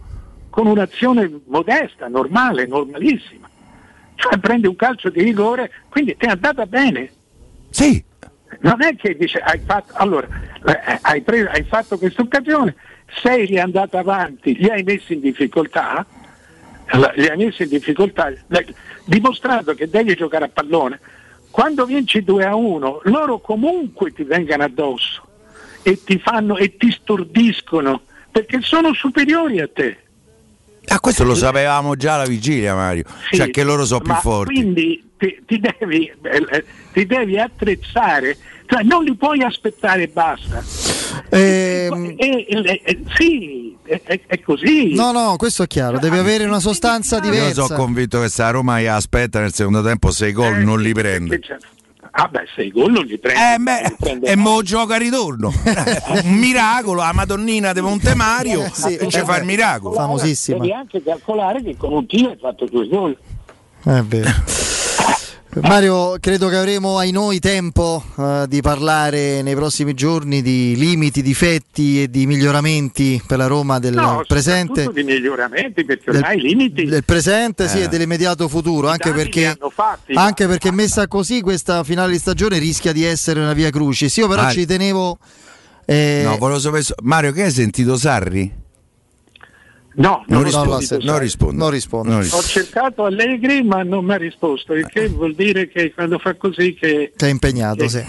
[0.51, 3.49] con un'azione modesta, normale, normalissima.
[4.15, 7.11] Cioè prendi un calcio di rigore, quindi ti è andata bene.
[7.71, 8.03] Sì.
[8.61, 10.27] Non è che dice hai fatto, allora,
[10.67, 12.75] eh, hai, preso- hai fatto questa occasione,
[13.23, 16.05] sei riandato avanti, li hai messi in difficoltà,
[16.93, 18.33] la- li hai messi in difficoltà,
[19.05, 21.01] dimostrando che devi giocare a pallone.
[21.51, 25.27] Quando vinci 2 a 1, loro comunque ti vengano addosso
[25.83, 29.97] e ti fanno e ti stordiscono perché sono superiori a te.
[30.91, 33.05] Ah, questo lo sapevamo già alla vigilia, Mario.
[33.31, 34.55] Sì, cioè che loro sono più forti.
[34.55, 38.37] Quindi ti, ti devi, eh, eh, ti devi attrezzare,
[38.67, 40.63] cioè non li puoi aspettare e basta.
[41.31, 44.95] Ehm, E- e- e- sì, è, è- è così.
[44.95, 45.99] No, no, questo è chiaro.
[45.99, 47.63] Deve avere una sostanza Io diversa.
[47.65, 51.41] sono convinto che se la Roma aspetta nel secondo tempo sei gol non li prende.
[52.11, 53.41] Ah beh, sei gol non li prendi.
[53.41, 55.53] Eh, beh, e mo gioca a ritorno.
[56.25, 59.95] un miracolo, la Madonnina di Montemario Eh, sì, ci eh, fa il miracolo.
[59.95, 60.59] famosissima.
[60.59, 63.17] Devi anche calcolare che con un tiro hai fatto due gol.
[63.85, 64.31] È vero.
[65.63, 71.23] Mario, credo che avremo ai noi tempo eh, di parlare nei prossimi giorni di limiti,
[71.23, 74.89] difetti e di miglioramenti per la Roma del No, presente.
[74.93, 77.85] di miglioramenti perché Del- ormai i limiti Del presente sì Eh.
[77.85, 82.59] e dell'immediato futuro, anche perché, hanno fatti, anche perché messa così questa finale di stagione
[82.59, 84.15] rischia di essere una via crucis.
[84.19, 84.59] Io però Mario.
[84.61, 85.19] ci tenevo...
[85.87, 86.85] eh, No, volevo sapere.
[87.03, 88.67] Mario, che hai sentito Sarri?
[89.99, 91.05] No, Non ho risponde.
[91.05, 91.57] Non risponde.
[91.57, 92.09] Non risponde.
[92.09, 92.47] Non Ho risponde.
[92.47, 96.75] cercato Allegri ma non mi ha risposto, il che vuol dire che quando fa così
[96.75, 98.05] che, Che è impegnato, sì.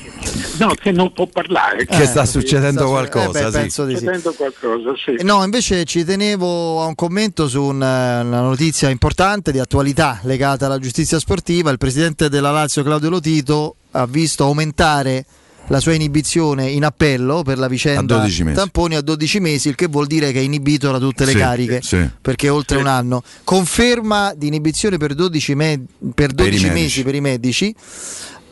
[0.60, 1.86] no, che non può parlare.
[1.86, 3.58] Che sta succedendo sta qualcosa, eh beh, sì.
[3.58, 4.00] penso di sì.
[4.00, 5.12] succedendo qualcosa, sì.
[5.16, 9.58] Eh, No, invece ci tenevo a un commento su un, eh, una notizia importante di
[9.60, 11.72] attualità legata alla giustizia sportiva.
[11.72, 15.26] Il presidente della Lazio, Claudio Lotito, ha visto aumentare
[15.70, 18.56] la sua inibizione in appello per la vicenda A 12 mesi.
[18.56, 21.38] tamponi a 12 mesi, il che vuol dire che è inibito da tutte le Sì,
[21.38, 22.10] cariche, sì.
[22.22, 23.24] perché è oltre un anno.
[23.44, 25.84] Conferma di inibizione per 12, me-
[26.16, 26.70] per 12 medici.
[26.82, 27.76] mesi per i medici.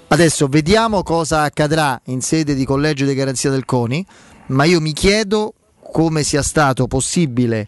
[0.10, 4.06] Adesso vediamo cosa accadrà in sede di collegio di garanzia del CONI,
[4.48, 5.54] ma io mi chiedo
[5.92, 7.68] come sia stato possibile,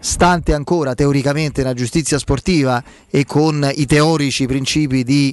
[0.00, 5.32] stante ancora teoricamente la giustizia sportiva e con i teorici principi di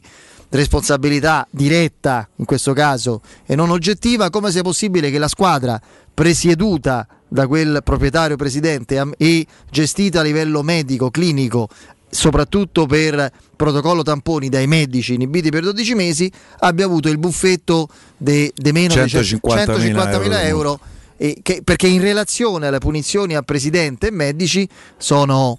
[0.49, 5.79] responsabilità diretta in questo caso e non oggettiva, come sia possibile che la squadra
[6.13, 11.67] presieduta da quel proprietario presidente e gestita a livello medico, clinico,
[12.09, 18.51] soprattutto per protocollo tamponi dai medici inibiti per 12 mesi, abbia avuto il buffetto di
[18.71, 20.79] meno di 150.000 150.000 euro.
[21.17, 24.67] e che- perché in relazione alle punizioni a presidente e medici
[24.97, 25.57] sono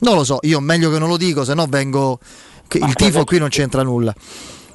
[0.00, 2.20] non lo so, io meglio che non lo dico, se no vengo
[2.68, 4.14] che il tifo qui non c'entra nulla.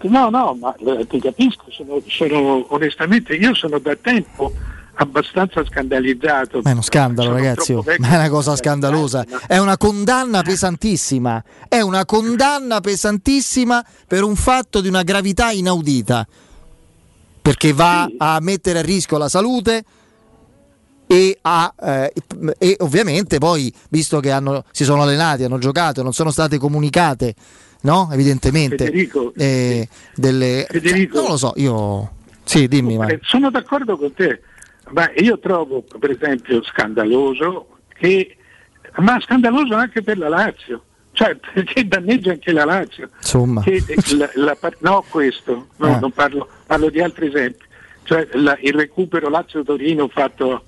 [0.02, 4.52] no, no, ma eh, ti capisco, sono, sono- onestamente io sono da tempo
[4.96, 6.60] abbastanza scandalizzato.
[6.64, 7.74] Ma è uno scandalo, Sono ragazzi.
[7.74, 7.84] oh.
[8.00, 9.26] Ma è una cosa scandalosa.
[9.48, 11.44] È una condanna pesantissima.
[11.68, 16.28] È una condanna pesantissima per un fatto di una gravità inaudita.
[17.42, 19.84] Perché va a mettere a rischio la salute.
[21.08, 22.14] E, a, eh,
[22.58, 27.36] e ovviamente poi, visto che hanno- si sono allenati, hanno giocato, non sono state comunicate,
[27.84, 28.10] no?
[28.12, 31.14] Evidentemente, Federico, eh, delle, Federico.
[31.14, 32.12] cioè, non lo so, io
[32.44, 34.42] sì, dimmi, ma Eh, Sono d'accordo con te,
[34.90, 38.36] ma io trovo per esempio scandaloso che,
[38.98, 40.84] ma scandaloso anche per la Lazio,
[41.14, 43.10] cioè perché danneggia anche la Lazio.
[43.18, 43.84] insomma, Che
[44.18, 46.00] la- la par- no, questo, no, Ah.
[46.00, 47.64] non parlo, parlo di altri esempi,
[48.04, 50.64] cioè la- il recupero Lazio-Torino fatto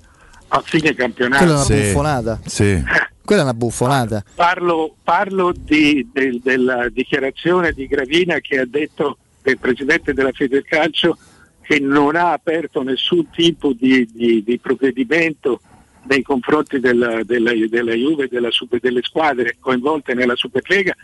[0.48, 1.44] a fine campionato.
[1.44, 2.40] quella è una buffonata.
[2.46, 2.82] Sì.
[3.26, 4.24] Quella è una buffonata.
[4.34, 11.18] Parlo, parlo di- del- della dichiarazione di Gravina che ha detto del presidente della Federcalcio
[11.60, 15.60] che non ha aperto nessun tipo di, di- di provvedimento
[16.04, 20.94] nei confronti della, della, della Juve e delle squadre coinvolte nella Superlega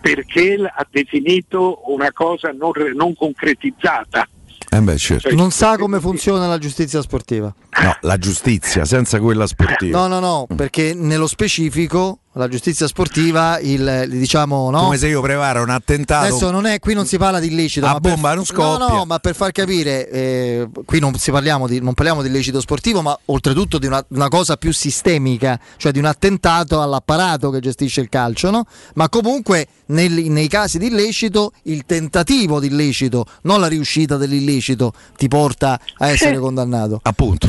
[0.00, 4.28] perché ha definito una cosa non, non concretizzata.
[4.68, 5.34] Eh beh, certo.
[5.34, 7.54] Non sa come funziona la giustizia sportiva.
[7.82, 9.98] No, la giustizia, senza quella sportiva.
[9.98, 14.80] No, no, no, perché nello specifico la giustizia sportiva, il diciamo, no?
[14.80, 16.26] Come se io preparo un attentato.
[16.26, 17.86] Adesso non è, qui non si parla di illecito.
[17.86, 18.86] A ma per- bomba non scoppia.
[18.86, 22.28] No, no, ma per far capire, eh, qui non, si parliamo di, non parliamo di
[22.28, 27.48] illecito sportivo, ma oltretutto di una, una cosa più sistemica, cioè di un attentato all'apparato
[27.50, 28.66] che gestisce il calcio, no?
[28.94, 34.92] Ma comunque nel- nei casi di illecito, il tentativo di illecito, non la riuscita dell'illecito,
[35.16, 37.00] ti porta a essere condannato.
[37.02, 37.48] Appunto.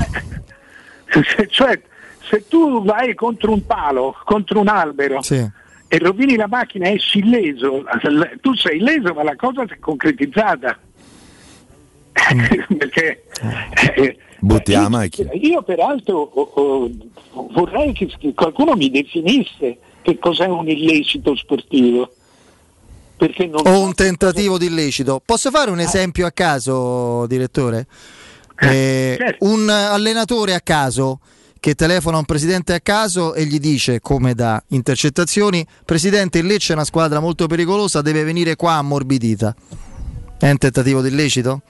[1.50, 1.82] cioè,
[2.30, 5.36] se tu vai contro un palo, contro un albero Sì.
[5.88, 7.84] e rovini la macchina e esci illeso,
[8.42, 10.78] tu sei illeso ma la cosa si è concretizzata.
[12.78, 13.24] Perché
[13.96, 15.32] eh, Butti la io, macchina.
[15.34, 16.90] io peraltro oh, oh,
[17.52, 22.12] vorrei che che qualcuno mi definisse che cos'è un illecito sportivo.
[23.18, 25.22] Perché non O un tentativo di illecito.
[25.26, 27.88] Posso fare un esempio a caso, direttore?
[28.60, 31.20] Eh, Un allenatore a caso
[31.68, 36.72] che telefona un presidente a caso e gli dice, come da intercettazioni, Presidente, il Lecce
[36.72, 39.54] è una squadra molto pericolosa, deve venire qua ammorbidita.
[40.40, 41.62] È un tentativo di illecito?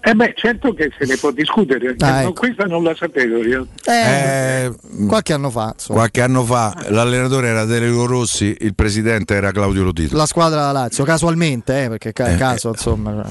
[0.00, 2.32] Eh beh, certo che se ne può discutere, Ah, ecco.
[2.32, 3.68] questa non la sapevo io.
[3.84, 4.72] Eh,
[5.06, 5.98] qualche anno fa, insomma.
[6.00, 10.16] Qualche anno fa l'allenatore era Delio Rossi, il presidente era Claudio Lotito.
[10.16, 13.24] La squadra della Lazio, casualmente, eh, perché ca- Eh, caso, insomma.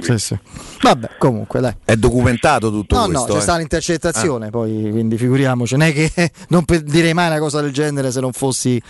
[0.00, 0.38] Sì, sì.
[0.80, 1.74] Vabbè, comunque, dai.
[1.84, 3.26] È documentato tutto No, questo.
[3.26, 3.42] no, c'è eh.
[3.42, 6.10] stata l'intercettazione, poi quindi figuriamoci, non è che
[6.48, 8.80] non direi mai una cosa del genere se non fossi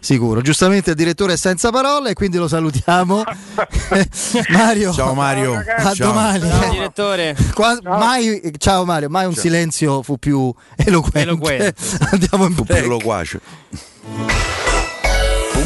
[0.00, 0.40] sicuro.
[0.40, 3.22] Giustamente il direttore è senza parole e quindi lo salutiamo.
[4.50, 4.92] Mario.
[4.92, 5.54] Ciao Mario.
[5.54, 6.06] A Ciao.
[6.08, 6.48] domani.
[6.48, 7.36] Ciao, direttore.
[7.54, 11.20] Qua- Mai, ciao Mario, mai un silenzio fu più eloquente.
[11.20, 11.74] Eloquente.
[12.10, 13.40] Andiamo in Fu più loquace.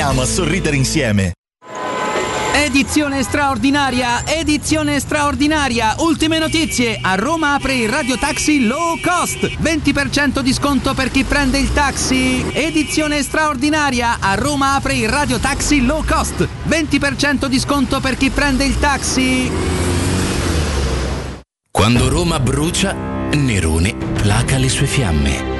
[0.00, 1.32] a sorridere insieme.
[2.54, 5.96] Edizione straordinaria, edizione straordinaria.
[5.98, 6.98] Ultime notizie.
[7.00, 9.46] A Roma apre il Radio Taxi Low Cost.
[9.60, 12.44] 20% di sconto per chi prende il taxi.
[12.52, 14.18] Edizione straordinaria.
[14.20, 16.48] A Roma apre il Radio Taxi Low Cost.
[16.68, 19.50] 20% di sconto per chi prende il taxi.
[21.70, 22.94] Quando Roma brucia,
[23.32, 25.59] Nerone placa le sue fiamme.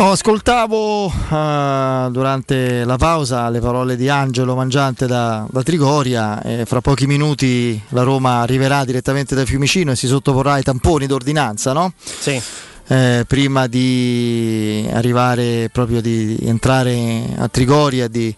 [0.00, 6.64] Oh, ascoltavo eh, durante la pausa le parole di Angelo Mangiante da, da Trigoria e
[6.66, 11.72] fra pochi minuti la Roma arriverà direttamente da Fiumicino e si sottoporrà ai tamponi d'ordinanza,
[11.72, 11.92] no?
[11.96, 12.40] Sì.
[12.86, 18.32] Eh, prima di arrivare proprio di, di entrare a Trigoria di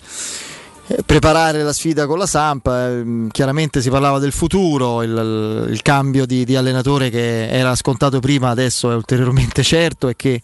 [0.86, 2.68] eh, preparare la sfida con la Samp.
[2.68, 8.18] eh, chiaramente si parlava del futuro, il, il cambio di, di allenatore che era scontato
[8.18, 10.40] prima, adesso è ulteriormente certo e che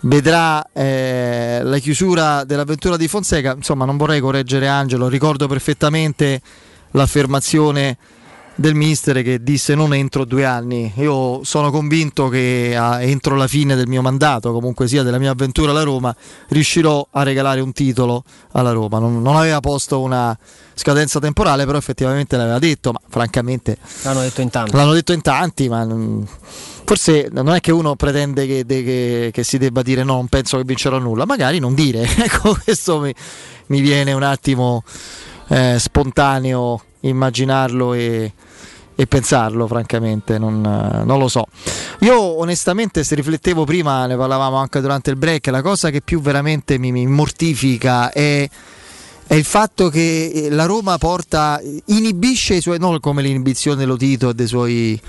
[0.00, 3.54] vedrà eh, la chiusura dell'avventura di Fonseca.
[3.54, 6.40] Insomma, non vorrei correggere Angelo, ricordo perfettamente
[6.92, 7.96] l'affermazione
[8.56, 10.92] del mister che disse non entro due anni.
[10.96, 15.70] Io sono convinto che entro la fine del mio mandato, comunque sia della mia avventura
[15.70, 16.14] alla Roma,
[16.48, 18.98] riuscirò a regalare un titolo alla Roma.
[18.98, 20.36] Non, non aveva posto una
[20.74, 24.74] scadenza temporale, però effettivamente l'aveva detto, ma francamente L'hanno detto in tanti.
[24.74, 25.86] L'hanno detto in tanti, ma
[26.84, 30.28] forse non è che uno pretende che, de- che- che si debba dire no, non
[30.28, 32.02] penso che vincerò nulla, magari non dire.
[32.16, 33.14] ecco, questo mi,
[33.66, 34.82] mi viene un attimo
[35.48, 38.32] eh, spontaneo immaginarlo e,
[38.98, 41.46] e pensarlo, francamente, non, non lo so.
[42.00, 46.20] Io onestamente, se riflettevo prima, ne parlavamo anche durante il break, la cosa che più
[46.20, 48.48] veramente mi, mi mortifica è,
[49.26, 53.98] è il fatto che eh, la Roma porta, inibisce i suoi, non come l'inibizione dello
[53.98, 55.00] Tito e dei suoi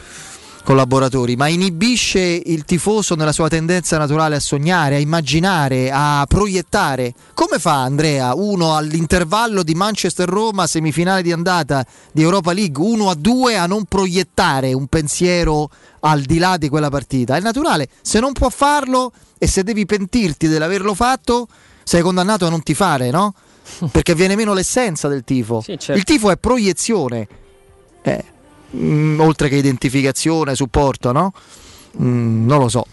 [0.68, 7.14] collaboratori, ma inibisce il tifoso nella sua tendenza naturale a sognare, a immaginare, a proiettare.
[7.34, 13.16] Come fa Andrea, uno all'intervallo di Manchester-Roma, semifinale di andata di Europa League, 1 a
[13.16, 15.70] 2 a non proiettare un pensiero
[16.02, 17.38] al di là di quella partita?
[17.38, 21.48] È naturale, se non può farlo e se devi pentirti dell'averlo fatto,
[21.82, 23.34] sei condannato a non tifare, no?
[23.90, 25.62] Perché viene meno l'essenza del tifo.
[25.62, 25.94] certo.
[25.94, 27.26] Il tifo è proiezione.
[28.02, 28.24] Eh,
[28.76, 31.32] mm, oltre che identificazione, supporto, no?
[32.02, 32.86] Mm, non lo so.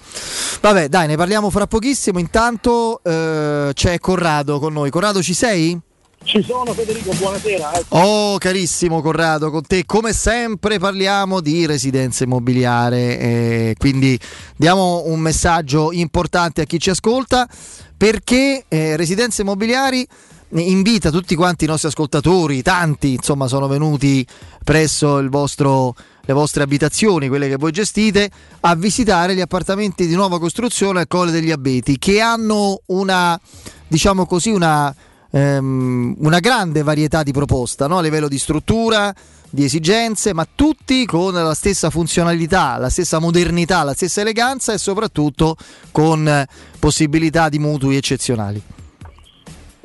[0.60, 2.18] Vabbè, dai, ne parliamo fra pochissimo.
[2.18, 4.90] Intanto eh, c'è Corrado con noi.
[4.90, 5.78] Corrado, ci sei?
[6.24, 7.72] Ci sono Federico, buonasera.
[7.72, 7.84] eh.
[7.90, 14.18] Oh, carissimo Corrado, con te come sempre parliamo di residenza immobiliare, eh, quindi
[14.56, 17.46] diamo un messaggio importante a chi ci ascolta
[17.94, 20.06] perché eh, Residenze Immobiliari
[20.50, 24.26] invita tutti quanti i nostri ascoltatori, tanti insomma sono venuti
[24.62, 28.30] presso vostro, le vostre abitazioni, quelle che voi gestite,
[28.60, 33.38] a visitare gli appartamenti di nuova costruzione al Colle degli Abeti che hanno una,
[33.88, 34.94] diciamo così, una
[35.34, 37.98] ehm, una grande varietà di proposta no?
[37.98, 39.12] a livello di struttura,
[39.50, 44.78] di esigenze, ma tutti con la stessa funzionalità, la stessa modernità, la stessa eleganza e
[44.78, 45.56] soprattutto
[45.90, 46.46] con
[46.78, 48.73] possibilità di mutui eccezionali.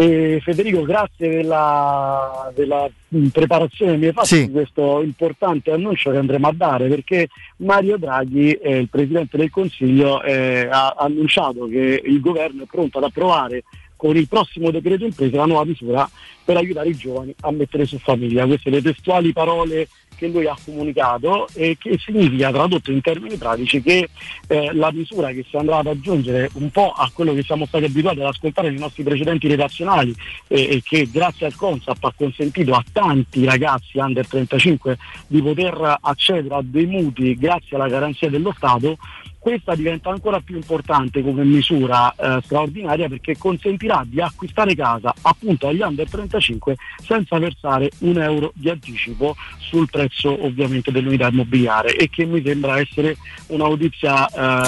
[0.01, 2.89] E Federico, grazie della, della,
[3.33, 4.45] preparazione che mi hai fatto Sì.
[4.45, 7.27] di questo importante annuncio che andremo a dare perché
[7.57, 12.99] Mario Draghi, eh, il Presidente del Consiglio, eh, ha annunciato che il governo è pronto
[12.99, 13.65] ad approvare
[13.99, 16.09] con il prossimo decreto imprese la nuova misura
[16.45, 18.45] per aiutare i giovani a mettere su famiglia.
[18.45, 23.81] Queste le testuali parole che lui ha comunicato e che significa tradotto in termini pratici
[23.81, 24.07] che
[24.47, 27.85] eh, la misura che si andrà ad aggiungere un po' a quello che siamo stati
[27.85, 30.15] abituati ad ascoltare nei nostri precedenti redazionali
[30.47, 34.97] eh, e che grazie al Consap ha consentito a tanti ragazzi under 35
[35.27, 38.97] di poter accedere a dei mutui grazie alla garanzia dello Stato
[39.39, 45.67] questa diventa ancora più importante come misura eh, straordinaria perché consentirà di acquistare casa appunto
[45.67, 52.09] agli under 35 senza versare un euro di anticipo sul prezzo ovviamente dell'unità immobiliare e
[52.09, 53.15] che mi sembra essere
[53.47, 54.65] una notizia eh,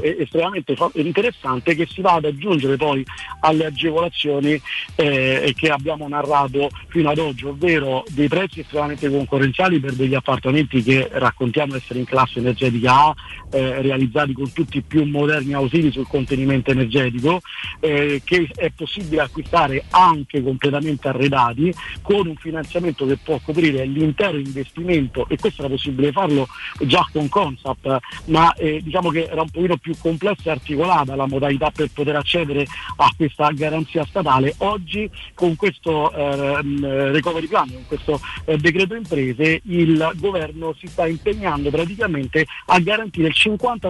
[0.00, 3.04] eh, estremamente interessante che si va ad aggiungere poi
[3.40, 4.60] alle agevolazioni
[4.94, 10.82] eh, che abbiamo narrato fino ad oggi, ovvero dei prezzi estremamente concorrenziali per degli appartamenti
[10.82, 13.14] che raccontiamo essere in classe energetica A,
[13.50, 17.40] eh, realizzati con tutti i più moderni ausili sul contenimento energetico,
[17.80, 24.38] eh, che è possibile acquistare anche completamente arredati con un finanziamento che può coprire l'intero
[24.38, 26.46] investimento e questo era possibile farlo
[26.80, 31.26] già con Consap, ma eh, diciamo che era un pochino più complessa e articolata la
[31.26, 32.66] modalità per poter accedere
[32.96, 34.54] a questa garanzia statale.
[34.58, 41.06] Oggi con questo ehm, recovery plan, con questo eh, decreto imprese, il governo si sta
[41.06, 43.85] impegnando praticamente a garantire il 50%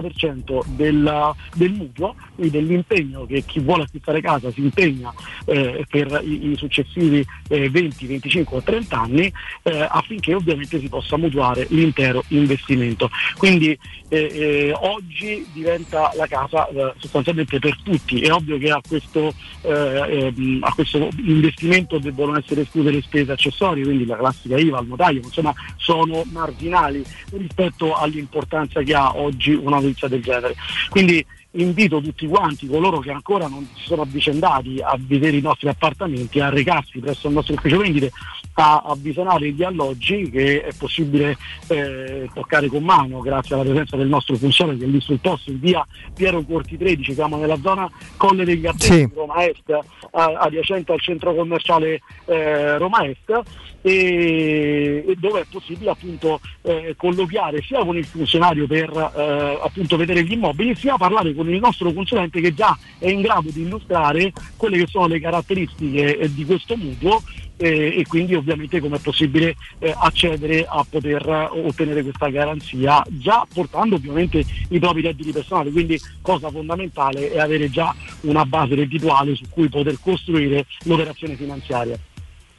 [0.67, 5.13] del, del mutuo, quindi dell'impegno che chi vuole acquistare casa si impegna
[5.45, 9.31] eh, per i, i successivi eh, 20, 25 o 30 anni
[9.63, 13.09] eh, affinché ovviamente si possa mutuare l'intero investimento.
[13.37, 13.77] Quindi
[14.09, 18.21] eh, eh, oggi diventa la casa eh, sostanzialmente per tutti.
[18.21, 23.31] È ovvio che a questo, eh, ehm, a questo investimento debbono essere escluse le spese
[23.33, 29.53] accessorie, quindi la classica IVA, il notaio, insomma sono marginali rispetto all'importanza che ha oggi
[29.53, 30.55] una notizia del genere.
[30.89, 35.69] Quindi invito tutti quanti, coloro che ancora non si sono avvicendati a vedere i nostri
[35.69, 38.11] appartamenti, a recarsi presso il nostro ufficio vendite,
[38.59, 43.95] a, a visionare gli alloggi che è possibile eh, toccare con mano grazie alla presenza
[43.95, 47.57] del nostro funzionario che è lì sul posto in via Piero Corti 13, siamo nella
[47.61, 49.09] zona Colle degli Abeti, Sì.
[49.13, 49.77] Roma Est,
[50.11, 53.41] adiacente al centro commerciale eh, Roma Est
[53.81, 59.97] e, e dove è possibile appunto eh, colloquiare sia con il funzionario per eh, appunto
[59.97, 63.61] vedere gli immobili sia parlare con il nostro consulente che già è in grado di
[63.61, 67.21] illustrare quelle che sono le caratteristiche eh, di questo mutuo
[67.57, 73.03] eh, e quindi ovviamente come è possibile eh, accedere a poter eh, ottenere questa garanzia
[73.09, 75.71] già portando ovviamente i propri redditi personali.
[75.71, 81.97] Quindi cosa fondamentale è avere già una base reddituale su cui poter costruire l'operazione finanziaria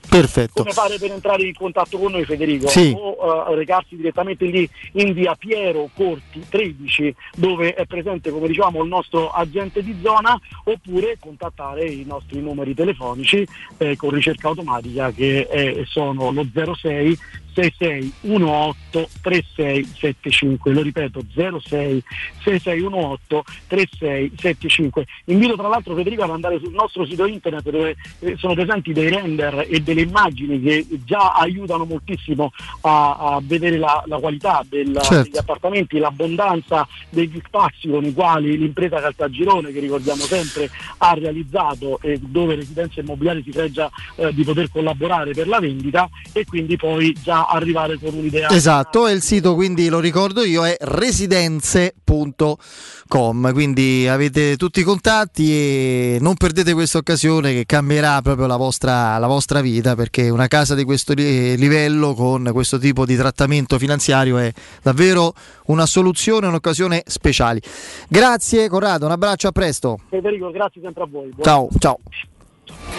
[0.08, 0.62] Perfetto.
[0.62, 2.68] come fare per entrare in contatto con noi Federico?
[2.68, 2.94] Sì.
[2.96, 8.82] O eh, recarsi direttamente lì in via Piero Corti 13 dove è presente come diciamo
[8.82, 13.46] il nostro agente di zona oppure contattare i nostri numeri telefonici
[13.78, 17.18] eh, con ricerca automatica che eh, sono lo 06
[17.58, 22.02] 6618 3675 lo ripeto 06
[22.42, 28.54] 6618 3675 invito tra l'altro Federico ad andare sul nostro sito internet dove eh, sono
[28.54, 32.52] presenti dei render e delle immagini che già aiutano moltissimo
[32.82, 35.22] a, a vedere la, la qualità del- Certo.
[35.24, 41.98] degli appartamenti l'abbondanza degli spazi con i quali l'impresa Caltagirone che ricordiamo sempre ha realizzato
[42.02, 46.76] e dove Residenza Immobiliare si fregia eh, di poter collaborare per la vendita e quindi
[46.76, 53.52] poi già arrivare con un'idea Esatto, e il sito quindi lo ricordo io è residenze.com,
[53.52, 59.18] quindi avete tutti i contatti e non perdete questa occasione che cambierà proprio la vostra,
[59.18, 63.78] la vostra vita perché una casa di questo li- livello con questo tipo di trattamento
[63.78, 64.52] finanziario è
[64.82, 65.32] davvero
[65.66, 67.60] una soluzione, un'occasione speciale.
[68.08, 69.98] Grazie Corrado, un abbraccio, a presto.
[70.08, 71.98] Federico grazie sempre a voi Buon- Ciao, ciao.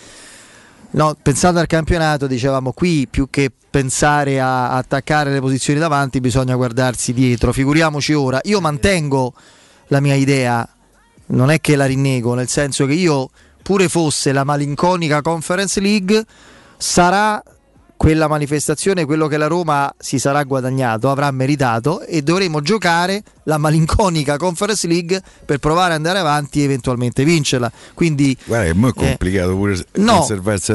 [0.93, 6.55] No, pensate al campionato, dicevamo qui più che pensare a attaccare le posizioni davanti bisogna
[6.55, 8.39] guardarsi dietro, figuriamoci ora.
[8.43, 9.33] Io mantengo
[9.87, 10.67] la mia idea,
[11.27, 13.31] non è che la rinnego, nel senso che io
[13.63, 16.23] pure fosse la malinconica Conference League
[16.77, 17.41] sarà
[17.95, 23.57] quella manifestazione, quello che la Roma si sarà guadagnato, avrà meritato e dovremo giocare la
[23.57, 27.71] malinconica Conference League per provare ad andare avanti e eventualmente vincerla.
[27.93, 30.25] Quindi Guarda è eh, complicato pure No,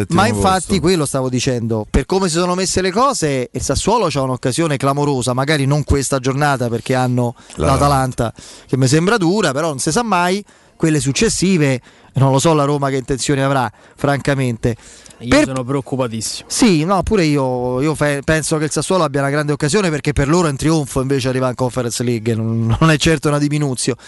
[0.09, 0.81] ma infatti posto.
[0.81, 5.35] quello stavo dicendo, per come si sono messe le cose, il Sassuolo c'ha un'occasione clamorosa,
[5.35, 7.73] magari non questa giornata perché hanno L'Atalanta.
[7.73, 8.35] l'Atalanta
[8.66, 10.43] che mi sembra dura, però non si sa mai,
[10.77, 11.81] quelle successive
[12.15, 14.77] non lo so la Roma che intenzioni avrà, francamente.
[15.20, 16.49] Io Per- sono preoccupatissimo.
[16.49, 20.12] Sì, no, pure io, io fe- penso che il Sassuolo abbia una grande occasione perché
[20.12, 23.39] per loro è un trionfo invece arrivare in Conference League, non, non è certo una
[23.39, 23.99] diminuzione.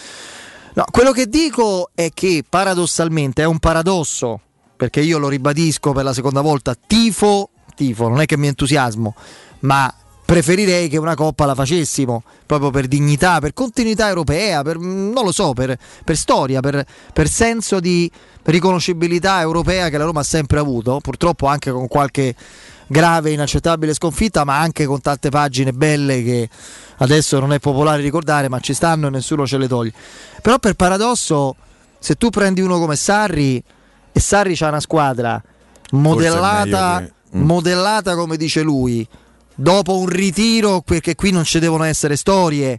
[0.75, 4.41] No, quello che dico è che paradossalmente è un paradosso,
[4.77, 9.15] perché io lo ribadisco per la seconda volta, tifo, tifo, non è che mi entusiasmo,
[9.61, 9.93] ma
[10.31, 15.25] preferirei che una coppa la facessimo, proprio per dignità, per continuità europea, per, mm, non
[15.25, 18.09] lo so, per, per storia, per, per senso di
[18.45, 22.37] riconoscibilità europea che la Roma ha sempre avuto, purtroppo anche con qualche
[22.87, 26.49] grave inaccettabile sconfitta, ma anche con tante pagine belle che
[26.99, 29.93] adesso non è popolare ricordare, ma ci stanno e nessuno ce le toglie.
[30.41, 31.57] Però per paradosso,
[31.99, 33.61] se tu prendi uno come Sarri
[34.13, 35.43] e Sarri c'ha una squadra
[35.91, 37.43] modellata, che- mm.
[37.43, 39.05] modellata come dice lui,
[39.61, 42.79] dopo un ritiro, perché qui non ci devono essere storie,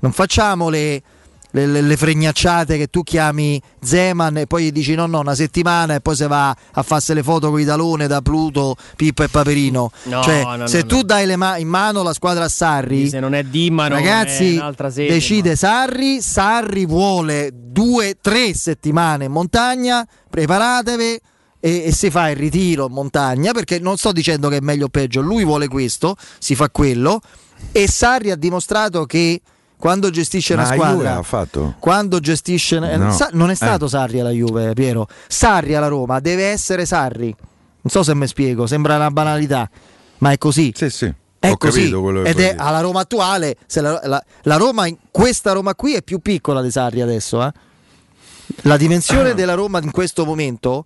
[0.00, 1.02] non facciamo le,
[1.50, 5.94] le- le- fregnacciate che tu chiami Zeman e poi gli dici no no una settimana
[5.94, 9.28] e poi se va a farsi le foto con i talone da Pluto, Pippo e
[9.28, 9.90] Paperino.
[10.04, 13.08] No, cioè, no, no, se tu dai le ma- in mano la squadra a Sarri,
[13.10, 20.06] Se non è Dimano, ragazzi, sede, decide Sarri, Sarri vuole due, tre settimane in montagna,
[20.30, 21.20] preparatevi
[21.64, 24.86] e, e si fa il ritiro in montagna perché non sto dicendo che è meglio
[24.86, 27.20] o peggio, lui vuole questo, si fa quello
[27.70, 29.40] e Sarri ha dimostrato che
[29.76, 31.74] quando gestisce Ma una squadra ha fatto?
[31.78, 33.16] quando gestisce eh, No.
[33.32, 33.88] Non è stato Eh.
[33.88, 37.26] Sarri alla Juve Piero Sarri alla Roma deve essere Sarri
[37.84, 39.68] non so se mi spiego sembra una banalità
[40.18, 41.12] ma è così Sì, sì.
[41.38, 42.56] è Ho così capito quello che ed è dire.
[42.62, 46.70] alla Roma attuale la, la- la Roma in- questa Roma qui è più piccola di
[46.72, 47.52] Sarri adesso eh?
[48.62, 50.84] la dimensione della Roma in questo momento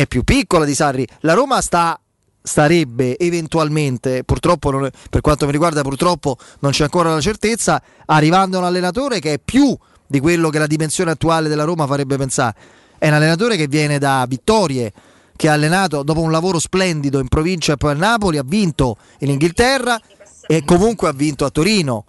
[0.00, 2.00] è più piccola di Sarri la Roma sta
[2.42, 8.56] starebbe eventualmente, purtroppo non per quanto mi riguarda purtroppo non c'è ancora la certezza, arrivando
[8.56, 12.16] a un allenatore che è più di quello che la dimensione attuale della Roma farebbe
[12.16, 12.56] pensare.
[12.96, 14.90] È un allenatore che viene da vittorie,
[15.36, 18.96] che ha allenato dopo un lavoro splendido in provincia e poi a Napoli, ha vinto
[19.18, 20.00] in Inghilterra
[20.46, 22.06] e comunque ha vinto a Torino.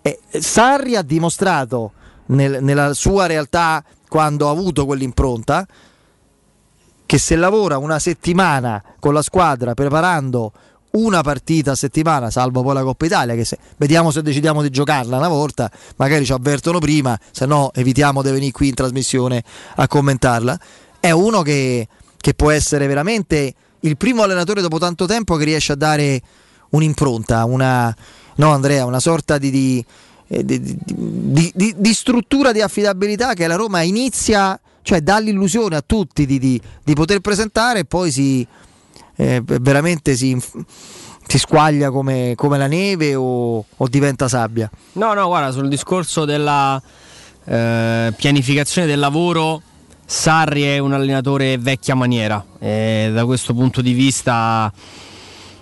[0.00, 1.92] E Sarri ha dimostrato
[2.26, 5.66] nel- nella sua realtà quando ha avuto quell'impronta
[7.08, 10.52] che se lavora una settimana con la squadra preparando
[10.90, 14.68] una partita a settimana, salvo poi la Coppa Italia, che se, vediamo se decidiamo di
[14.68, 19.42] giocarla una volta, magari ci avvertono prima, se no evitiamo di venire qui in trasmissione
[19.76, 20.60] a commentarla,
[21.00, 25.72] è uno che, che può essere veramente il primo allenatore dopo tanto tempo che riesce
[25.72, 26.20] a dare
[26.68, 27.96] un'impronta, una,
[28.34, 29.82] no Andrea, una sorta di, di,
[30.26, 36.24] eh, di- di- struttura di affidabilità che la Roma inizia cioè dà l'illusione a tutti
[36.24, 38.46] di, di- di poter presentare e poi si
[39.16, 40.34] eh, veramente si,
[41.26, 44.70] si squaglia come, come la neve o, o diventa sabbia.
[44.92, 46.80] No, no, guarda, sul discorso della
[47.44, 49.60] eh, pianificazione del lavoro,
[50.06, 52.42] Sarri è un allenatore vecchia maniera.
[52.58, 54.72] E da questo punto di vista,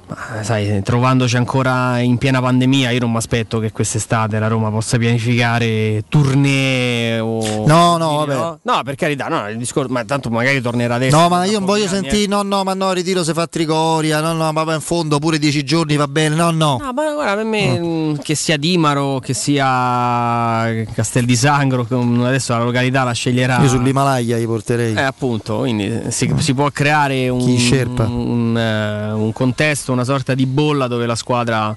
[0.07, 4.70] ma, sai, trovandoci ancora in piena pandemia, io non mi aspetto che quest'estate la Roma
[4.70, 7.65] possa pianificare tournée o.
[7.66, 8.59] No, no, vabbè.
[8.62, 11.16] No, per carità, no, il discorso, ma tanto magari tornerà adesso.
[11.16, 12.28] No, ma io non voglio anni, sentire, eh.
[12.28, 15.39] no, no, ma no, ritiro se fa Trigoria, no, no, ma poi in fondo pure
[15.39, 16.78] dieci giorni va bene, no, no.
[16.81, 21.87] No, ma guarda, per me mh, che sia Dimaro, che sia Castel di Sangro,
[22.24, 23.61] adesso la località la sceglierà.
[23.61, 24.95] Io sull'Himalaya gli porterei.
[24.95, 28.05] Eh, appunto, quindi si, si può creare un, Sherpa.
[28.05, 31.77] un, eh, un contesto, una sorta di bolla dove la squadra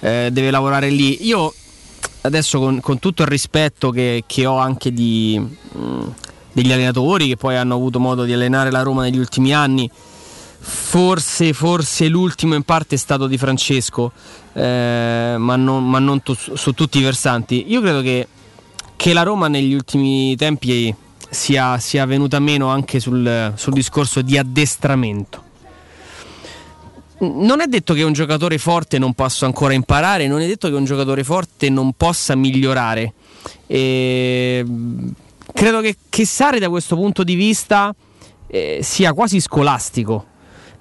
[0.00, 1.24] eh, deve lavorare lì.
[1.26, 1.52] Io
[2.22, 6.04] adesso con, con tutto il rispetto che, che ho anche di, mh,
[6.52, 9.90] degli allenatori che poi hanno avuto modo di allenare la Roma negli ultimi anni,
[10.58, 14.12] forse, forse l'ultimo in parte è stato di Francesco,
[14.52, 17.64] eh, ma non, ma non tu- su tutti i versanti.
[17.68, 18.28] Io credo che,
[18.96, 20.94] che la Roma negli ultimi tempi
[21.28, 25.43] sia, sia venuta meno anche sul, sul discorso di addestramento.
[27.32, 30.74] Non è detto che un giocatore forte non possa ancora imparare, non è detto che
[30.74, 33.12] un giocatore forte non possa migliorare.
[33.66, 34.64] E,
[35.52, 37.94] credo che, che Sari da questo punto di vista
[38.46, 40.26] eh, sia quasi scolastico.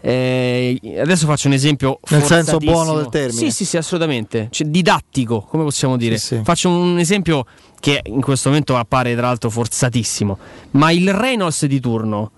[0.06, 3.40] Eh, adesso faccio un esempio Nel senso buono del termine.
[3.40, 4.50] Sì, sì, sì, assolutamente.
[4.52, 6.18] Cioè, didattico, come possiamo dire.
[6.18, 6.42] Sì, sì.
[6.44, 7.46] Faccio un esempio
[7.80, 10.38] che in questo momento appare tra l'altro forzatissimo.
[10.72, 12.32] Ma il Reynolds di turno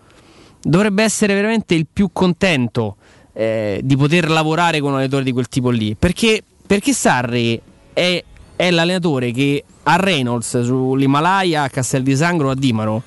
[0.61, 2.98] dovrebbe essere veramente il più contento
[3.37, 5.95] eh, di poter lavorare con un allenatore di quel tipo lì.
[5.95, 7.59] Perché, perché Sarri
[7.93, 8.23] è,
[8.55, 13.03] è l'allenatore che a Reynolds sull'Himalaya, a Castel di Sangro, a Dimaro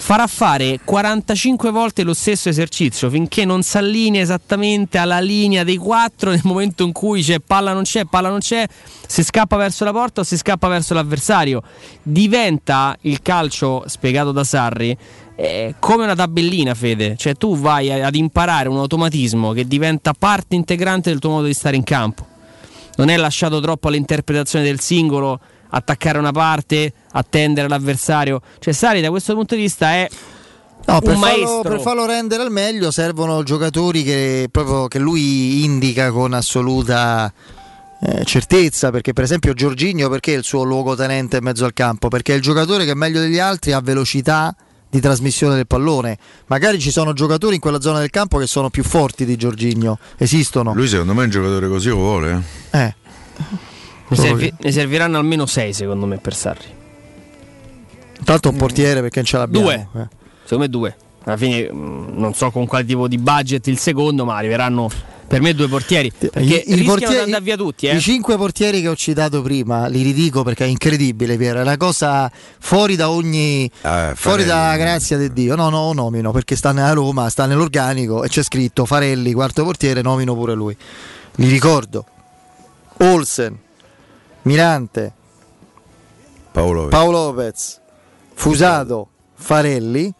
[0.00, 5.76] farà fare 45 volte lo stesso esercizio finché non si allinea esattamente alla linea dei
[5.76, 8.66] quattro nel momento in cui c'è palla non c'è, palla non c'è,
[9.06, 11.62] si scappa verso la porta o si scappa verso l'avversario.
[12.02, 14.96] Diventa il calcio spiegato da Sarri
[15.42, 17.16] eh, come una tabellina, Fede.
[17.16, 21.54] Cioè tu vai ad imparare un automatismo che diventa parte integrante del tuo modo di
[21.54, 22.26] stare in campo.
[22.96, 25.40] Non è lasciato troppo all'interpretazione del singolo,
[25.70, 28.42] attaccare una parte, attendere l'avversario.
[28.58, 30.08] Cioè Sarri da questo punto di vista è
[30.86, 31.70] No, per, un farlo, maestro.
[31.70, 37.32] per farlo rendere al meglio servono giocatori che, proprio, che lui indica con assoluta
[38.00, 42.08] eh, certezza, perché per esempio Giorginio perché è il suo luogotenente in mezzo al campo?
[42.08, 44.54] Perché è il giocatore che meglio degli altri ha velocità
[44.90, 46.18] di trasmissione del pallone.
[46.46, 49.98] Magari ci sono giocatori in quella zona del campo che sono più forti di Giorginio,
[50.18, 50.74] esistono.
[50.74, 52.42] Lui secondo me è un giocatore così lo vuole.
[52.72, 52.78] eh.
[52.78, 52.94] Eh.
[54.08, 56.66] Ne, servi- ne serviranno almeno 6 secondo me per Sarri.
[58.24, 59.64] Tanto un portiere perché non ce l'abbiamo.
[59.66, 59.74] Due.
[60.02, 60.08] eh.
[60.42, 60.96] Secondo me due.
[61.24, 64.90] Alla fine mh, non so con quale tipo di budget il secondo, ma arriveranno
[65.30, 66.10] per me due portieri.
[66.10, 67.86] Perché I- i rischiano portieri- di andare via tutti.
[67.86, 67.94] Eh?
[67.94, 71.60] I cinque portieri che ho citato prima li ridico perché è incredibile, Piero.
[71.60, 72.28] È una cosa
[72.58, 73.70] fuori da ogni.
[73.80, 75.54] Eh, fuori dalla grazia di Dio.
[75.54, 80.02] No, no, nomino perché sta nella Roma, sta nell'organico e c'è scritto Farelli, quarto portiere,
[80.02, 80.76] nomino pure lui.
[81.36, 82.04] Li ricordo.
[82.98, 83.56] Olsen,
[84.42, 85.12] Mirante,
[86.50, 86.88] Paolo.
[86.88, 87.80] Paolo Lopez,
[88.34, 90.12] Fusato, Farelli.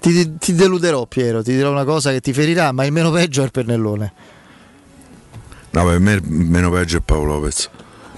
[0.00, 1.42] Ti, ti deluderò, Piero.
[1.42, 4.12] Ti dirò una cosa che ti ferirà, ma il meno peggio è il pennellone.
[5.70, 7.70] No, per me meno peggio è Paolo Lopez.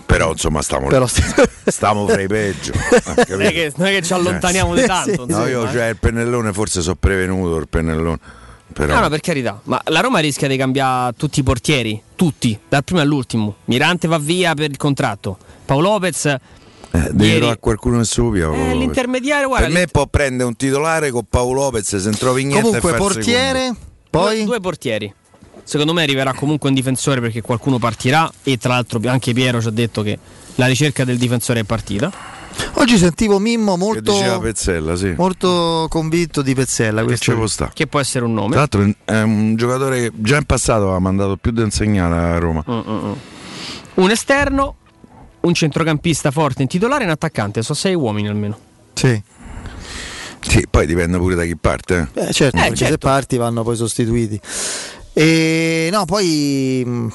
[0.07, 1.07] Però insomma stiamo, Però-
[1.65, 2.73] stiamo fra i peggio.
[3.17, 5.25] eh, Non è che, non è che ci allontaniamo di tanto.
[5.27, 5.73] No, io insomma, eh.
[5.73, 8.19] cioè il pennellone forse so prevenuto il pennellone.
[8.73, 12.59] Però No, no, per carità, ma la Roma rischia di cambiare tutti i portieri, tutti,
[12.69, 13.57] dal primo all'ultimo.
[13.67, 15.37] Mirante va via per il contratto.
[15.65, 16.35] Paolo Lopez,
[16.93, 18.48] eh, devi ieri- trovare qualcuno subia.
[18.48, 22.19] Paolo eh, l'intermediario, guarda, Per me può prendere un titolare con Paolo Lopez se non
[22.19, 22.62] trovi niente.
[22.62, 23.78] Comunque, e portiere, secondo.
[24.10, 25.14] poi due, due portieri.
[25.64, 29.69] Secondo me arriverà comunque un difensore perché qualcuno partirà e tra l'altro anche Piero ci
[29.69, 30.19] ha detto che
[30.56, 32.12] la ricerca del difensore è partita.
[32.74, 35.14] oggi sentivo Mimmo molto, Pezzella, sì.
[35.16, 37.05] molto convinto di Pezzella.
[37.05, 37.16] Che.
[37.73, 38.51] Che può essere un nome.
[38.51, 42.39] Tra l'altro è un giocatore che già in passato aveva mandato più da insegnare a
[42.39, 42.64] Roma.
[42.69, 43.12] Mm, mm, mm.
[43.94, 44.77] Un esterno,
[45.43, 47.62] un centrocampista forte in titolare e un attaccante.
[47.62, 48.59] Sono sei uomini almeno.
[48.94, 49.20] Sì.
[50.40, 52.09] Sì, poi dipende pure da chi parte.
[52.14, 52.28] eh.
[52.28, 53.06] Eh, certo, Eh, perché se certo.
[53.06, 54.40] parti vanno poi sostituiti.
[55.12, 57.12] E no, poi mh,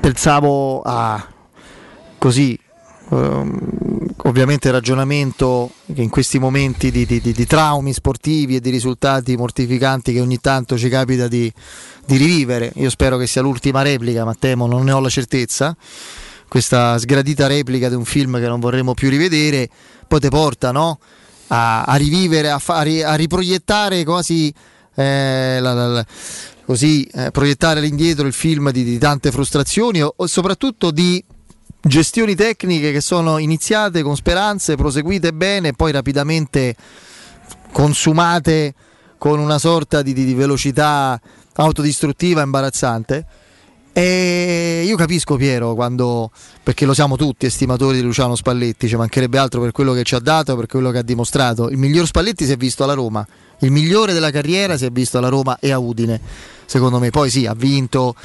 [0.00, 1.26] pensavo a
[2.18, 2.58] così,
[3.10, 3.58] ehm,
[4.24, 9.36] ovviamente ragionamento che in questi momenti di, di- di- di traumi sportivi e di risultati
[9.36, 11.52] mortificanti che ogni tanto ci capita di,
[12.06, 12.72] di rivivere.
[12.76, 15.76] Io spero che sia l'ultima replica, ma temo, non ne ho la certezza.
[16.54, 19.68] Questa sgradita replica di un film che non vorremmo più rivedere,
[20.06, 21.00] poi te porta, no?
[21.48, 24.54] a, a rivivere, a, fa- a ri- a riproiettare quasi
[24.94, 26.06] eh, la- la- la-
[26.64, 31.22] così eh, proiettare all'indietro il film di, di tante frustrazioni o, o soprattutto di
[31.80, 36.76] gestioni tecniche che sono iniziate con speranze, proseguite bene poi rapidamente
[37.72, 38.74] consumate
[39.18, 41.20] con una sorta di, di- di velocità
[41.54, 43.26] autodistruttiva imbarazzante.
[43.96, 46.32] E io capisco Piero quando,
[46.64, 50.16] perché lo siamo tutti estimatori di Luciano Spalletti, ci mancherebbe altro per quello che ci
[50.16, 51.70] ha dato, per quello che ha dimostrato.
[51.70, 53.24] Il miglior Spalletti si è visto alla Roma,
[53.60, 56.20] il migliore della carriera si è visto alla Roma e a Udine,
[56.66, 57.10] secondo me.
[57.10, 58.16] Poi sì, ha vinto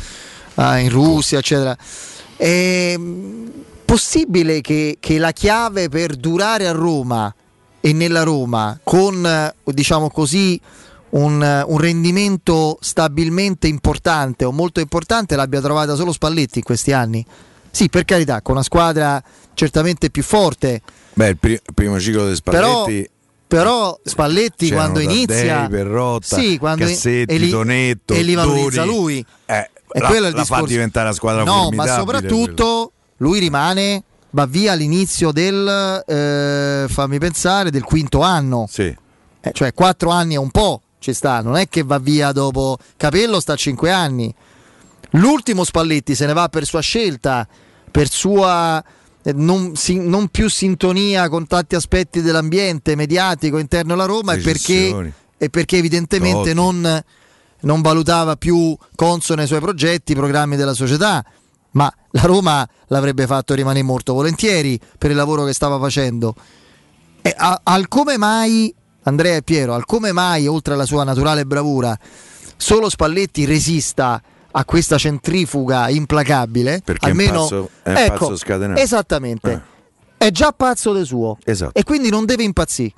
[0.56, 1.78] eh, in Russia, eccetera.
[2.36, 3.48] È mm,
[3.86, 7.32] possibile che, che la chiave per durare a Roma
[7.80, 10.60] e nella Roma con, diciamo così,
[11.12, 16.92] un, eh, un rendimento stabilmente importante o molto importante l'abbia trovata solo Spalletti in questi
[16.92, 17.26] anni?
[17.72, 19.22] Sì, per carità, con una squadra
[19.54, 20.82] certamente più forte,
[21.14, 23.10] Beh, il, pri- primo ciclo di però, Spalletti
[23.48, 28.84] però Spalletti c'erano quando inizia Perrotta, sì, quando Cassetti, e li, Tonetto, e li valorizza
[28.86, 28.96] Doni.
[28.98, 29.26] lui.
[29.46, 30.66] Eh, E la, quello è il la fa discorso.
[30.66, 37.72] diventare una squadra No, ma soprattutto lui rimane, va via all'inizio del, eh, fammi pensare,
[37.72, 38.68] del quinto anno.
[38.70, 38.96] Sì.
[39.42, 42.78] Eh, cioè quattro anni è un po', ci sta, non è che va via dopo
[42.98, 44.34] Capello sta a cinque anni.
[45.14, 47.48] L'ultimo Spalletti se ne va per sua scelta,
[47.90, 48.84] per sua
[49.24, 54.38] eh, non, si- non più sintonia con tanti aspetti dell'ambiente mediatico interno alla Roma e
[54.44, 57.04] perché, e perché evidentemente non,
[57.62, 61.24] non valutava più consono ai suoi progetti, i programmi della società.
[61.72, 66.36] Ma la Roma l'avrebbe fatto rimanere molto volentieri per il lavoro che stava facendo.
[67.22, 68.74] E a- al come mai,
[69.10, 71.98] Andrea e Piero, al come mai, oltre alla sua naturale bravura,
[72.56, 74.22] solo Spalletti resista
[74.52, 76.82] a questa centrifuga implacabile?
[76.84, 78.80] Perché è un almeno, pazzo- è un ecco, pazzo scatenato.
[78.82, 79.62] Esattamente.
[80.18, 81.38] È già pazzo del suo.
[81.44, 81.78] Esatto.
[81.78, 82.94] E quindi non deve impazzire.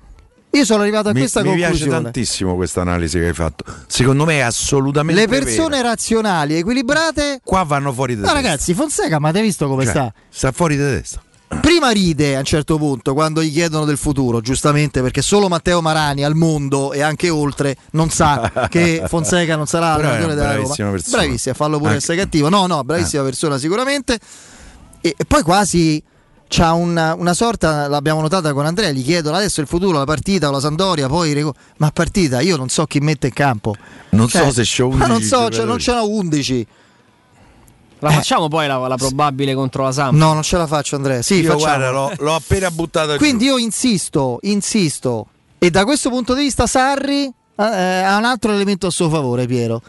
[0.54, 2.02] Io sono arrivato a Mi, questa mi piace conclusione.
[2.04, 3.64] tantissimo questa analisi che hai fatto.
[3.88, 5.90] Secondo me è assolutamente Le persone vera.
[5.90, 7.40] razionali, equilibrate.
[7.44, 8.42] qua vanno fuori di Ma testa.
[8.42, 10.14] ragazzi, Fonseca, ma avete visto come Cioè, sta?
[10.30, 11.22] Sta fuori di testa.
[11.60, 15.82] Prima ride a un certo punto quando gli chiedono del futuro, giustamente perché solo Matteo
[15.82, 20.56] Marani al mondo e anche oltre non sa che Fonseca non sarà è allenatore della
[20.56, 20.60] Roma.
[20.62, 21.18] bravissima persona.
[21.18, 22.50] Bravissima, fallo pure Anche- essere cattivo.
[22.50, 24.18] No, no, bravissima persona sicuramente.
[25.02, 26.02] E, e poi quasi
[26.48, 30.48] c'ha una, una sorta, l'abbiamo notata con Andrea, gli chiedono adesso il futuro, la partita
[30.48, 33.76] o la Sandoria, poi ma partita io non so chi mette in campo.
[34.12, 36.68] Non Cioè, so se c'ho 11 Ma non so, cioè, non ce n'ho 11.
[38.02, 40.18] La facciamo poi la, la probabile contro la Samp?
[40.18, 41.22] No, non ce la faccio Andrea.
[41.22, 45.28] Sì, Io guarda, l'ho, l'ho appena buttato Quindi io insisto, insisto.
[45.60, 47.34] E da questo punto di vista Sarri eh,
[47.64, 49.82] ha un altro elemento a suo favore, Piero.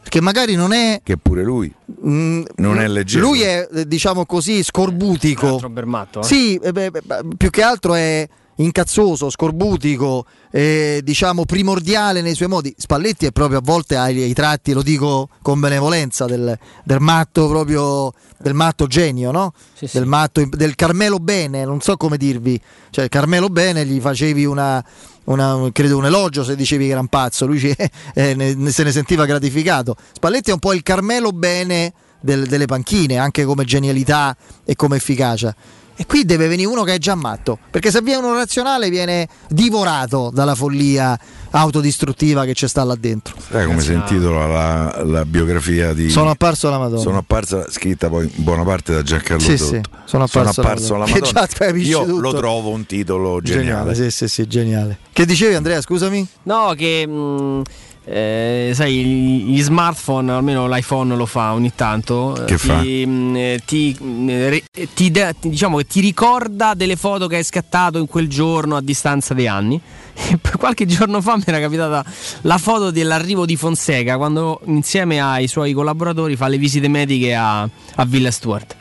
[0.00, 1.00] Perché magari non è...
[1.02, 1.72] Che pure lui
[2.06, 3.26] mm, non è leggero.
[3.26, 5.54] Lui è, eh, diciamo così, scorbutico.
[5.54, 6.24] Altro bermatto, eh?
[6.24, 7.02] Sì, eh, beh, beh,
[7.36, 12.74] più che altro è incazzoso, scorbutico, eh, diciamo primordiale nei suoi modi.
[12.76, 17.48] Spalletti è proprio a volte ai, ai tratti, lo dico con benevolenza, del, del matto
[17.48, 19.52] proprio, del matto genio, no?
[19.98, 22.60] Del matto, del Carmelo Bene, non so come dirvi.
[22.90, 24.82] Cioè, Carmelo Bene gli facevi una,
[25.24, 27.74] una- credo un elogio se dicevi che era un pazzo, lui ci-
[28.14, 29.96] eh, ne- se ne sentiva gratificato.
[30.12, 34.34] Spalletti è un po' il Carmelo Bene del- delle panchine, anche come genialità
[34.64, 35.54] e come efficacia.
[35.98, 39.26] E qui deve venire uno che è già matto, perché se viene uno razionale viene
[39.48, 41.18] divorato dalla follia
[41.50, 43.34] autodistruttiva che c'è sta là dentro.
[43.48, 46.10] Sai come si intitola la, la biografia di.
[46.10, 47.00] Sono apparso alla Madonna.
[47.00, 49.64] Sono apparsa, scritta poi in buona parte da Giancarlo Sì, Dotto.
[49.64, 51.46] sì, sono apparso alla alla Madonna.
[51.46, 51.78] Che Madonna.
[51.82, 52.20] Io tutto.
[52.20, 53.94] lo trovo un titolo geniale.
[53.94, 54.98] Sì, sì, sì, geniale.
[55.12, 56.26] Che dicevi Andrea, scusami?
[56.42, 57.62] No, che mh,
[58.08, 62.40] eh, sai, gli smartphone, almeno l'iPhone lo fa ogni tanto.
[62.46, 62.78] Che eh, fa?
[62.78, 64.62] ti, mh, eh, ti, mh, re-
[64.94, 69.34] ti diciamo che ti ricorda delle foto che hai scattato in quel giorno a distanza
[69.34, 69.80] di anni.
[70.56, 72.04] Qualche giorno fa mi era capitata
[72.42, 77.62] la foto dell'arrivo di Fonseca quando insieme ai suoi collaboratori fa le visite mediche a,
[77.62, 78.76] a Villa Stewart.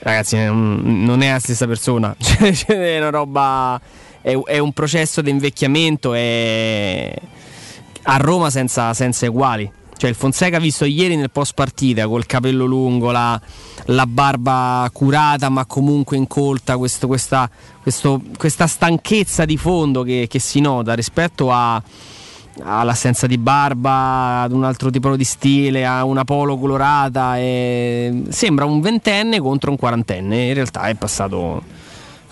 [0.00, 2.14] Ragazzi, non è la stessa persona.
[2.18, 3.80] Cioè, cioè, è una roba.
[4.20, 6.14] È, è un processo di invecchiamento.
[6.14, 7.14] È
[8.04, 9.70] a Roma senza, senza eguali.
[9.96, 13.40] Cioè, il Fonseca visto ieri nel post partita col capello lungo, la,
[13.86, 17.48] la barba curata ma comunque incolta, questo- questa,
[17.80, 21.80] questo- questa stanchezza di fondo che, che si nota rispetto a,
[22.62, 27.38] all'assenza di barba, ad un altro tipo di stile, a una polo colorata.
[27.38, 30.48] e sembra un ventenne contro un quarantenne.
[30.48, 31.82] In realtà è passato.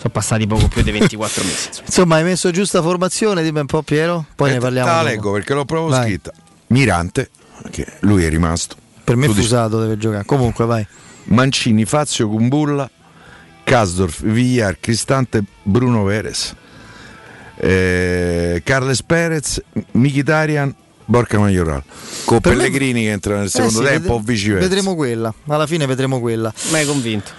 [0.03, 1.67] Sono passati poco più di 24 mesi.
[1.67, 1.85] insomma.
[1.85, 4.89] Insomma, hai messo giusta formazione, dimmi un po' Piero, poi ne parliamo.
[4.89, 6.03] Te la leggo perché l'ho proprio Vai.
[6.07, 6.33] scritta.
[6.67, 7.29] Mirante,
[7.71, 8.75] che lui è rimasto.
[9.03, 10.25] Per me Tu dici- Fusato deve giocare.
[10.25, 10.85] Comunque vai.
[11.25, 12.89] Mancini, Fazio, Kumbulla,
[13.63, 16.53] Kasdorf, Villar, Cristante, Bruno Veres.
[17.55, 19.61] eh, Carles Perez,
[19.91, 20.73] Mkhitaryan,
[21.05, 21.81] Borca Majoral.
[22.25, 24.67] Con Per me- Pellegrini che entra nel secondo Eh sì, tempo o vedre- viceversa.
[24.67, 26.51] Vedremo quella, alla fine vedremo quella.
[26.71, 27.31] Ma è convinto.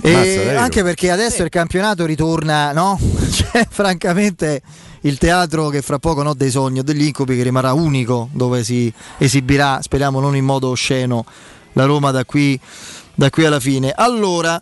[0.00, 2.98] E Mazza, anche perché adesso il campionato ritorna, no?
[3.34, 4.62] Cioè, francamente,
[5.02, 8.64] il teatro che fra poco no, dei sogni o degli incubi che rimarrà unico dove
[8.64, 11.24] si esibirà, speriamo non in modo osceno,
[11.72, 12.58] la Roma da qui,
[13.14, 13.92] da qui alla fine.
[13.94, 14.60] Allora,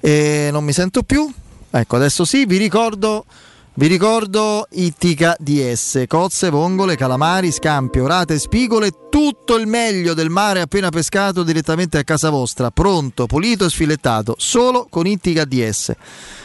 [0.00, 1.30] eh, non mi sento più.
[1.70, 3.24] Ecco, adesso sì, vi ricordo.
[3.74, 10.60] Vi ricordo Ittica DS, cozze, vongole, calamari, scampi, orate, spigole, tutto il meglio del mare
[10.60, 15.94] appena pescato direttamente a casa vostra, pronto, pulito e sfilettato, solo con Ittica DS.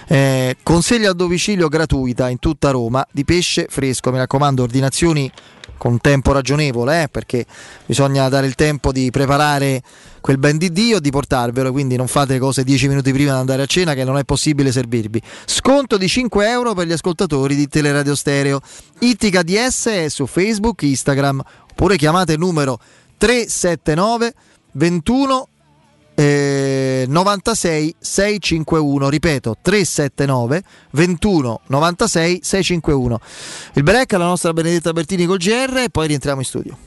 [0.08, 5.30] Eh, conseglia a domicilio gratuita in tutta Roma di pesce fresco, mi raccomando, ordinazioni
[5.78, 7.46] con tempo ragionevole, eh, perché
[7.86, 9.82] bisogna dare il tempo di preparare
[10.22, 13.40] quel ben di Dio e di portarvelo, quindi non fate cose 10 minuti prima di
[13.40, 15.22] andare a cena che non è possibile servirvi.
[15.46, 18.60] Sconto di 5 euro per gli ascoltatori di Teleradio Stereo.
[19.00, 21.42] Ittica DS è su Facebook, Instagram,
[21.72, 22.80] oppure chiamate il numero
[23.18, 24.34] 379
[24.74, 25.48] 21
[26.20, 33.20] eh, 96 651 ripeto 379 21 96 651
[33.74, 36.87] il break alla nostra Benedetta Bertini col GR e poi rientriamo in studio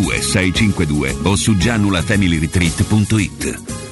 [0.00, 3.91] 652 o su gianulafamilyretreat.it.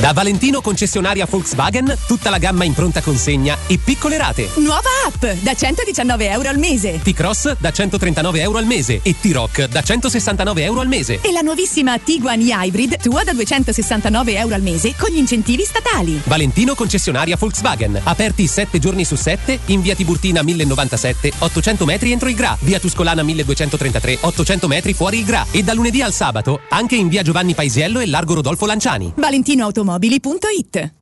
[0.00, 4.48] Da Valentino concessionaria Volkswagen, tutta la gamma in pronta consegna e piccole rate.
[4.56, 7.00] Nuova app da 119 euro al mese.
[7.00, 11.20] T-Cross da 139 euro al mese e T-Rock da 169 euro al mese.
[11.20, 16.20] E la nuovissima Tiguan e-Hybrid tua da 269 euro al mese con gli incentivi statali.
[16.24, 18.00] Valentino concessionaria Volkswagen.
[18.02, 22.56] Aperti 7 giorni su 7 in via Tiburtina 1097, 800 metri entro il Gra.
[22.60, 25.46] Via Tuscolana 1233, 800 metri fuori il Gra.
[25.50, 29.12] E da lunedì al sabato anche in via Giovanni Paisiello e largo Rodolfo Lanciani.
[29.82, 31.01] ValentinoAutomobili.it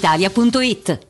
[0.00, 1.09] brispalitalia.it.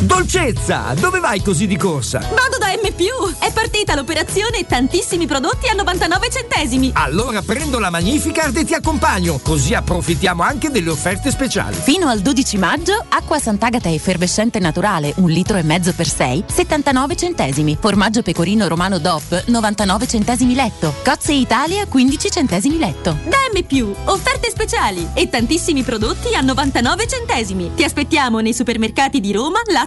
[0.00, 2.20] Dolcezza, dove vai così di corsa?
[2.20, 2.88] Vado da M+,
[3.40, 6.92] è partita l'operazione tantissimi prodotti a 99 centesimi.
[6.94, 11.74] Allora prendo la Magnificard e ti accompagno, così approfittiamo anche delle offerte speciali.
[11.74, 17.16] Fino al 12 maggio, acqua Sant'Agata effervescente naturale, un litro e mezzo per 6, 79
[17.16, 17.76] centesimi.
[17.80, 20.94] Formaggio pecorino romano DOP, 99 centesimi letto.
[21.02, 23.18] Cozze Italia, 15 centesimi letto.
[23.24, 27.72] Da M+, offerte speciali e tantissimi prodotti a 99 centesimi.
[27.74, 29.86] Ti aspettiamo nei supermercati di Roma, Lazio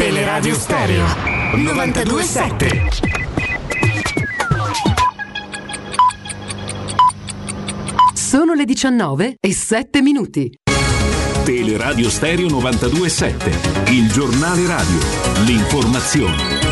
[0.00, 1.04] Teleradio Stereo
[1.56, 2.88] 927.
[8.14, 10.50] Sono le 19 e 7 minuti.
[11.44, 14.98] Teleradio Stereo 927, il giornale radio,
[15.44, 16.69] l'informazione.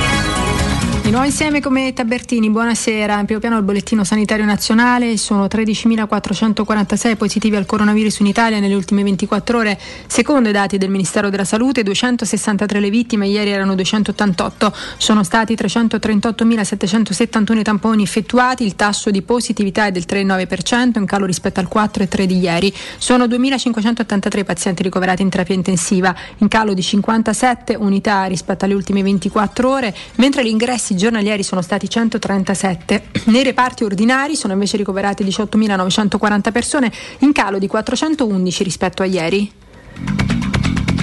[1.08, 3.18] Di nuovo insieme come Tabertini, buonasera.
[3.18, 8.74] In primo piano il bollettino sanitario nazionale, sono 13.446 positivi al coronavirus in Italia nelle
[8.74, 9.80] ultime 24 ore.
[10.06, 14.70] Secondo i dati del Ministero della Salute, 263 le vittime, ieri erano 288.
[14.98, 21.24] Sono stati 338.771 i tamponi effettuati, il tasso di positività è del 3,9%, in calo
[21.24, 22.70] rispetto al 4,3 di ieri.
[22.98, 29.02] Sono 2.583 pazienti ricoverati in terapia intensiva, in calo di 57 unità rispetto alle ultime
[29.02, 33.04] 24 ore, mentre gli ingressi giornalieri sono stati 137.
[33.24, 39.50] Nei reparti ordinari sono invece ricoverate 18.940 persone, in calo di 411 rispetto a ieri.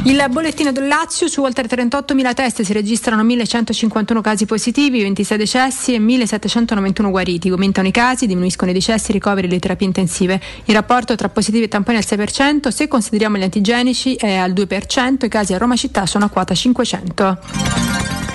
[0.06, 5.96] Il bollettino del Lazio su oltre 38.000 test si registrano 1.151 casi positivi, 26 decessi
[5.96, 7.50] e 1.791 guariti.
[7.50, 10.40] Aumentano i casi, diminuiscono i decessi ricoveri e le terapie intensive.
[10.66, 14.52] Il rapporto tra positivi e tamponi è al 6%, se consideriamo gli antigenici è al
[14.52, 18.35] 2%, i casi a Roma città sono a quota 500.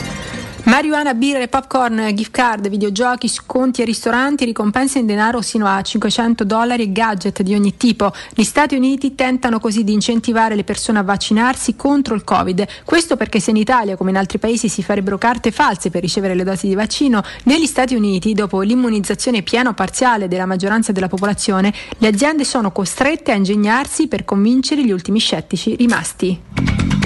[0.65, 6.45] Marijuana, birre, popcorn, gift card, videogiochi, sconti e ristoranti, ricompense in denaro sino a 500
[6.45, 8.13] dollari e gadget di ogni tipo.
[8.35, 12.67] Gli Stati Uniti tentano così di incentivare le persone a vaccinarsi contro il Covid.
[12.85, 16.35] Questo perché se in Italia, come in altri paesi, si farebbero carte false per ricevere
[16.35, 21.09] le dosi di vaccino, negli Stati Uniti, dopo l'immunizzazione piena o parziale della maggioranza della
[21.09, 27.00] popolazione, le aziende sono costrette a ingegnarsi per convincere gli ultimi scettici rimasti.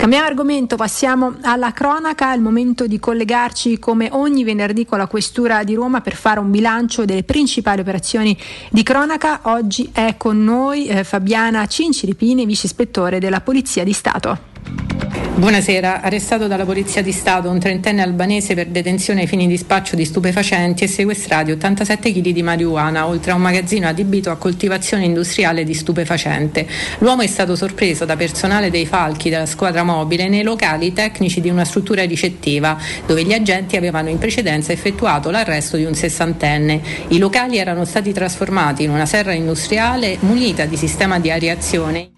[0.00, 5.06] Cambiamo argomento, passiamo alla cronaca, è il momento di collegarci come ogni venerdì con la
[5.06, 8.34] Questura di Roma per fare un bilancio delle principali operazioni
[8.70, 9.40] di cronaca.
[9.42, 14.49] Oggi è con noi eh, Fabiana Cinciripini, vice ispettore della Polizia di Stato.
[15.40, 19.96] Buonasera, arrestato dalla Polizia di Stato un trentenne albanese per detenzione ai fini di spaccio
[19.96, 25.06] di stupefacenti e sequestrati 87 kg di marijuana, oltre a un magazzino adibito a coltivazione
[25.06, 26.68] industriale di stupefacente.
[26.98, 31.48] L'uomo è stato sorpreso da personale dei falchi della squadra mobile nei locali tecnici di
[31.48, 32.76] una struttura ricettiva,
[33.06, 36.82] dove gli agenti avevano in precedenza effettuato l'arresto di un sessantenne.
[37.08, 42.10] I locali erano stati trasformati in una serra industriale munita di sistema di areazione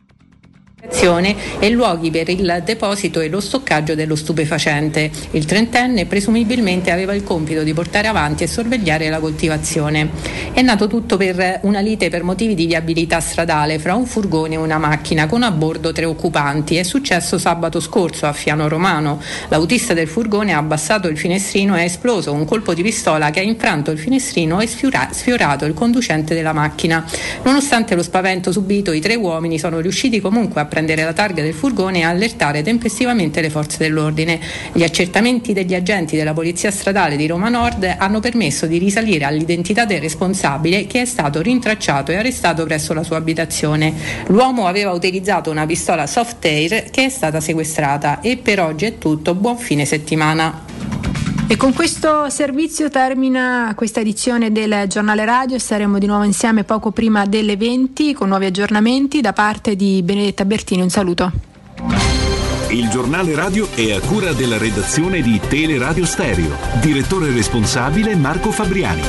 [1.59, 5.11] e luoghi per il deposito e lo stoccaggio dello stupefacente.
[5.33, 10.11] Il trentenne presumibilmente aveva il compito di portare avanti e sorvegliare la coltivazione.
[10.53, 14.59] È nato tutto per una lite per motivi di viabilità stradale fra un furgone e
[14.59, 16.77] una macchina con a bordo tre occupanti.
[16.77, 19.21] È successo sabato scorso a Fiano Romano.
[19.49, 23.41] L'autista del furgone ha abbassato il finestrino e ha esploso un colpo di pistola che
[23.41, 27.05] ha infranto il finestrino e sfiora- sfiorato il conducente della macchina.
[27.45, 31.53] Nonostante lo spavento subito, i tre uomini sono riusciti comunque a prendere la targa del
[31.53, 34.41] furgone e allertare tempestivamente le forze dell'ordine.
[34.73, 39.85] Gli accertamenti degli agenti della Polizia Stradale di Roma Nord hanno permesso di risalire all'identità
[39.85, 43.93] del responsabile che è stato rintracciato e arrestato presso la sua abitazione.
[44.29, 48.97] L'uomo aveva utilizzato una pistola soft air che è stata sequestrata e per oggi è
[48.97, 51.02] tutto, buon fine settimana.
[51.47, 55.59] E con questo servizio termina questa edizione del giornale radio.
[55.59, 60.45] Saremo di nuovo insieme poco prima delle 20 con nuovi aggiornamenti da parte di Benedetta
[60.45, 60.81] Bertini.
[60.83, 61.33] Un saluto.
[62.71, 66.57] Il giornale radio è a cura della redazione di Teleradio Stereo.
[66.81, 69.03] Direttore responsabile Marco Fabriani.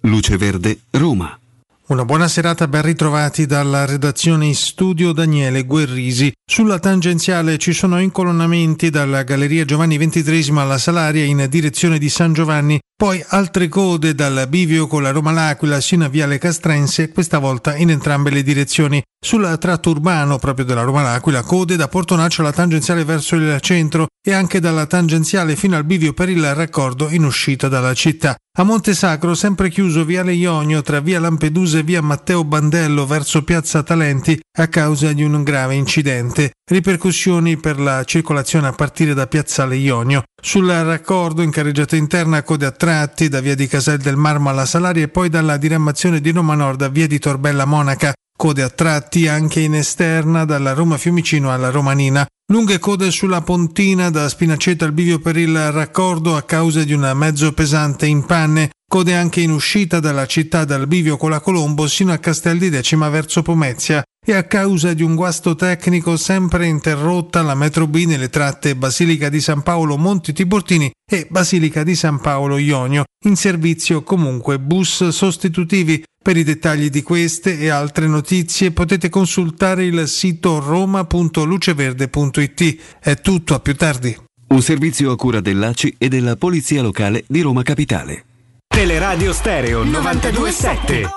[0.00, 1.38] Luce Verde, Roma.
[1.86, 6.32] Una buona serata, ben ritrovati dalla redazione in studio Daniele Guerrisi.
[6.50, 12.32] Sulla tangenziale ci sono incolonnamenti dalla Galleria Giovanni XXIII alla Salaria in direzione di San
[12.32, 17.38] Giovanni Poi altre code dal bivio con la Roma L'Aquila sino a Viale Castrense, questa
[17.38, 19.02] volta in entrambe le direzioni.
[19.20, 24.06] Sul tratto urbano proprio della Roma L'Aquila, code da Portonaccio alla tangenziale verso il centro
[24.22, 28.36] e anche dalla tangenziale fino al bivio per il raccordo in uscita dalla città.
[28.56, 33.42] A Monte Sacro, sempre chiuso Viale Ionio tra Via Lampedusa e Via Matteo Bandello verso
[33.42, 36.52] Piazza Talenti a causa di un grave incidente.
[36.70, 40.22] Ripercussioni per la circolazione a partire da Piazzale Ionio.
[40.40, 44.66] Sul raccordo in carreggiata interna code a tratti da Via di Casel del Marmo alla
[44.66, 48.12] Salaria e poi dalla diramazione di Roma Nord a Via di Torbella Monaca.
[48.36, 52.26] Code a tratti anche in esterna dalla Roma Fiumicino alla Romanina.
[52.52, 57.10] Lunghe code sulla pontina da Spinaceta al bivio per il raccordo a causa di un
[57.14, 58.70] mezzo pesante in panne.
[58.86, 62.68] Code anche in uscita dalla città dal bivio con la Colombo sino a Castel di
[62.68, 68.04] Decima verso Pomezia e a causa di un guasto tecnico sempre interrotta la metro B
[68.06, 73.04] nelle tratte Basilica di San Paolo Monti Tiburtini e Basilica di San Paolo Ionio.
[73.26, 76.02] In servizio comunque bus sostitutivi.
[76.24, 82.76] Per i dettagli di queste e altre notizie potete consultare il sito roma.luceverde.it.
[82.98, 84.16] È tutto, a più tardi.
[84.48, 88.24] Un servizio a cura dell'ACI e della Polizia Locale di Roma Capitale.
[88.66, 91.02] Teleradio Stereo 927.
[91.02, 91.10] So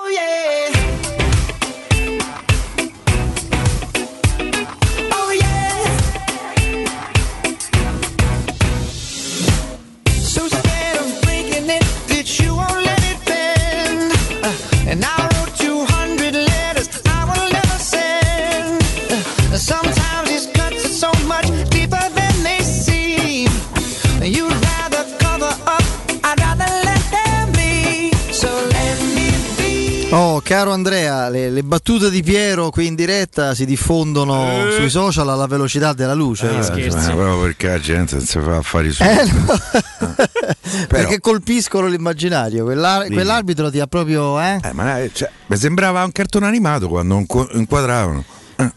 [30.40, 35.46] caro Andrea, le, le battute di Piero qui in diretta si diffondono sui social alla
[35.46, 36.48] velocità della luce.
[36.50, 39.02] Eh, ma proprio perché la gente non si fa affari su.
[39.02, 39.46] Eh, no.
[40.88, 42.64] Perché colpiscono l'immaginario.
[42.64, 43.12] Quella- Sì.
[43.12, 44.38] quell'arbitro ti ha proprio.
[44.40, 44.60] Eh?
[44.62, 48.24] Eh, ma eh, cioè, mi sembrava un cartone animato quando inqu- inquadravano.
[48.56, 48.70] Eh,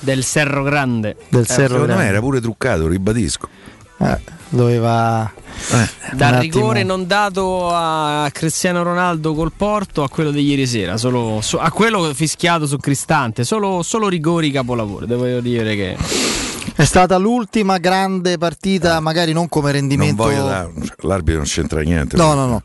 [0.00, 1.16] Del Serro Grande.
[1.28, 2.02] Del Serro secondo Grande.
[2.02, 3.48] me era pure truccato, ribadisco.
[4.02, 4.18] Eh,
[4.48, 5.32] doveva.
[6.12, 6.96] Dal un rigore attimo.
[6.96, 11.70] non dato a Cristiano Ronaldo col Porto a quello di ieri sera, solo, so- a
[11.70, 15.06] quello fischiato su Cristante, solo, solo rigori capolavoro.
[15.06, 15.96] Devo dire che
[16.74, 20.22] È stata l'ultima grande partita, magari non come Non rendimento.
[20.22, 22.16] voglio dare- cioè, l'arbitro non c'entra niente.
[22.16, 22.62] No, no, no.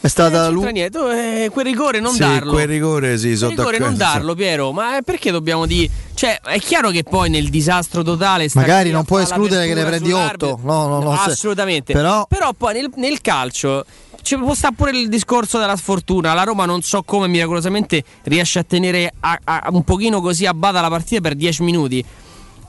[0.00, 2.52] È stata non l'u- c'entra niente, eh, quel rigore non Sì, darlo.
[2.52, 5.90] quel rigore sì, sono Quel rigore non darlo, Piero, ma eh, perché dobbiamo dire.
[6.14, 8.48] Cioè, è chiaro che poi nel disastro totale.
[8.54, 10.48] Magari non puoi escludere che ne prendi sull'arbitro.
[10.52, 10.60] otto.
[10.62, 11.92] No, no, no, assolutamente.
[11.92, 12.26] però-
[12.56, 13.84] poi nel, nel calcio.
[14.20, 16.34] Ci può stare pure il discorso della sfortuna.
[16.34, 20.52] La Roma non so come miracolosamente riesce a tenere a- a- un pochino così a
[20.54, 22.04] bada la partita per 10 minuti.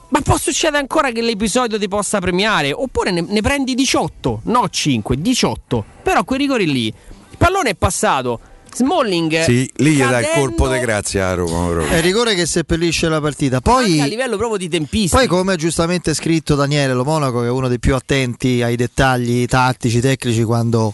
[0.09, 2.71] Ma può succedere ancora che l'episodio ti possa premiare.
[2.71, 5.83] Oppure ne, ne prendi 18, no 5, 18.
[6.01, 6.93] Però quei rigori lì.
[7.39, 8.39] Il pallone è passato.
[8.71, 9.43] Smalling.
[9.43, 11.67] Sì, lì gli dà il colpo di grazia a Roma.
[11.71, 11.87] proprio.
[11.93, 13.55] È il rigore che seppellisce la partita.
[13.63, 15.17] anche a Poi, livello proprio di tempistica.
[15.17, 18.75] poi come ha giustamente scritto Daniele Lo Monaco, che è uno dei più attenti ai
[18.75, 20.93] dettagli tattici, tecnici, quando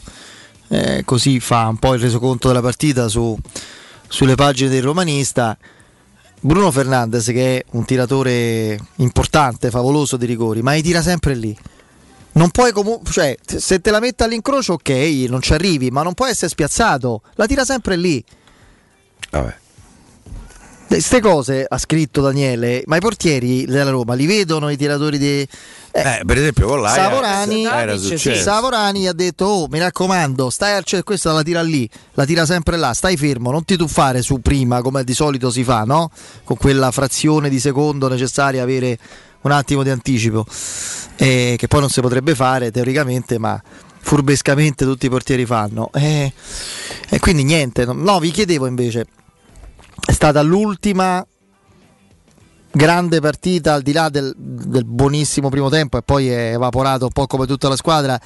[0.69, 3.37] eh, così fa un po' il resoconto della partita su-
[4.07, 5.57] sulle pagine del romanista.
[6.39, 11.57] Bruno Fernandes, che è un tiratore importante, favoloso di rigori, ma li tira sempre lì.
[12.35, 14.89] Non puoi comunque, cioè, se te la mette all'incrocio, ok,
[15.29, 17.21] non ci arrivi, ma non puoi essere spiazzato.
[17.35, 18.23] La tira sempre lì.
[19.29, 19.55] Vabbè.
[20.87, 25.47] Queste cose ha scritto Daniele, ma i portieri della Roma li vedono i tiratori di.
[25.91, 28.41] Eh, per esempio con l'Ajax Savorani, era successo.
[28.41, 32.45] Savorani ha detto: Oh, mi raccomando, stai al centro, questa la tira lì, la tira
[32.45, 36.11] sempre là, stai fermo, non ti tuffare su prima come di solito si fa, no?
[36.43, 38.97] Con quella frazione di secondo necessaria avere
[39.45, 40.45] un attimo di anticipo,
[41.17, 43.61] eh, che poi non si potrebbe fare teoricamente, ma
[43.99, 45.89] furbescamente tutti i portieri fanno.
[45.93, 46.31] Eh,
[47.09, 49.05] E quindi niente, no, no, vi chiedevo invece,
[50.05, 51.25] è stata l'ultima
[52.71, 57.11] grande partita al di là del, del buonissimo primo tempo e poi è evaporato un
[57.11, 58.19] po' come tutta la squadra,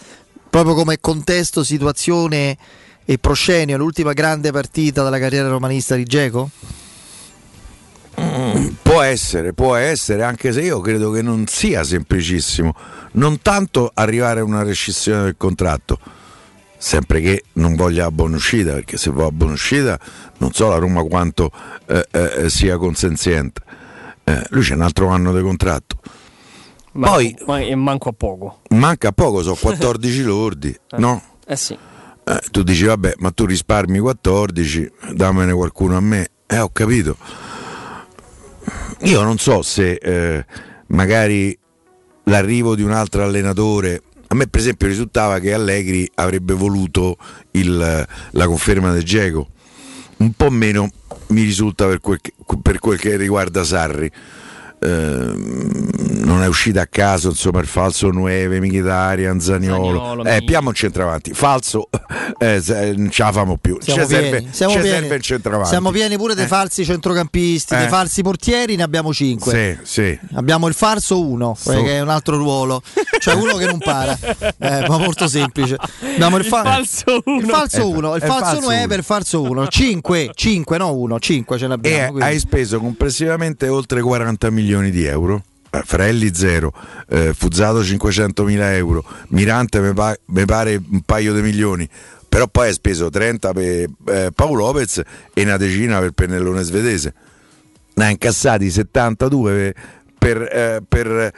[0.49, 2.57] proprio come contesto, situazione
[3.05, 6.49] e proscenio, l'ultima grande partita della carriera romanista di Geco?
[8.57, 12.73] Mm, Può essere, può essere, anche se io credo che non sia semplicissimo.
[13.13, 15.99] Non tanto arrivare a una rescissione del contratto,
[16.77, 19.99] sempre che non voglia la buona uscita, perché se va a buona uscita
[20.37, 21.51] non so la Roma quanto
[21.87, 23.61] eh, eh, sia consenziente.
[24.23, 25.97] Eh, lui c'è un altro anno di contratto.
[26.93, 28.61] Ma- Poi ma- e manco a poco.
[28.69, 31.21] manca poco, sono 14 lordi, no?
[31.45, 31.77] Eh sì.
[32.23, 36.29] Eh, tu dici vabbè, ma tu risparmi 14, dammene qualcuno a me.
[36.47, 37.15] Eh, ho capito.
[39.01, 40.45] Io non so se eh,
[40.87, 41.57] magari
[42.25, 44.01] l'arrivo di un altro allenatore
[44.31, 47.17] A me per esempio risultava che Allegri avrebbe voluto
[47.51, 49.47] il- la conferma del Geco,
[50.17, 50.87] un po' meno
[51.29, 54.11] mi risulta per quel che, per quel che riguarda Sarri.
[54.81, 55.87] Ehm,
[56.23, 61.33] non è uscita a caso insomma il falso Nueve, Mkhitaryan, Zaniolo, eh, piamo un centravanti
[61.33, 61.89] falso
[62.39, 62.61] eh,
[62.95, 66.15] non ce la famo più Siamo ci serve, siamo ci serve il centravanti Siamo pieni
[66.17, 66.47] pure dei Eh.
[66.47, 67.89] falsi centrocampisti, dei Eh.
[67.89, 69.79] falsi portieri, ne abbiamo 5.
[69.83, 70.19] sì, sì.
[70.33, 72.81] Abbiamo il farso 1, So- che è un altro ruolo,
[73.19, 74.17] cioè uno che non para,
[74.57, 75.75] eh, ma molto semplice.
[76.13, 77.39] Abbiamo il, fa- falso uno.
[77.39, 78.87] il falso Eh, 1, il falso falso 1 è uno.
[78.87, 82.11] per il falso 1, 5, 5, no 1, 5 ce e n'abbiamo.
[82.11, 82.23] quindi.
[82.29, 85.43] hai speso complessivamente oltre 40 milioni di euro.
[85.71, 86.73] Eh, Frelli 0,
[87.33, 91.87] Fuzzato 500 mila euro, Mirante mi, pa- pare un paio di milioni,
[92.27, 95.01] però poi hai speso 30 per eh, Paolo Lopez
[95.33, 97.13] e una decina per Pennellone svedese.
[97.95, 99.75] Ne ha incassati 72
[100.17, 101.33] per, eh, per eh,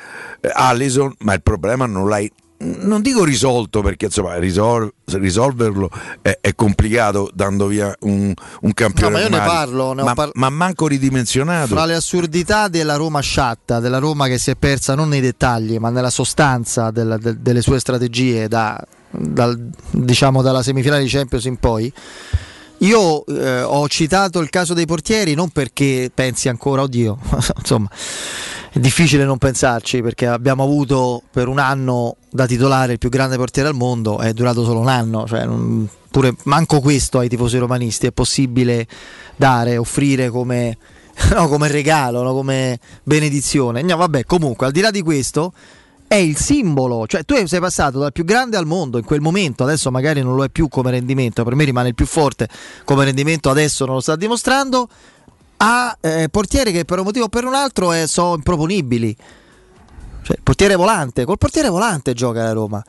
[0.54, 5.90] Allison, ma il problema non l'hai non dico risolto perché insomma risol- risolverlo
[6.22, 10.14] è, è complicato dando via un, un campione No, ma io ne parlo, ne ma,
[10.14, 14.56] par- ma manco ridimensionato Fra le assurdità della Roma sciatta, della Roma che si è
[14.56, 18.80] persa non nei dettagli, ma nella sostanza della- de- delle sue strategie da-
[19.10, 21.92] dal- diciamo dalla semifinale di Champions in poi.
[22.82, 27.18] Io eh, ho citato il caso dei portieri non perché pensi ancora, oddio,
[27.58, 27.88] insomma,
[28.72, 33.38] è difficile non pensarci perché abbiamo avuto per un anno da titolare il più grande
[33.38, 37.58] portiere al mondo, è durato solo un anno, cioè non- pure manco questo ai tifosi
[37.58, 38.88] romanisti è possibile
[39.36, 40.78] dare, offrire come,
[41.36, 43.84] no, come regalo, no, come benedizione.
[43.84, 45.54] No, vabbè, comunque, al di là di questo,
[46.12, 49.64] è il simbolo, cioè tu sei passato dal più grande al mondo in quel momento,
[49.64, 52.50] adesso magari non lo è più come rendimento, per me rimane il più forte
[52.84, 54.90] come rendimento, adesso non lo sta dimostrando,
[55.56, 59.16] a eh, portieri che per un motivo o per un altro eh, sono improponibili.
[60.24, 62.84] Cioè, portiere volante, col portiere volante gioca la Roma.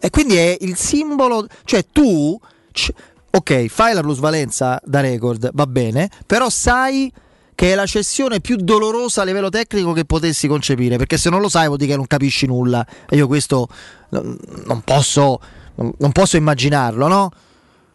[0.00, 2.36] E quindi è il simbolo, cioè tu,
[2.72, 2.92] c-
[3.30, 7.12] ok, fai la plusvalenza da record, va bene, però sai
[7.54, 11.40] che è la cessione più dolorosa a livello tecnico che potessi concepire, perché se non
[11.40, 12.86] lo sai vuol dire che non capisci nulla.
[13.08, 13.68] E io questo
[14.10, 15.40] non posso,
[15.74, 17.30] non posso immaginarlo, no?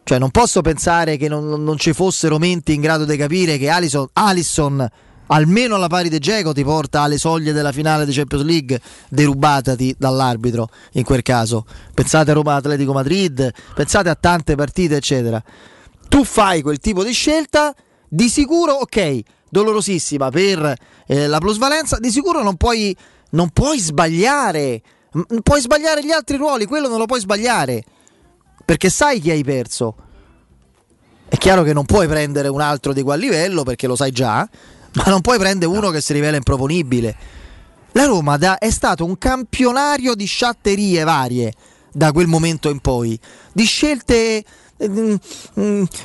[0.02, 3.68] Cioè non posso pensare che non, non ci fossero menti in grado di capire che
[3.68, 4.88] Alisson, Alisson
[5.32, 9.94] almeno alla pari di Geco ti porta alle soglie della finale di Champions League derubatati
[9.96, 11.64] dall'arbitro in quel caso.
[11.94, 15.42] Pensate a Roma Atletico Madrid, pensate a tante partite eccetera.
[16.08, 17.74] Tu fai quel tipo di scelta,
[18.08, 19.20] di sicuro ok,
[19.50, 20.74] dolorosissima per
[21.06, 22.96] eh, la plusvalenza, di sicuro non puoi,
[23.30, 24.80] non puoi sbagliare,
[25.12, 27.84] M- puoi sbagliare gli altri ruoli, quello non lo puoi sbagliare
[28.70, 29.96] perché sai chi hai perso.
[31.28, 34.48] È chiaro che non puoi prendere un altro di quel livello perché lo sai già,
[34.94, 37.16] ma non puoi prendere uno che si rivela improponibile.
[37.92, 41.52] La Roma da- è stato un campionario di sciatterie varie
[41.92, 43.18] da quel momento in poi,
[43.52, 44.44] di scelte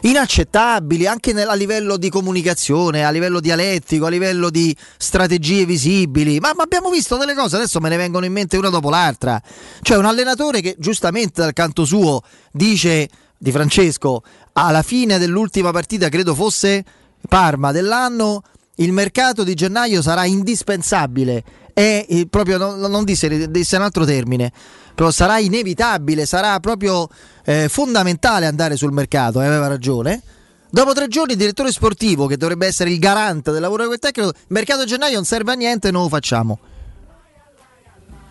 [0.02, 6.40] inaccettabili anche a livello di comunicazione, a livello dialettico, a livello di strategie visibili.
[6.40, 9.42] Ma, ma abbiamo visto delle cose, adesso me ne vengono in mente una dopo l'altra.
[9.82, 12.22] Cioè un allenatore che giustamente dal canto suo
[12.52, 13.08] dice
[13.38, 14.24] di Francesco
[14.54, 16.84] alla fine dell'ultima partita, credo fosse
[17.28, 18.44] Parma dell'anno,
[18.76, 21.44] il mercato di gennaio sarà indispensabile.
[21.74, 24.52] È eh, proprio, non, non disse, disse un altro termine,
[24.96, 27.08] però sarà inevitabile, sarà proprio
[27.44, 30.22] eh, fondamentale andare sul mercato, e aveva ragione.
[30.70, 34.00] Dopo tre giorni il direttore sportivo, che dovrebbe essere il garante del lavoro di quel
[34.00, 36.60] tecnico, il mercato di gennaio non serve a niente, non lo facciamo.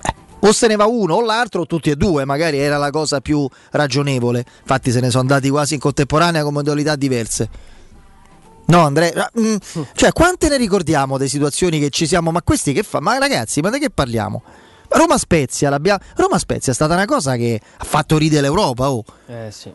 [0.02, 2.90] Eh, O se ne va uno o l'altro, o tutti e due, magari era la
[2.90, 4.44] cosa più ragionevole.
[4.60, 7.48] Infatti se ne sono andati quasi in contemporanea con modalità diverse.
[8.66, 9.56] No, Andrea, mm,
[9.94, 13.00] cioè quante ne ricordiamo di situazioni che ci siamo, ma questi che fa?
[13.00, 14.42] Ma ragazzi, ma di che parliamo?
[14.96, 19.04] Roma Spezia, l'abbiamo- Roma Spezia è stata una cosa che ha fatto ridere l'Europa, oh.
[19.26, 19.72] Eh sì.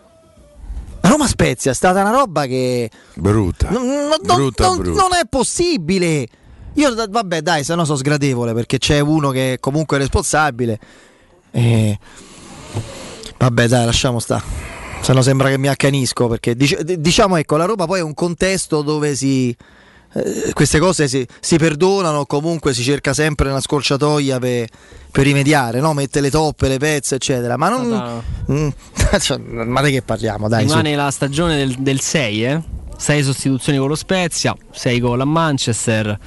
[1.01, 5.01] Roma Spezia è stata una roba che brutta non, non- non- brutta, non- brutta.
[5.01, 6.27] non è possibile.
[6.73, 10.79] Io vabbè, dai, se no sono sgradevole perché c'è uno che è comunque responsabile.
[11.51, 11.97] E...
[13.37, 14.43] Vabbè, dai, lasciamo stare.
[15.01, 18.03] Se no sembra che mi accanisco perché dic- d- diciamo ecco, la Roma poi è
[18.03, 19.55] un contesto dove si
[20.13, 24.67] eh, queste cose si, si perdonano, comunque si cerca sempre una scorciatoia per,
[25.11, 25.93] per rimediare, no?
[25.93, 27.57] mette le toppe, le pezze, eccetera.
[27.57, 27.87] Ma non.
[27.87, 28.23] Madonna.
[28.51, 28.69] Mm,
[29.19, 30.47] cioè, ma di che parliamo?
[30.47, 30.69] Dai, su.
[30.69, 32.61] Rimane la stagione del, del 6, eh?
[32.97, 36.19] 6 sostituzioni con lo Spezia, 6 con la Manchester.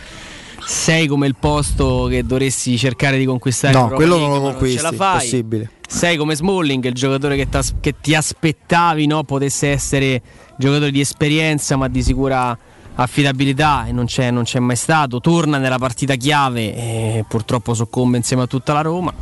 [0.64, 3.74] 6 come il posto che dovresti cercare di conquistare.
[3.74, 5.18] No, quello League, non lo conquisti, fai.
[5.18, 5.70] possibile.
[5.88, 7.48] 6 come Smalling, il giocatore che,
[7.80, 9.24] che ti aspettavi no?
[9.24, 10.22] potesse essere
[10.56, 12.56] giocatore di esperienza ma di sicura
[12.94, 15.20] affidabilità e non c'è, non c'è mai stato.
[15.20, 19.12] Torna nella partita chiave e purtroppo soccombe insieme a tutta la Roma.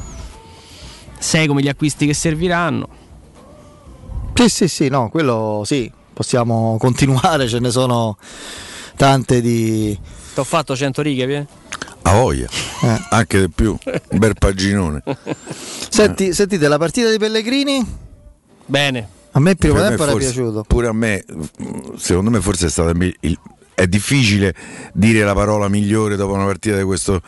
[1.19, 2.89] sei come gli acquisti che serviranno.
[4.35, 8.17] Sì, sì, sì, no, quello sì, possiamo continuare, ce ne sono
[8.97, 9.99] tante di...
[10.33, 11.47] Ti ho fatto 100 righe, Pie?
[12.03, 12.49] A voglia,
[13.11, 13.77] anche di più.
[13.85, 15.03] Un bel paginone.
[15.91, 17.85] Senti, sentite, la partita dei Pellegrini?
[18.65, 19.09] Bene.
[19.33, 20.65] A me il primo tempo era forse- piaciuto.
[20.67, 21.23] Pure a me,
[21.97, 23.39] secondo me, forse è stato mi- il-
[23.81, 24.55] è difficile
[24.93, 27.23] dire la parola migliore dopo una partita di questo,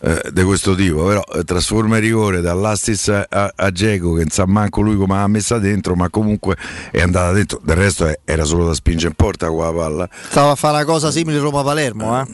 [0.00, 4.20] eh, di questo tipo, però eh, trasforma il rigore dall'Astis a, a, a Dzeko, che
[4.20, 6.56] non sa manco lui come l'ha messa dentro, ma comunque
[6.90, 7.60] è andata dentro.
[7.62, 10.08] Del resto è- era solo da spingere in porta qua la palla.
[10.30, 12.26] Stava a fare una cosa simile Roma-Palermo, eh?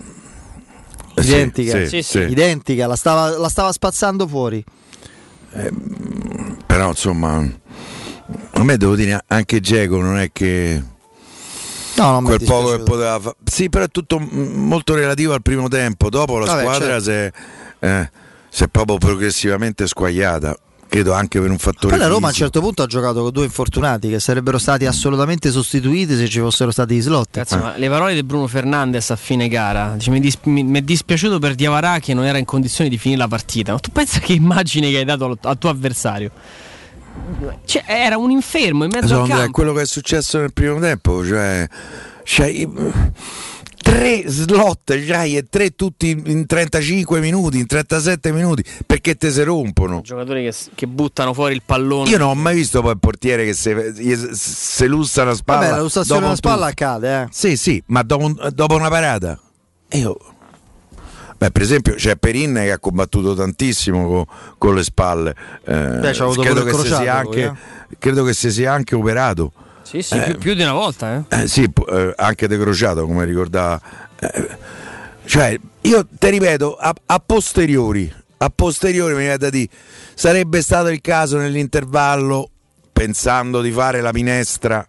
[1.17, 2.03] Eh, Identica, sì, Sì, sì.
[2.03, 2.19] sì.
[2.31, 4.63] identica, la stava, la stava spazzando fuori.
[6.67, 7.37] Però insomma,
[8.53, 10.83] a me devo dire anche Dzeko non è che
[11.97, 13.37] No, non quel poco che poteva fare.
[13.45, 16.11] Sì, però è tutto molto relativo al primo tempo.
[16.11, 17.03] Dopo la Vabbè, squadra certo.
[17.03, 17.33] si, è,
[17.81, 18.11] eh,
[18.49, 20.57] si è proprio progressivamente squagliata.
[20.89, 21.89] Credo anche per un fattore.
[21.89, 22.45] Poi la Roma a un fisico.
[22.45, 26.71] certo punto ha giocato con due infortunati che sarebbero stati assolutamente sostituiti se ci fossero
[26.71, 27.29] stati i slot.
[27.33, 29.95] Cazzo, ma le parole di Bruno Fernandes a fine gara.
[29.97, 32.99] Dice, mi, dis- mi- mi è dispiaciuto per Diavarà che non era in condizione di
[32.99, 33.73] finire la partita.
[33.73, 36.31] Ma tu pensa che immagine che hai dato al, al tuo avversario?
[37.65, 39.53] Cioè, era un infermo in mezzo Secondo al me è campo.
[39.53, 41.69] quello che è successo nel primo tempo, cioè,
[42.67, 42.89] mm,
[43.77, 49.43] tre slot, c'hai e tre tutti in 35 minuti, in 37 minuti, perché te si
[49.43, 50.01] rompono.
[50.03, 52.11] Giocatori che, che buttano fuori il pallone.
[52.11, 53.93] Io non ho mai visto poi il portiere che se,
[54.33, 55.61] se lussa una spalla.
[55.61, 56.71] Vabbè, la lussazione un spalla tuffo.
[56.85, 57.27] accade, eh.
[57.31, 59.39] Sì, sì, ma dopo, dopo una parata.
[59.89, 60.17] E Io.
[61.39, 64.27] Beh, per esempio c'è Perin che ha combattuto tantissimo co-
[64.59, 65.35] con le spalle.
[65.65, 67.55] Eh, Beh, avuto credo, che il si sia crociato anche,
[67.99, 69.53] credo che si sia anche operato.
[69.83, 71.25] Sì, sì, Eh, più, più di una volta.
[71.29, 71.43] Eh.
[71.43, 73.81] eh, sì, eh, anche decrociato, come ricordava.
[74.19, 74.49] Eh,
[75.27, 79.69] cioè, io ti ripeto, a, a posteriori, a posteriori mi viene da dire,
[80.15, 82.51] sarebbe stato il caso nell'intervallo,
[82.93, 84.87] pensando di fare la minestra,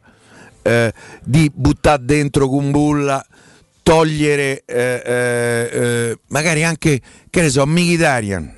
[0.61, 0.93] eh,
[1.23, 3.23] di buttare dentro Kumbulla,
[3.91, 6.99] togliere eh, eh, eh, magari anche,
[7.29, 8.55] che ne so, Mkhitaryan.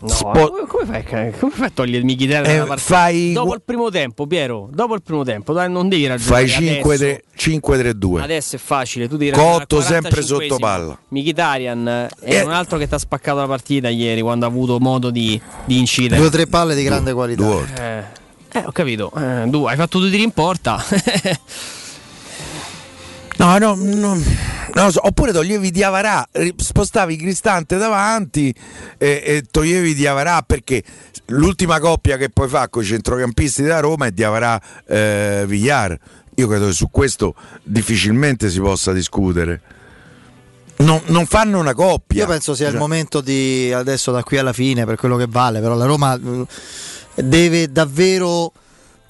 [0.00, 2.76] No, Spo- come, come fai, come fai a togliere Michitella Eh, partita?
[2.76, 6.46] fai- Dopo il primo tempo, Piero, dopo il primo tempo, dai, non devi ragionare.
[6.46, 7.20] Fai adesso.
[7.38, 8.20] 5-3-2.
[8.20, 10.24] Adesso è facile, tu devi Cotto sempre 45esimo.
[10.24, 10.98] sotto palla.
[11.08, 12.42] Mkhitaryan è Eh.
[12.42, 15.78] un altro che ti ha spaccato la partita ieri quando ha avuto modo di, di
[15.78, 16.16] incidere.
[16.16, 17.42] Due o tre palle di grande qualità.
[17.42, 18.12] due volte.
[18.52, 19.10] Eh, eh, ho capito.
[19.16, 20.84] Eh, due, hai fatto due tiri in porta.
[23.36, 24.22] No, no, no, non
[24.72, 25.06] lo so.
[25.06, 28.54] Oppure toglievi Diavarà, ri- spostavi Cristante davanti
[28.96, 30.82] e, e toglievi Diavarà perché
[31.26, 35.98] l'ultima coppia che poi fa con i centrocampisti della Roma è Diavarà eh, Villar.
[36.36, 39.60] Io credo che su questo difficilmente si possa discutere.
[40.76, 42.22] Non, non fanno una coppia.
[42.22, 45.26] Io penso sia il Cioè, momento di adesso da qui alla fine per quello che
[45.28, 46.46] vale, però la Roma mh,
[47.16, 48.52] deve davvero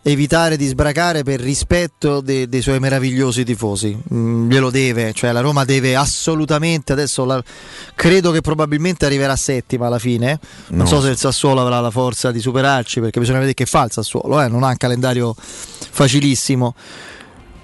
[0.06, 3.96] evitare di sbracare per rispetto de- dei suoi meravigliosi tifosi.
[4.12, 7.42] Mm, glielo deve, cioè la Roma deve assolutamente adesso la-
[7.94, 10.38] credo che probabilmente arriverà settima alla fine.
[10.68, 10.86] Non No.
[10.86, 13.92] so se il Sassuolo avrà la forza di superarci perché bisogna vedere che fa il
[13.92, 16.74] Sassuolo, eh, non ha un calendario facilissimo.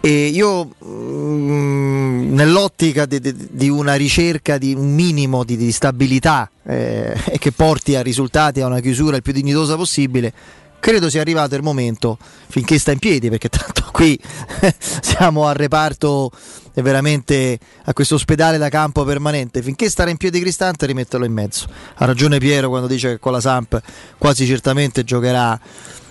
[0.03, 6.51] E io mm, nell'ottica di, di- di una ricerca di un minimo di, di stabilità
[6.65, 10.33] eh, e che porti a risultati, a una chiusura il più dignitosa possibile,
[10.81, 12.19] credo sia arrivato il momento,
[12.49, 14.19] finché sta in piedi, perché tanto qui
[15.01, 16.31] siamo al reparto
[16.73, 21.33] e veramente a questo ospedale da campo permanente, finché starà in piedi Cristante rimetterlo in
[21.33, 21.67] mezzo.
[21.95, 23.81] Ha ragione Piero quando dice che con la Samp
[24.19, 25.59] quasi certamente giocherà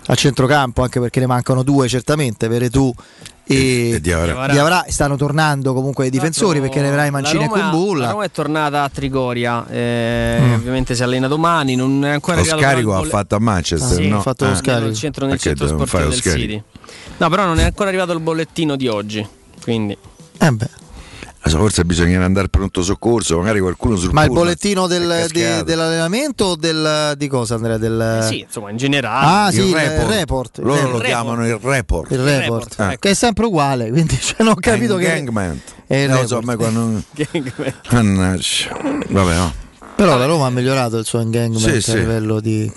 [0.05, 2.93] al centrocampo, anche perché ne mancano due certamente, Veretù
[3.53, 4.47] e, E Diawara.
[4.47, 4.85] Diawara.
[4.89, 8.11] stanno tornando comunque i difensori perché ne avrai Mancini e La Roma- La Kumbulla.
[8.11, 10.53] Roma è tornata a Trigoria, eh, Mm.
[10.53, 13.97] ovviamente si allena domani, non è ancora Lo scarico ha fatto a Manchester.
[13.97, 14.17] Sì, no?
[14.17, 14.55] ha fatto lo Ah.
[14.55, 14.85] scarico.
[14.85, 16.41] Nel centro- nel Perché centro sportivo lo del scarico?
[16.41, 16.63] City.
[17.17, 19.27] No, però non è ancora arrivato il bollettino di oggi,
[19.63, 19.97] quindi...
[20.37, 20.69] Eh beh.
[21.41, 25.63] Adesso Forse bisogna andare al pronto soccorso, magari qualcuno sul Ma il bollettino del- di-
[25.63, 27.77] dell'allenamento o del, di cosa Andrea?
[27.77, 29.47] Del, Eh sì, insomma, in generale.
[29.47, 30.09] Ah, sì, il report.
[30.11, 30.57] report.
[30.57, 30.97] il Loro report.
[30.97, 32.11] lo chiamano il report.
[32.11, 32.95] Il report, Ah.
[32.97, 35.13] che è sempre uguale, quindi cioè, non ho capito che.
[35.13, 35.61] Engagement.
[35.87, 36.59] È il Non lo so, a report.
[36.59, 37.03] me quando...
[37.91, 38.77] Mannaggia.
[39.09, 39.53] Vabbè, no.
[39.95, 41.97] Però la Roma ha migliorato il suo engagement Sì, a sì.
[41.99, 42.71] livello di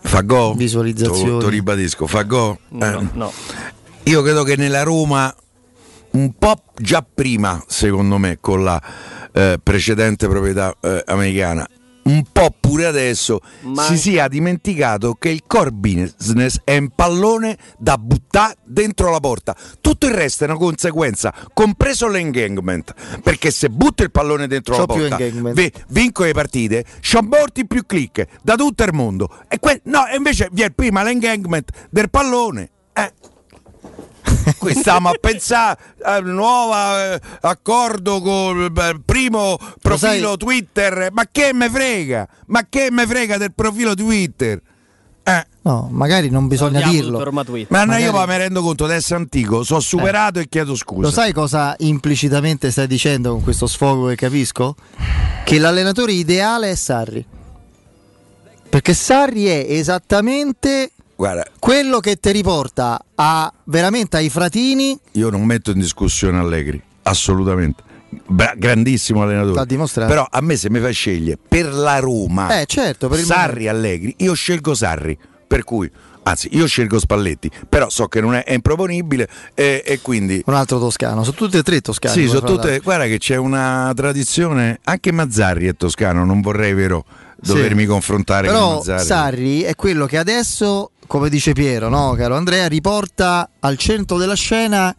[0.00, 0.54] Fa go?
[0.54, 1.38] visualizzazioni.
[1.38, 2.58] Te lo ribadisco, fa go?
[2.70, 3.06] No, Eh.
[3.12, 3.32] no.
[4.04, 5.34] Io credo che nella Roma,
[6.14, 8.80] un po' già prima, secondo me, con la
[9.32, 11.66] eh, precedente proprietà eh, americana,
[12.04, 17.56] un po' pure adesso Ma- si sia dimenticato che il core business è un pallone
[17.78, 19.56] da buttare dentro la porta.
[19.80, 22.94] Tutto il resto è una conseguenza, compreso l'engagement.
[23.22, 25.16] Perché se butto il pallone dentro C'ho la porta,
[25.52, 29.30] vi- vinco le partite, c'ho molti più click da tutto il mondo.
[29.48, 32.68] E que- no, invece vi è prima l'engagement del pallone.
[34.24, 34.54] Eh.
[34.58, 41.10] Qui stiamo a pensare a un nuovo eh, accordo con il primo profilo sai- Twitter.
[41.12, 42.26] Ma che me frega?
[42.46, 44.60] Ma che me frega del profilo Twitter?
[45.26, 45.46] Eh.
[45.62, 47.18] No, magari non bisogna dirlo.
[47.68, 51.00] Ma Magari- io poi mi rendo conto di essere antico, sono superato e chiedo scusa.
[51.00, 54.74] Lo sai cosa implicitamente stai dicendo con questo sfogo che capisco?
[55.44, 57.24] Che l'allenatore ideale è Sarri.
[58.68, 64.98] Perché Sarri è esattamente Guarda, quello che ti riporta a, veramente ai fratini.
[65.12, 67.82] io non metto in discussione Allegri, assolutamente.
[68.26, 69.66] Bra- grandissimo allenatore.
[70.06, 74.14] Però a me se mi fai scegliere per la Roma, Eh, certo, per Sarri Allegri,
[74.18, 75.16] io scelgo Sarri.
[75.46, 75.88] Per cui,
[76.24, 80.42] anzi, io scelgo Spalletti, però so che non è, è improponibile e, e quindi.
[80.46, 82.14] Un altro toscano, sono tutti e tre toscani.
[82.22, 87.04] Sì, sono tutte, guarda che c'è una tradizione, anche Mazzarri è toscano, non vorrei vero
[87.36, 87.86] dovermi Sì.
[87.88, 89.04] confrontare con Però Mazzarri.
[89.04, 94.34] Sarri è quello che adesso, come dice Piero, no, caro Andrea, riporta al centro della
[94.34, 94.94] scena,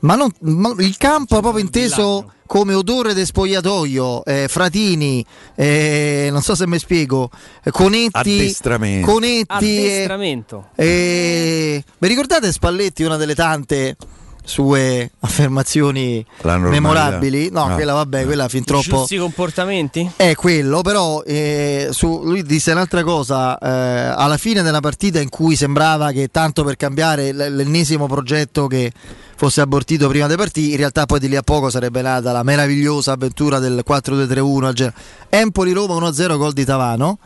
[0.00, 5.24] ma, non, ma il campo proprio inteso come odore del spogliatoio, eh, Fratini,
[5.54, 7.30] eh, non so se mi spiego,
[7.62, 9.10] eh, Conetti, Addestramento.
[9.10, 10.68] Conetti e, Addestramento.
[10.74, 13.96] e- vi ricordate Spalletti, una delle tante
[14.44, 16.24] sue affermazioni
[16.70, 17.50] memorabili?
[17.50, 17.74] No, No.
[17.74, 18.98] quella vabbè, quella fin troppo...
[18.98, 20.10] Giusti comportamenti?
[20.16, 23.68] È quello, però eh, su- lui disse un'altra cosa eh,
[24.16, 28.92] alla fine della partita in cui sembrava che tanto per cambiare l- l'ennesimo progetto che
[29.36, 32.42] fosse abortito prima dei partiti, in realtà poi di lì a poco sarebbe nata la
[32.42, 34.92] meravigliosa avventura del 4-2-3-1 al Genoa.
[35.28, 37.18] Empoli-Roma 1-0 gol di Tavano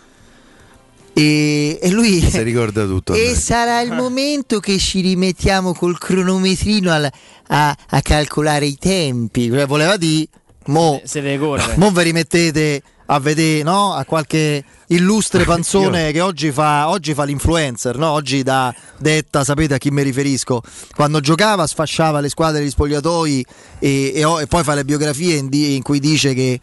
[1.12, 2.20] e, e lui...
[2.20, 3.14] Si ricorda tutto.
[3.14, 7.10] E sarà il momento che ci rimettiamo col cronometrino al-
[7.48, 9.48] a, a calcolare i tempi.
[9.48, 10.28] Cioè, Voleva dire,
[10.66, 11.74] mo, Se deve correre.
[11.76, 13.94] mo vi rimettete a vedere no?
[13.94, 18.10] a qualche illustre panzone che oggi fa, oggi fa l'influencer, no?
[18.10, 20.62] oggi dà detta, sapete a chi mi riferisco,
[20.94, 23.46] quando giocava sfasciava le squadre degli spogliatoi
[23.78, 26.60] e, e e poi fa le biografie in, di- in cui dice che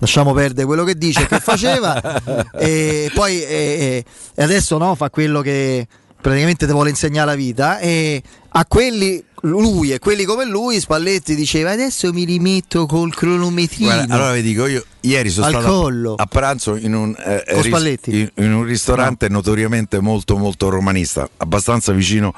[0.00, 2.00] lasciamo perdere quello che dice e che faceva
[2.58, 4.04] e poi e,
[4.34, 5.86] e adesso no, fa quello che
[6.20, 8.22] praticamente ti vuole insegnare la vita e
[8.52, 14.14] a quelli lui e quelli come lui Spalletti diceva adesso mi rimetto col cronometrino Guarda,
[14.14, 16.14] allora vi dico, io ieri sono Al stato a- collo.
[16.18, 21.26] a pranzo in un, eh, Con ris- in- in un ristorante notoriamente molto molto romanista,
[21.38, 22.34] abbastanza vicino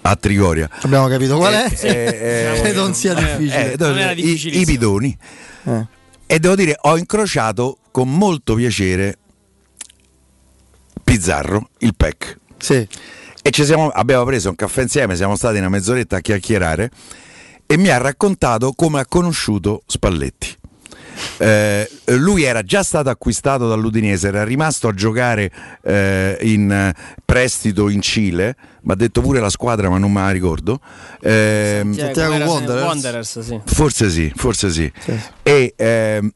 [0.00, 0.70] a Trigoria.
[0.82, 5.18] abbiamo capito qual è Eh, eh, non sia difficile Eh, Non era i, i bidoni.
[5.64, 5.86] Eh.
[6.30, 9.16] E devo dire, ho incrociato con molto piacere
[11.02, 12.36] Pizzarro, il PEC.
[12.58, 12.86] Sì.
[13.42, 16.90] E ci siamo, abbiamo preso un caffè insieme, siamo stati una mezz'oretta a chiacchierare
[17.64, 20.57] e mi ha raccontato come ha conosciuto Spalletti.
[21.38, 25.50] Eh, lui era già stato acquistato dall'Udinese, era rimasto a giocare
[25.82, 30.20] eh, in eh, prestito in Cile, mi ha detto pure la squadra, ma non me
[30.20, 30.80] la ricordo.
[31.20, 32.84] Ehm, Santiago Wanderers?
[32.84, 33.60] Wanderers, sì.
[33.64, 34.90] Forse sì, forse sì.
[35.42, 36.30] E ehm,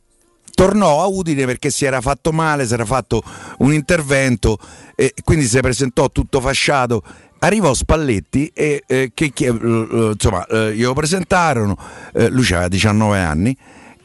[0.54, 3.22] tornò a Udine perché si era fatto male, si era fatto
[3.58, 4.58] un intervento
[4.94, 7.02] e quindi si presentò tutto fasciato.
[7.40, 11.76] Arrivò Spalletti e eh, che, che, eh, eh, insomma, eh, glielo presentarono,
[12.12, 13.56] eh, lui aveva 19 anni.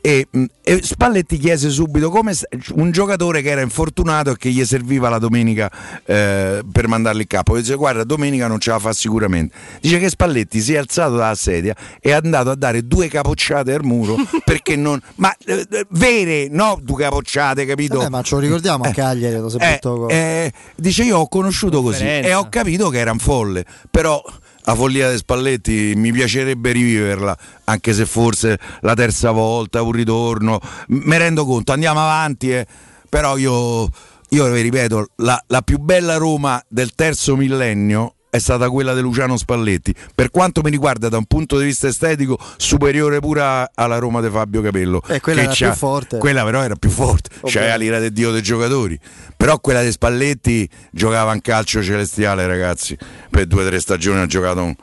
[0.08, 2.32] E, mh, e Spalletti chiese subito come
[2.76, 5.70] un giocatore che era infortunato e che gli serviva la domenica
[6.06, 7.58] eh, per mandarlo in campo.
[7.58, 9.54] Dice: Guarda, domenica non ce la fa sicuramente.
[9.82, 13.74] Dice che Spalletti si è alzato dalla sedia e è andato a dare due capocciate
[13.74, 14.98] al muro perché non.
[15.16, 16.80] Ma eh, eh, vere, no?
[16.82, 18.02] Due capocciate, capito?
[18.02, 21.82] Eh, ma ce lo ricordiamo a Cagliari Eh, buttò con- eh, dice io ho conosciuto
[21.82, 24.24] così e ho capito che era un folle però
[24.68, 30.60] la follia di Spalletti mi piacerebbe riviverla anche se forse la terza volta un ritorno
[30.90, 32.68] M- me rendo conto andiamo avanti eh.
[33.08, 33.90] però io,
[34.30, 39.02] io vi ripeto la, la più bella Roma del terzo millennio è stata quella di
[39.02, 39.94] Luciano Spalletti.
[40.14, 44.30] Per quanto mi riguarda da un punto di vista estetico superiore pure alla Roma di
[44.30, 46.18] Fabio Capello Eh, quella era più forte.
[46.18, 47.30] quella però era più forte.
[47.44, 49.00] C'aveva l'ira del dio dei giocatori.
[49.36, 52.98] Però quella dei Spalletti giocava in calcio celestiale ragazzi.
[53.30, 54.76] Per due o tre stagioni ha giocato un...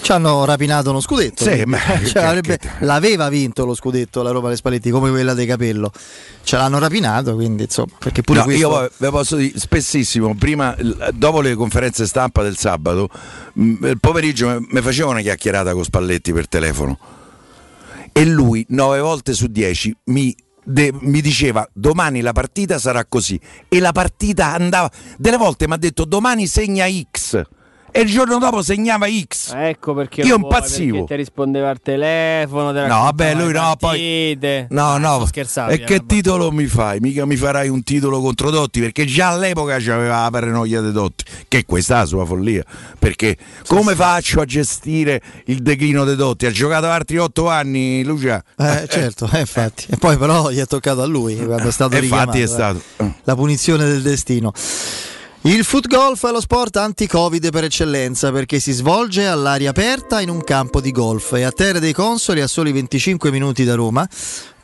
[0.00, 1.44] ci hanno rapinato uno scudetto.
[1.44, 5.34] Sì, ma- Cioè, che- avrebbe- l'aveva vinto lo scudetto la Roma dei Spalletti come quella
[5.34, 5.90] dei Capello.
[6.42, 10.74] Ce l'hanno rapinato quindi insomma perché pure No, questo io ve posso dire spessissimo prima
[11.12, 13.08] dopo le conferenze stampa del sabato
[13.54, 16.98] il pomeriggio mi faceva una chiacchierata con Spalletti per telefono.
[18.12, 23.38] E lui nove volte su dieci mi de- mi diceva domani la partita sarà così
[23.68, 27.42] e la partita andava delle volte mi ha detto domani segna X
[27.90, 30.98] e il giorno dopo segnava X Ecco perché Io impazzivo.
[30.98, 32.72] perché ti rispondeva al telefono.
[32.72, 34.36] te No, vabbè, lui no, poi-.
[34.70, 37.00] No, no, sto scherzando, e eh, che titolo mi fai?
[37.00, 41.24] Mica mi farai un titolo contro Dotti, perché già all'epoca c'aveva la paranoia di Dotti,
[41.48, 42.62] che questa è la sua follia.
[42.98, 43.36] Perché
[43.66, 46.46] come faccio a gestire il declino di Dotti?
[46.46, 48.42] Ha giocato altri otto anni, Lucia.
[48.56, 49.86] Eh, certo, eh, infatti.
[49.90, 52.36] E poi però gli è toccato a lui quando è stato Eh, richiamato.
[52.36, 52.46] infatti è eh.
[52.46, 53.14] stato.
[53.24, 54.52] La punizione del destino.
[55.42, 60.30] Il foot golf è lo sport anti-Covid per eccellenza perché si svolge all'aria aperta in
[60.30, 64.06] un campo di golf e a Terre dei Consoli a soli 25 minuti da Roma.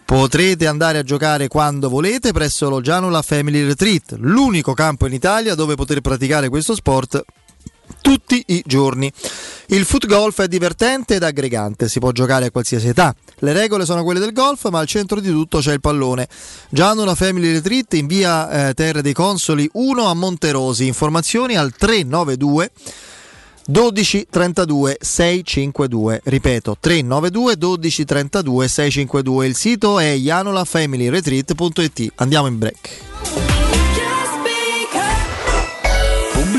[0.05, 5.55] Potrete andare a giocare quando volete presso lo Gianula Family Retreat, l'unico campo in Italia
[5.55, 7.25] dove poter praticare questo sport
[8.05, 9.11] tutti i giorni.
[9.69, 13.17] Il foot golf è divertente ed aggregante, si può giocare a qualsiasi età.
[13.39, 16.29] Le regole sono quelle del golf, ma al centro di tutto c'è il pallone.
[16.69, 20.87] Giannola Family Retreat in via eh, Terre dei Consoli 1 a Monterosi.
[20.87, 22.71] Informazioni al 392
[23.67, 26.21] 12 32 652.
[26.25, 29.47] Ripeto 392 12 32 652.
[29.47, 32.13] Il sito è janolafamilyretreat.it.
[32.17, 33.03] Andiamo in break.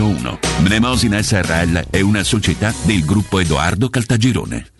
[0.00, 0.38] 0401.
[0.60, 4.79] Mnemosina SRL è una società del gruppo Edoardo Caltagirone.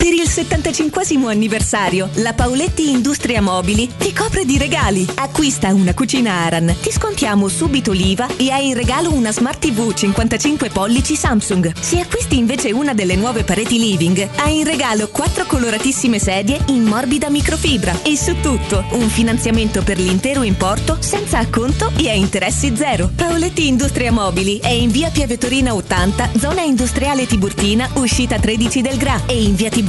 [0.00, 5.06] Per il 75 anniversario, la Paoletti Industria Mobili ti copre di regali.
[5.16, 9.92] Acquista una cucina Aran, ti scontiamo subito l'IVA e hai in regalo una Smart TV
[9.92, 11.74] 55 pollici Samsung.
[11.78, 16.82] Se acquisti invece una delle nuove pareti living, hai in regalo quattro coloratissime sedie in
[16.82, 22.74] morbida microfibra e su tutto un finanziamento per l'intero importo senza acconto e a interessi
[22.74, 23.10] zero.
[23.14, 29.20] Paoletti Industria Mobili è in via Piavetorina 80, zona industriale Tiburtina, uscita 13 del Gra
[29.26, 29.88] e in via Tiburtina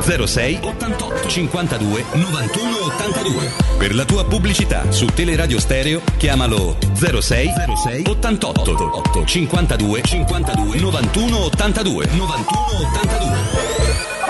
[0.00, 3.50] 06 88 52 91 82.
[3.78, 11.36] Per la tua pubblicità su Teleradio Stereo chiamalo 06 06 88 8 52 52 91
[11.44, 12.44] 82 91
[12.92, 13.68] 82.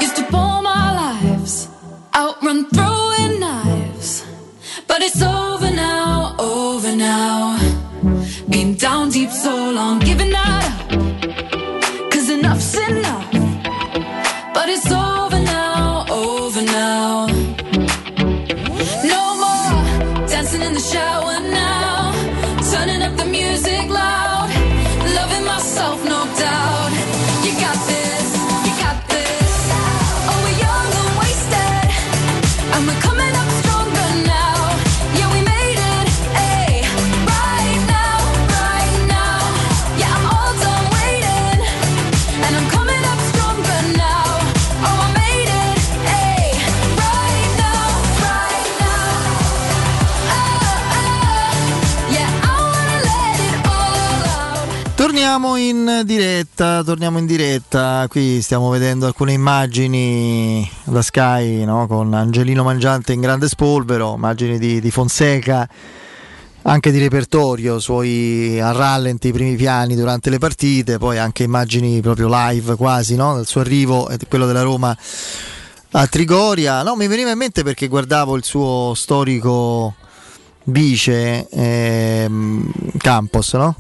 [0.01, 1.69] Used to pull my lives,
[2.15, 4.25] outrun throwing knives.
[4.87, 7.59] But it's over now, over now.
[8.49, 10.58] Been down deep so long, giving up.
[55.29, 61.87] Torniamo in diretta, torniamo in diretta, qui stiamo vedendo alcune immagini da Sky no?
[61.87, 65.69] con Angelino Mangiante in grande spolvero, immagini di, di Fonseca,
[66.63, 72.01] anche di repertorio, suoi a rallenti i primi piani durante le partite, poi anche immagini
[72.01, 73.37] proprio live quasi no?
[73.37, 74.97] del suo arrivo e quello della Roma
[75.91, 76.83] a Trigoria.
[76.83, 79.95] No, mi veniva in mente perché guardavo il suo storico
[80.65, 83.77] vice ehm, Campos, no?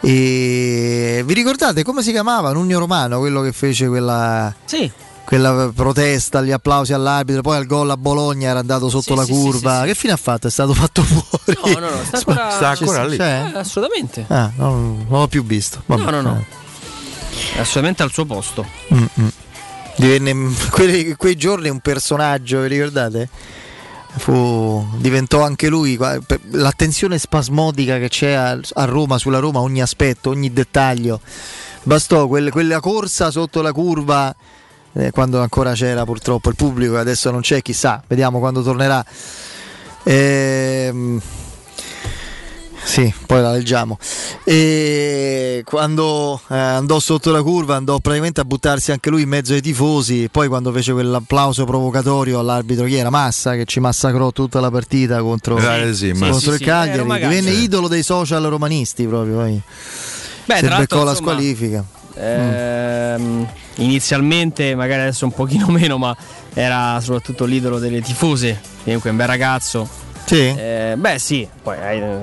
[0.00, 4.90] E vi ricordate come si chiamava Nunio Romano, quello che fece quella, Sì.
[5.24, 9.24] quella protesta, gli applausi all'arbitro, poi al gol a Bologna era andato sotto Sì, la
[9.24, 9.74] sì, curva.
[9.74, 9.86] sì, sì.
[9.86, 10.46] Che fine ha fatto?
[10.46, 11.58] È stato fatto fuori.
[11.74, 13.16] No, no, no, sta ancora, Sta ancora lì.
[13.16, 13.50] C'è?
[13.54, 14.24] Eh, assolutamente.
[14.28, 15.82] Ah, non, non l'ho più visto.
[15.86, 16.02] Vabbè.
[16.04, 16.44] No, no, no.
[17.54, 18.64] È assolutamente al suo posto.
[18.94, 19.28] Mm, mm.
[19.96, 23.28] Divenne quelli- quei giorni un personaggio, vi ricordate?
[24.18, 25.98] Fu, diventò anche lui
[26.50, 31.20] l'attenzione spasmodica che c'è a, a Roma, sulla Roma, ogni aspetto, ogni dettaglio.
[31.84, 34.34] Bastò quel- quella corsa sotto la curva
[34.92, 39.04] eh, quando ancora c'era purtroppo il pubblico, adesso non c'è, chissà, vediamo quando tornerà.
[40.02, 41.20] Ehm,
[42.82, 43.98] sì, poi la leggiamo.
[44.44, 49.52] E quando eh, andò sotto la curva andò praticamente a buttarsi anche lui in mezzo
[49.52, 50.24] ai tifosi.
[50.24, 54.70] E poi quando fece quell'applauso provocatorio all'arbitro, chi era Massa, che ci massacrò tutta la
[54.70, 57.36] partita contro, Eh, sì, contro Sì, il sì, Cagliari, magari.
[57.36, 57.62] divenne Sì.
[57.64, 59.36] idolo dei social romanisti proprio.
[59.36, 59.60] Poi.
[60.46, 61.84] Beh, l'altro, beccò la squalifica.
[62.14, 63.46] Ehm,
[63.80, 66.16] Inizialmente, magari adesso un pochino meno, ma
[66.52, 68.60] era soprattutto l'idolo delle tifose.
[68.82, 69.88] Comunque, un bel ragazzo.
[70.24, 70.40] Sì.
[70.48, 71.46] Eh, beh, sì.
[71.62, 72.00] Poi hai.
[72.00, 72.18] eh,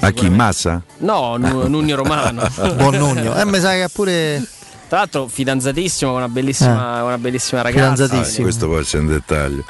[0.00, 0.28] A chi?
[0.28, 0.82] Massa?
[0.98, 2.42] No, Nu- Nunio Romano.
[2.76, 3.34] Buon Nugno.
[3.36, 4.42] Eh, mi sa che ha pure.
[4.88, 8.04] Tra l'altro, fidanzatissimo con una bellissima, una bellissima ragazza.
[8.04, 8.42] Ah, Fidanzatissimo.
[8.44, 9.64] questo può essere un dettaglio.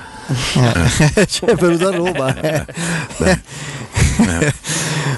[1.17, 2.41] Eh, cioè, è venuto a Roma.
[2.41, 2.65] eh.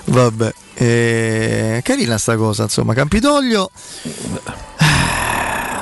[0.04, 3.70] Vabbè, eh, carina sta cosa, insomma, Campidoglio.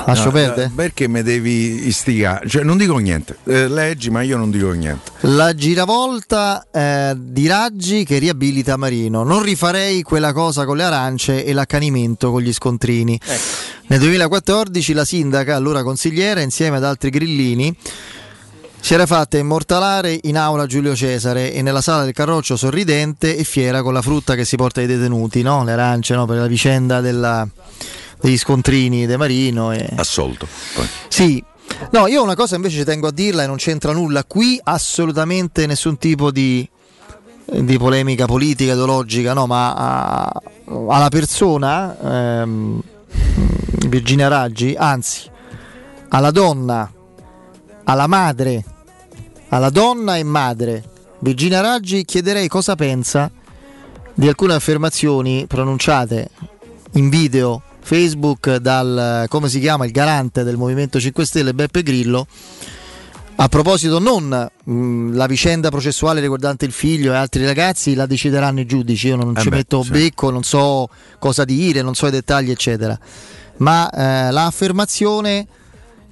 [0.09, 0.67] Lascio No, perdere?
[0.67, 2.49] eh, Perché mi devi istigare?
[2.49, 3.37] Cioè, non dico niente.
[3.45, 5.11] Eh, leggi, ma io non dico niente.
[5.21, 9.23] La giravolta eh, di Raggi che riabilita Marino.
[9.23, 13.19] Non rifarei quella cosa con le arance e l'accanimento con gli scontrini.
[13.89, 17.75] Nel 2014 la sindaca, allora consigliera, insieme ad altri grillini,
[18.81, 23.45] si era fatta immortalare in aula Giulio Cesare e nella sala del carroccio sorridente e
[23.45, 25.65] fiera con la frutta che si porta ai detenuti, no?
[25.65, 26.27] le arance no?
[26.27, 27.47] per la vicenda della-
[28.21, 29.73] degli scontrini De Marino.
[29.73, 29.89] E...
[29.97, 30.47] Assolto.
[30.75, 30.87] Poi.
[31.09, 31.43] Sì,
[31.93, 35.67] no, io una cosa invece ci tengo a dirla e non c'entra nulla qui, assolutamente
[35.67, 36.69] nessun tipo di,
[37.45, 40.43] di polemica politica, ideologica, no, ma a-
[40.89, 42.81] alla persona, ehm,
[43.87, 45.31] Virginia Raggi, anzi,
[46.09, 46.91] alla donna,
[47.85, 48.65] alla madre,
[49.49, 50.85] alla donna e madre,
[51.21, 53.31] Virginia Raggi, chiederei cosa pensa
[54.15, 56.31] di alcune affermazioni pronunciate
[56.93, 62.27] in video Facebook dal come si chiama il garante del Movimento 5 Stelle Beppe Grillo.
[63.37, 68.61] A proposito non mh, la vicenda processuale riguardante il figlio e altri ragazzi la decideranno
[68.61, 69.07] i giudici.
[69.07, 69.91] Io non Eh ci beh, metto sì.
[69.91, 70.87] becco non so
[71.19, 72.99] cosa dire non so i dettagli eccetera.
[73.59, 75.47] Ma eh, l'affermazione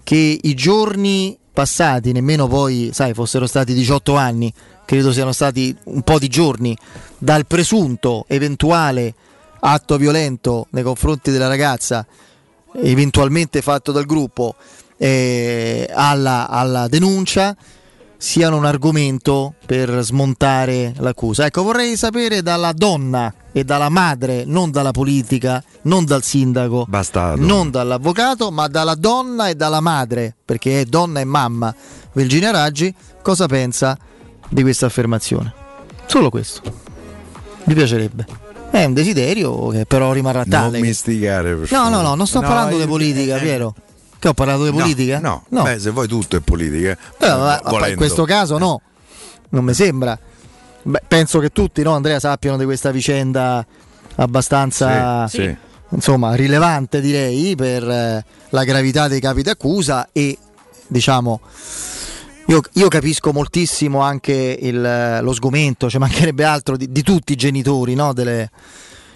[0.03, 4.51] che i giorni passati, nemmeno poi, sai, fossero stati 18 anni,
[4.87, 6.75] credo siano stati un po' di giorni,
[7.19, 9.15] dal presunto eventuale
[9.67, 12.07] atto violento nei confronti della ragazza,
[12.75, 14.55] eventualmente fatto dal gruppo,
[14.97, 17.57] eh, alla, alla denuncia,
[18.17, 21.47] siano un argomento per smontare l'accusa.
[21.47, 27.45] Ecco, vorrei sapere dalla donna e dalla madre, non dalla politica, non dal sindaco, Bastardo.
[27.45, 31.75] non dall'avvocato, ma dalla donna e dalla madre, perché è donna e mamma
[32.13, 33.99] Virginia Raggi, cosa pensa
[34.49, 35.53] di questa affermazione?
[36.07, 36.63] Solo questo.
[37.65, 38.46] Mi piacerebbe.
[38.71, 40.81] È un desiderio che però rimarrà Non tale.
[40.81, 41.55] mi istigare.
[41.55, 43.75] per No, no, no, non sto No, parlando di io- politica, eh, Piero.
[44.19, 45.19] Che ho parlato di no, politica?
[45.19, 45.63] No, no.
[45.63, 46.91] Beh, se vuoi tutto è politica.
[46.91, 47.27] eh.
[47.27, 48.81] Eh, ma- ma in questo caso no,
[49.51, 50.19] non mi sembra.
[50.83, 53.65] Beh, penso che tutti, no, Andrea, sappiano di questa vicenda
[54.17, 55.57] abbastanza Sì, sì.
[55.91, 60.37] insomma, rilevante, direi, per eh, la gravità dei capi d'accusa e
[60.87, 61.41] diciamo
[62.47, 67.37] io, io capisco moltissimo anche il- lo sgomento, ci mancherebbe altro di, di tutti i
[67.37, 68.13] genitori, no,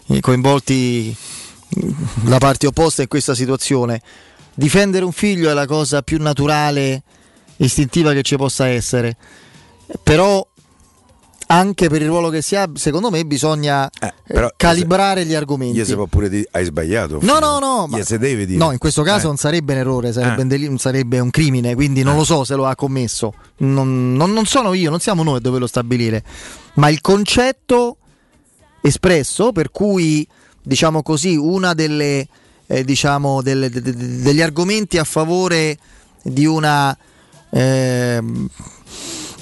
[0.06, 1.14] i coinvolti
[2.22, 4.00] da parti opposte in questa situazione.
[4.54, 7.02] Difendere un figlio è la cosa più naturale,
[7.56, 9.16] istintiva che ci possa essere.
[10.02, 10.46] Però
[11.52, 15.80] anche per il ruolo che si ha, secondo me bisogna eh, però- calibrare gli argomenti.
[15.80, 17.18] Gli si può pure dire hai sbagliato.
[17.22, 18.56] No, no, no, Gli ma- si deve dire.
[18.56, 19.28] No, in questo caso Eh.
[19.28, 20.66] non sarebbe un errore, sarebbe, Eh.
[20.68, 23.34] un sarebbe un crimine, quindi non lo so se lo ha commesso.
[23.58, 26.22] Non, non- non sono io, non siamo noi a doverlo stabilire.
[26.74, 27.96] Ma il concetto
[28.80, 30.24] espresso, per cui,
[30.62, 32.28] diciamo così, una delle,
[32.68, 35.76] eh, diciamo, delle- de- de- degli argomenti a favore
[36.22, 36.96] di una...
[37.50, 38.48] ehm,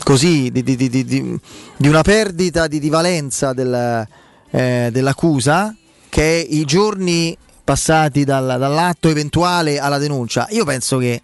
[0.03, 1.41] così di, di- di- di-
[1.89, 4.07] una perdita di, di valenza del-
[4.51, 5.75] eh, dell'accusa
[6.09, 10.47] che i giorni passati dal- dall'atto eventuale alla denuncia.
[10.51, 11.21] Io penso che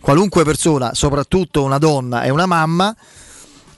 [0.00, 2.94] qualunque persona, soprattutto una donna e una mamma,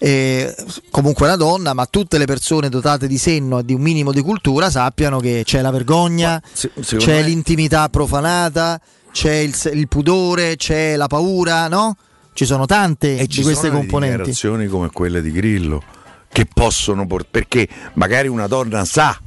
[0.03, 0.55] eh,
[0.91, 4.21] comunque una donna, ma tutte le persone dotate di senno e di un minimo di
[4.23, 8.81] cultura sappiano che c'è la vergogna, secondo c'è me- l'intimità profanata,
[9.13, 11.97] c'è il, il pudore, c'è la paura, no?
[12.41, 14.17] Ci sono tante E di ci queste sono componenti.
[14.17, 15.83] dichiarazioni come quelle di Grillo
[16.27, 19.21] che possono portare perché magari una donna sa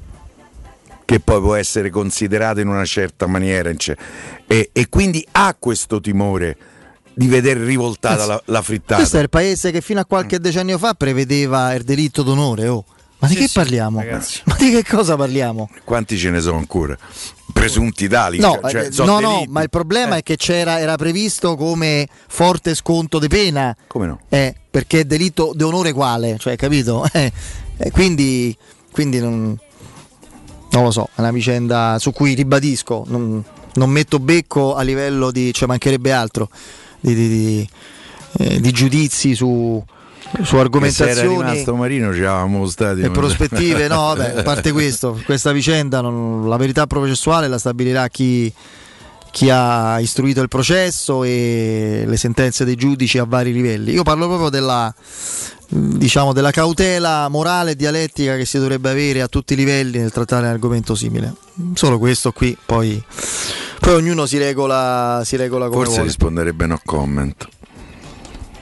[1.06, 3.70] che poi può essere considerata in una certa maniera
[4.48, 6.58] e, e quindi ha questo timore
[7.14, 8.96] di vedere rivoltata la, la frittata.
[8.96, 12.68] Questo è il paese che fino a qualche decennio fa prevedeva il delitto d'onore.
[12.68, 12.84] Oh.
[13.24, 14.04] Ma di che parliamo?
[14.44, 15.70] Ma di che cosa parliamo?
[15.84, 16.98] Quanti ce ne sono ancora?
[17.52, 18.40] Presunti tali?
[18.40, 22.08] No, cioè, eh, sono no, no, ma il problema è che c'era, era previsto come
[22.28, 23.76] forte sconto di pena.
[23.88, 24.20] Come no?
[24.30, 27.06] Eh, perché è delitto d'onore quale, cioè, capito?
[27.14, 27.32] Eh,
[27.78, 28.56] eh, quindi
[28.94, 29.58] quindi non,
[30.70, 33.44] non lo so, è una vicenda su cui ribadisco, non,
[33.74, 36.50] non metto becco a livello di, cioè mancherebbe altro,
[37.00, 37.70] di, di- di,
[38.38, 39.84] eh, di giudizi su,
[40.34, 44.44] su Che se era argomentazioni rimasto Marino ci eravamo stati e prospettive, no, vabbè, a
[44.44, 48.52] parte questo, questa vicenda, non- la verità processuale la stabilirà chi,
[49.32, 53.92] chi ha istruito il processo e le sentenze dei giudici a vari livelli.
[53.92, 54.94] Io parlo proprio della,
[55.68, 60.12] diciamo, della cautela morale e dialettica che si dovrebbe avere a tutti i livelli nel
[60.12, 61.34] trattare un argomento simile.
[61.76, 63.02] Solo questo qui, poi,
[63.80, 66.08] poi ognuno si regola, si regola come Forse vuole.
[66.08, 67.48] risponderebbe no comment.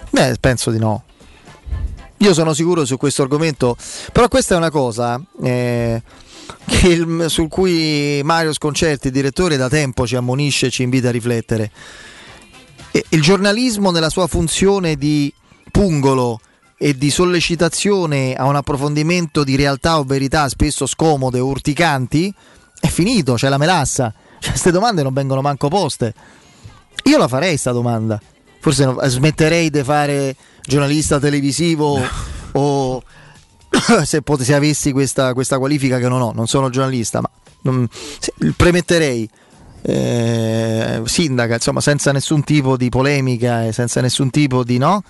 [0.10, 1.04] Beh, penso di no.
[2.22, 3.76] Io sono sicuro su questo argomento,
[4.12, 6.02] però questa è una cosa, eh,
[6.84, 11.72] il- sul cui Mario Sconcerti, direttore, da tempo ci ammonisce e ci invita a riflettere.
[12.92, 15.34] E- il giornalismo nella sua funzione di
[15.72, 16.40] pungolo
[16.78, 22.32] e di sollecitazione a un approfondimento di realtà o verità spesso scomode urticanti
[22.80, 24.14] è finito, c'è la melassa.
[24.40, 26.14] Cioè, queste domande non vengono manco poste.
[27.06, 28.22] Io la farei sta domanda.
[28.60, 32.02] Forse no- smetterei di fare giornalista televisivo
[32.54, 33.04] o
[34.04, 37.30] se, pot- se avessi questa, questa qualifica che non ho, non sono giornalista, ma
[37.62, 39.30] non- se- premetterei
[39.84, 45.04] eh, sindaca, insomma, senza nessun tipo di polemica e senza nessun tipo di no.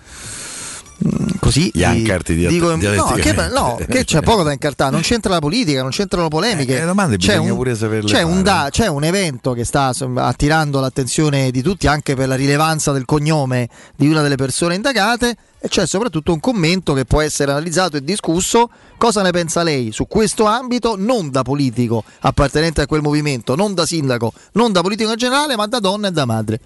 [1.39, 2.77] Così Gli ancarti di- dico, no,
[3.15, 6.79] che, no, che c'è poco da incartare, non c'entra la politica, non c'entrano le polemiche.
[6.79, 7.57] Eh, domande c'è, un,
[8.05, 12.35] c'è, un da- c'è un evento che sta attirando l'attenzione di tutti anche per la
[12.35, 17.21] rilevanza del cognome di una delle persone indagate e c'è soprattutto un commento che può
[17.21, 18.69] essere analizzato e discusso.
[18.97, 23.73] Cosa ne pensa lei su questo ambito, non da politico appartenente a quel movimento, non
[23.73, 26.59] da sindaco, non da politico in generale, ma da donna e da madre?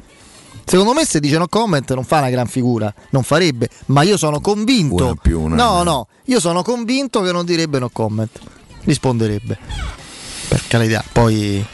[0.67, 4.17] Secondo me se dice no comment non fa una gran figura, non farebbe, ma io
[4.17, 5.05] sono convinto.
[5.05, 8.29] Una più una no, no, io sono convinto che non direbbe no comment.
[8.83, 9.57] Risponderebbe.
[10.47, 11.65] Per carità, poi,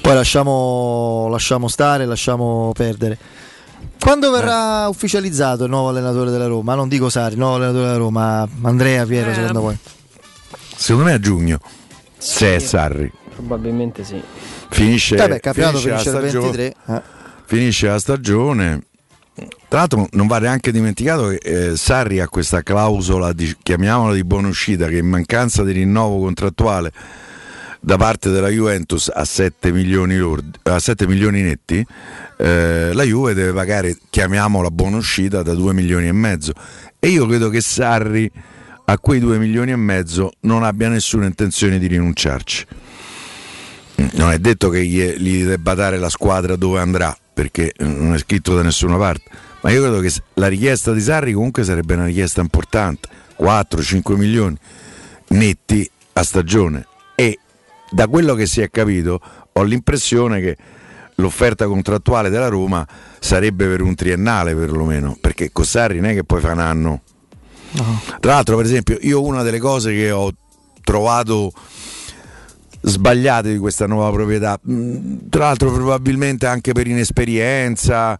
[0.00, 3.18] poi lasciamo, lasciamo stare, lasciamo perdere.
[3.98, 6.74] Quando verrà ufficializzato il nuovo allenatore della Roma?
[6.74, 9.78] Non dico Sari, il nuovo allenatore della Roma, Andrea Piero, Eh, secondo voi?
[10.76, 11.58] Secondo me a giugno,
[12.18, 14.22] se è Sarri, Probabilmente sì.
[14.70, 16.56] finisce, Vabbè, campionato finisce finisce la il stagione.
[16.56, 16.94] 23.
[16.96, 17.15] eh.
[17.46, 18.82] Finisce la stagione.
[19.68, 24.24] Tra l'altro non va neanche dimenticato che eh, Sarri ha questa clausola, di, chiamiamola di
[24.24, 26.92] buona uscita, che in mancanza di rinnovo contrattuale
[27.80, 31.86] da parte della Juventus a 7 milioni, lordi- a 7 milioni netti,
[32.38, 36.52] eh, la Juve deve pagare, chiamiamola buona uscita, da 2 milioni e mezzo.
[36.98, 38.30] E io credo che Sarri
[38.86, 42.66] a quei 2 milioni e mezzo non abbia nessuna intenzione di rinunciarci.
[44.14, 48.18] Non è detto che gli, gli debba dare la squadra dove andrà, perché non è
[48.18, 49.24] scritto da nessuna parte.
[49.60, 54.56] Ma io credo che la richiesta di Sarri comunque sarebbe una richiesta importante, 4-5 milioni
[55.28, 56.86] netti a stagione.
[57.14, 57.38] E
[57.90, 59.20] da quello che si è capito
[59.52, 60.56] ho l'impressione che
[61.16, 62.86] l'offerta contrattuale della Roma
[63.18, 67.02] sarebbe per un triennale perlomeno, perché con Sarri non è che poi fa un anno.
[68.18, 70.32] Tra l'altro, per esempio, io una delle cose che ho
[70.82, 71.52] trovato
[72.80, 78.18] sbagliate di questa nuova proprietà, mh, tra l'altro probabilmente anche per inesperienza,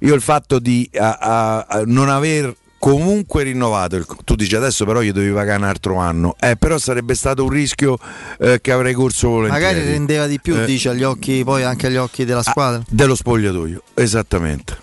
[0.00, 4.84] io il fatto di a- a- a non aver comunque rinnovato il, tu dici adesso
[4.84, 7.98] però gli devi pagare un altro anno eh, però sarebbe stato un rischio
[8.38, 11.88] eh, che avrei corso volentieri Magari rendeva di più, Eh, dice agli occhi, poi anche
[11.88, 12.80] agli occhi della squadra.
[12.88, 14.76] dello spogliatoio, esattamente.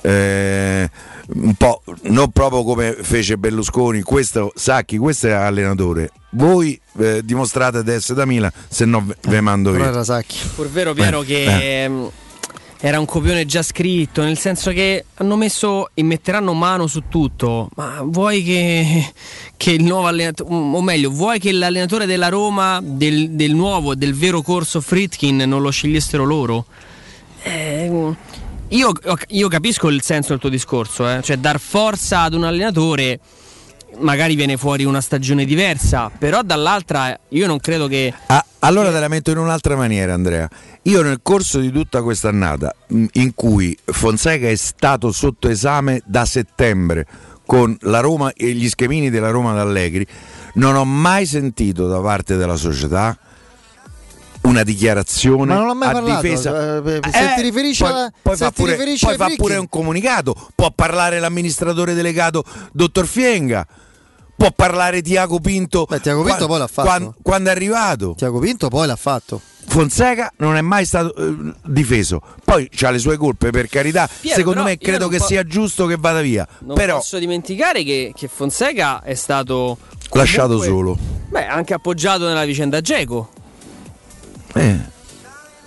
[0.00, 0.90] Eh,
[1.34, 6.10] un po' non proprio come fece Berlusconi, questo Sacchi, questo è allenatore.
[6.30, 9.92] Voi eh, dimostrate di essere da Milan, se no ve- ve mando Però via.
[9.92, 10.36] era Sacchi.
[10.54, 12.10] Pur vero Piero Eh, che ehm,
[12.80, 17.70] era un copione già scritto, nel senso che hanno messo e metteranno mano su tutto.
[17.76, 19.12] Ma vuoi che,
[19.56, 23.96] che il nuovo allenatore, o meglio, vuoi che l'allenatore della Roma del, del nuovo e
[23.96, 26.66] del vero corso Fritkin non lo scegliessero loro?
[27.42, 27.90] Eh,
[28.76, 28.92] io,
[29.28, 33.20] io capisco il senso del tuo discorso, eh, cioè dar forza ad un allenatore
[33.98, 38.12] magari viene fuori una stagione diversa, però dall'altra io non credo che...
[38.26, 40.48] Ah, allora te la metto in un'altra maniera, Andrea.
[40.82, 46.02] Io nel corso di tutta questa annata, mh, in cui Fonseca è stato sotto esame
[46.04, 47.06] da settembre
[47.46, 50.06] con la Roma e gli schemini della Roma d'Allegri,
[50.54, 53.16] non ho mai sentito da parte della società
[54.44, 56.76] una dichiarazione Ma non ho mai a parlato, difesa.
[56.84, 59.68] eh, se ti riferisci poi, alla- poi se fa pure, riferisci poi fa pure un
[59.68, 63.66] comunicato, può parlare l'amministratore delegato dottor Fienga,
[64.36, 65.86] può parlare Tiago Pinto.
[66.02, 66.88] Tiago Pinto qua- poi l'ha fatto.
[66.88, 68.14] quan- quando è arrivato.
[68.16, 69.40] Tiago Pinto poi l'ha fatto.
[69.66, 72.20] Fonseca non è mai stato eh, difeso.
[72.44, 74.06] Poi ha le sue colpe, per carità.
[74.20, 76.46] Piero, Secondo me credo che po- sia giusto che vada via.
[76.60, 79.78] Non Però posso dimenticare che, che Fonseca è stato
[80.10, 80.98] lasciato comunque- solo.
[81.30, 83.30] Beh, anche appoggiato nella vicenda Geco.
[84.54, 84.92] Eh.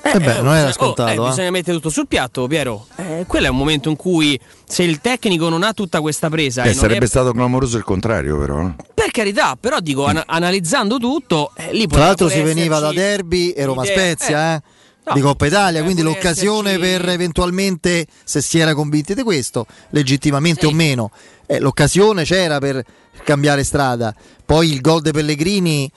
[0.10, 1.30] Eh beh, non era scontato, oh, eh, eh.
[1.32, 2.88] bisogna mettere tutto sul piatto, Piero.
[2.96, 6.64] Eh, quello è un momento in cui se il tecnico non ha tutta questa presa,
[6.64, 8.68] Eh, e sarebbe è- stato clamoroso il contrario, però.
[8.68, 8.74] eh.
[8.94, 13.50] per carità, però dico, ana- analizzando tutto, eh, lì Tra l'altro si veniva da derby
[13.50, 13.84] e Roma.
[13.84, 14.62] Spezia, eh,
[15.08, 19.66] no, di Coppa Italia, quindi l'occasione esserci- per eventualmente, se si era convinti di questo,
[19.90, 21.12] legittimamente o meno,
[21.48, 22.82] eh, l'occasione c'era per
[23.26, 24.16] cambiare strada.
[24.46, 25.92] Poi il gol de Pellegrini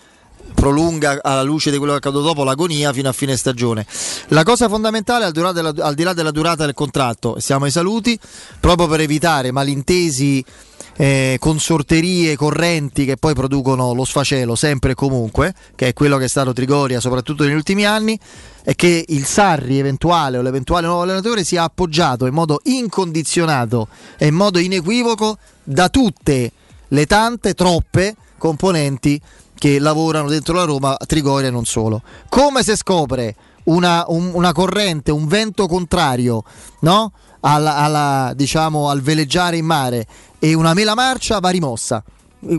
[0.55, 3.87] prolunga alla luce di quello che è accaduto dopo l'agonia fino a fine stagione.
[4.29, 7.71] La cosa fondamentale al, dura- della- al di là della durata del contratto, siamo ai
[7.71, 8.19] saluti,
[8.59, 10.45] proprio per evitare malintesi
[10.97, 16.25] eh, consorterie correnti che poi producono lo sfacelo sempre e comunque, che è quello che
[16.25, 18.19] è stato Trigoria soprattutto negli ultimi anni,
[18.63, 23.89] è che il Sarri eventuale o l'eventuale nuovo allenatore sia appoggiato in modo incondizionato
[24.19, 26.53] e in modo inequivoco da tutte
[26.89, 29.19] le tante, troppe componenti
[29.61, 32.01] che lavorano dentro la Roma, Trigoria e non solo.
[32.31, 36.43] Come se scopre una, un- una corrente, un vento contrario,
[36.81, 37.13] no?
[37.41, 40.07] Alla- alla, diciamo, al veleggiare in mare
[40.39, 42.03] e una mela marcia va rimossa,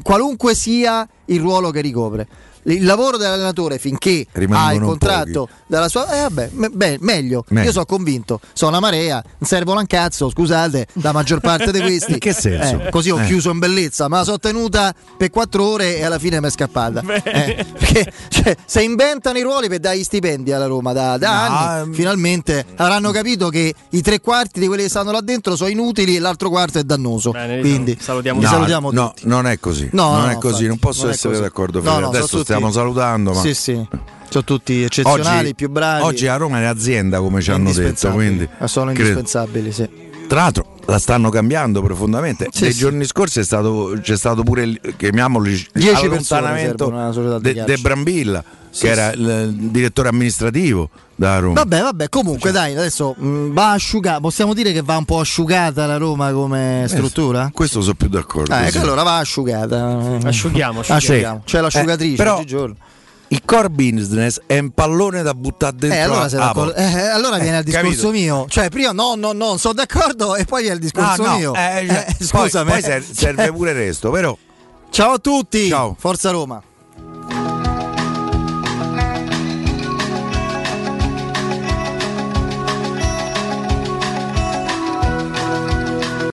[0.03, 2.27] qualunque sia il ruolo che ricopre.
[2.63, 6.07] Il lavoro dell'allenatore finché ha il Rimangono contratto dalla sua.
[6.11, 7.43] Eh, vabbè, me- beh, meglio.
[7.49, 7.65] Meglio.
[7.65, 8.39] Io sono convinto.
[8.53, 10.29] Sono una marea, non servono un cazzo.
[10.29, 12.13] Scusate, la maggior parte di questi.
[12.13, 12.81] In che senso?
[12.85, 13.25] Eh, così ho Eh.
[13.25, 16.51] chiuso in bellezza, ma la sono tenuta per quattro ore e alla fine mi è
[16.51, 17.01] scappata.
[17.23, 21.47] Eh, perché cioè, se inventano i ruoli per dare gli stipendi alla Roma da, da
[21.47, 25.21] No, anni, ehm, finalmente avranno capito che i tre quarti di quelli che stanno là
[25.21, 27.31] dentro sono inutili e l'altro quarto è dannoso.
[27.31, 29.27] Quindi salutiamo li No, salutiamo no, tutti.
[29.27, 29.89] non è così.
[29.93, 31.41] No, non no, è così, infatti, non posso essere così.
[31.45, 31.81] d'accordo.
[31.81, 32.01] No, Fede.
[32.01, 33.87] no, Adesso stiamo salutando, ma Sì, sì.
[34.29, 36.03] Sono tutti eccezionali, oggi, più bravi.
[36.03, 38.11] oggi a Roma è azienda, come ci hanno detto.
[38.11, 40.09] Quindi, sono credo- indispensabili, sì.
[40.31, 42.47] Tra l'altro la stanno cambiando profondamente.
[42.53, 42.79] Sì, Nei sì.
[42.79, 47.63] giorni scorsi è stato, c'è stato pure il, chiamiamolo il 10 persone allontanamento de.
[47.65, 51.55] De Brambilla, Sì, che era il, direttore amministrativo da Roma.
[51.55, 54.21] Vabbè, vabbè, comunque dai, adesso mh, va asciugata.
[54.21, 57.49] Possiamo dire che va un po' asciugata la Roma come struttura?
[57.53, 58.55] Questo sono più d'accordo.
[58.55, 58.71] Eh, sì.
[58.71, 60.17] che allora va asciugata.
[60.23, 61.41] Asciughiamo, asciughiamo.
[61.43, 62.75] C'è l'asciugatrice Eh, però- oggigiorno.
[63.31, 66.81] Il core business è un pallone da buttare dentro Eh, allora, la d'accordo- porta.
[66.99, 68.11] eh, allora viene al discorso capito?
[68.11, 68.45] mio.
[68.49, 71.53] Cioè, prima no, no, no, sono d'accordo e poi viene il discorso No, no, mio.
[71.55, 72.71] eh, cioè, Eh, poi- scusami.
[72.71, 74.37] Poi, ser- serve pure resto, però.
[74.89, 75.73] Ciao a tutti.
[75.97, 76.61] Forza Roma.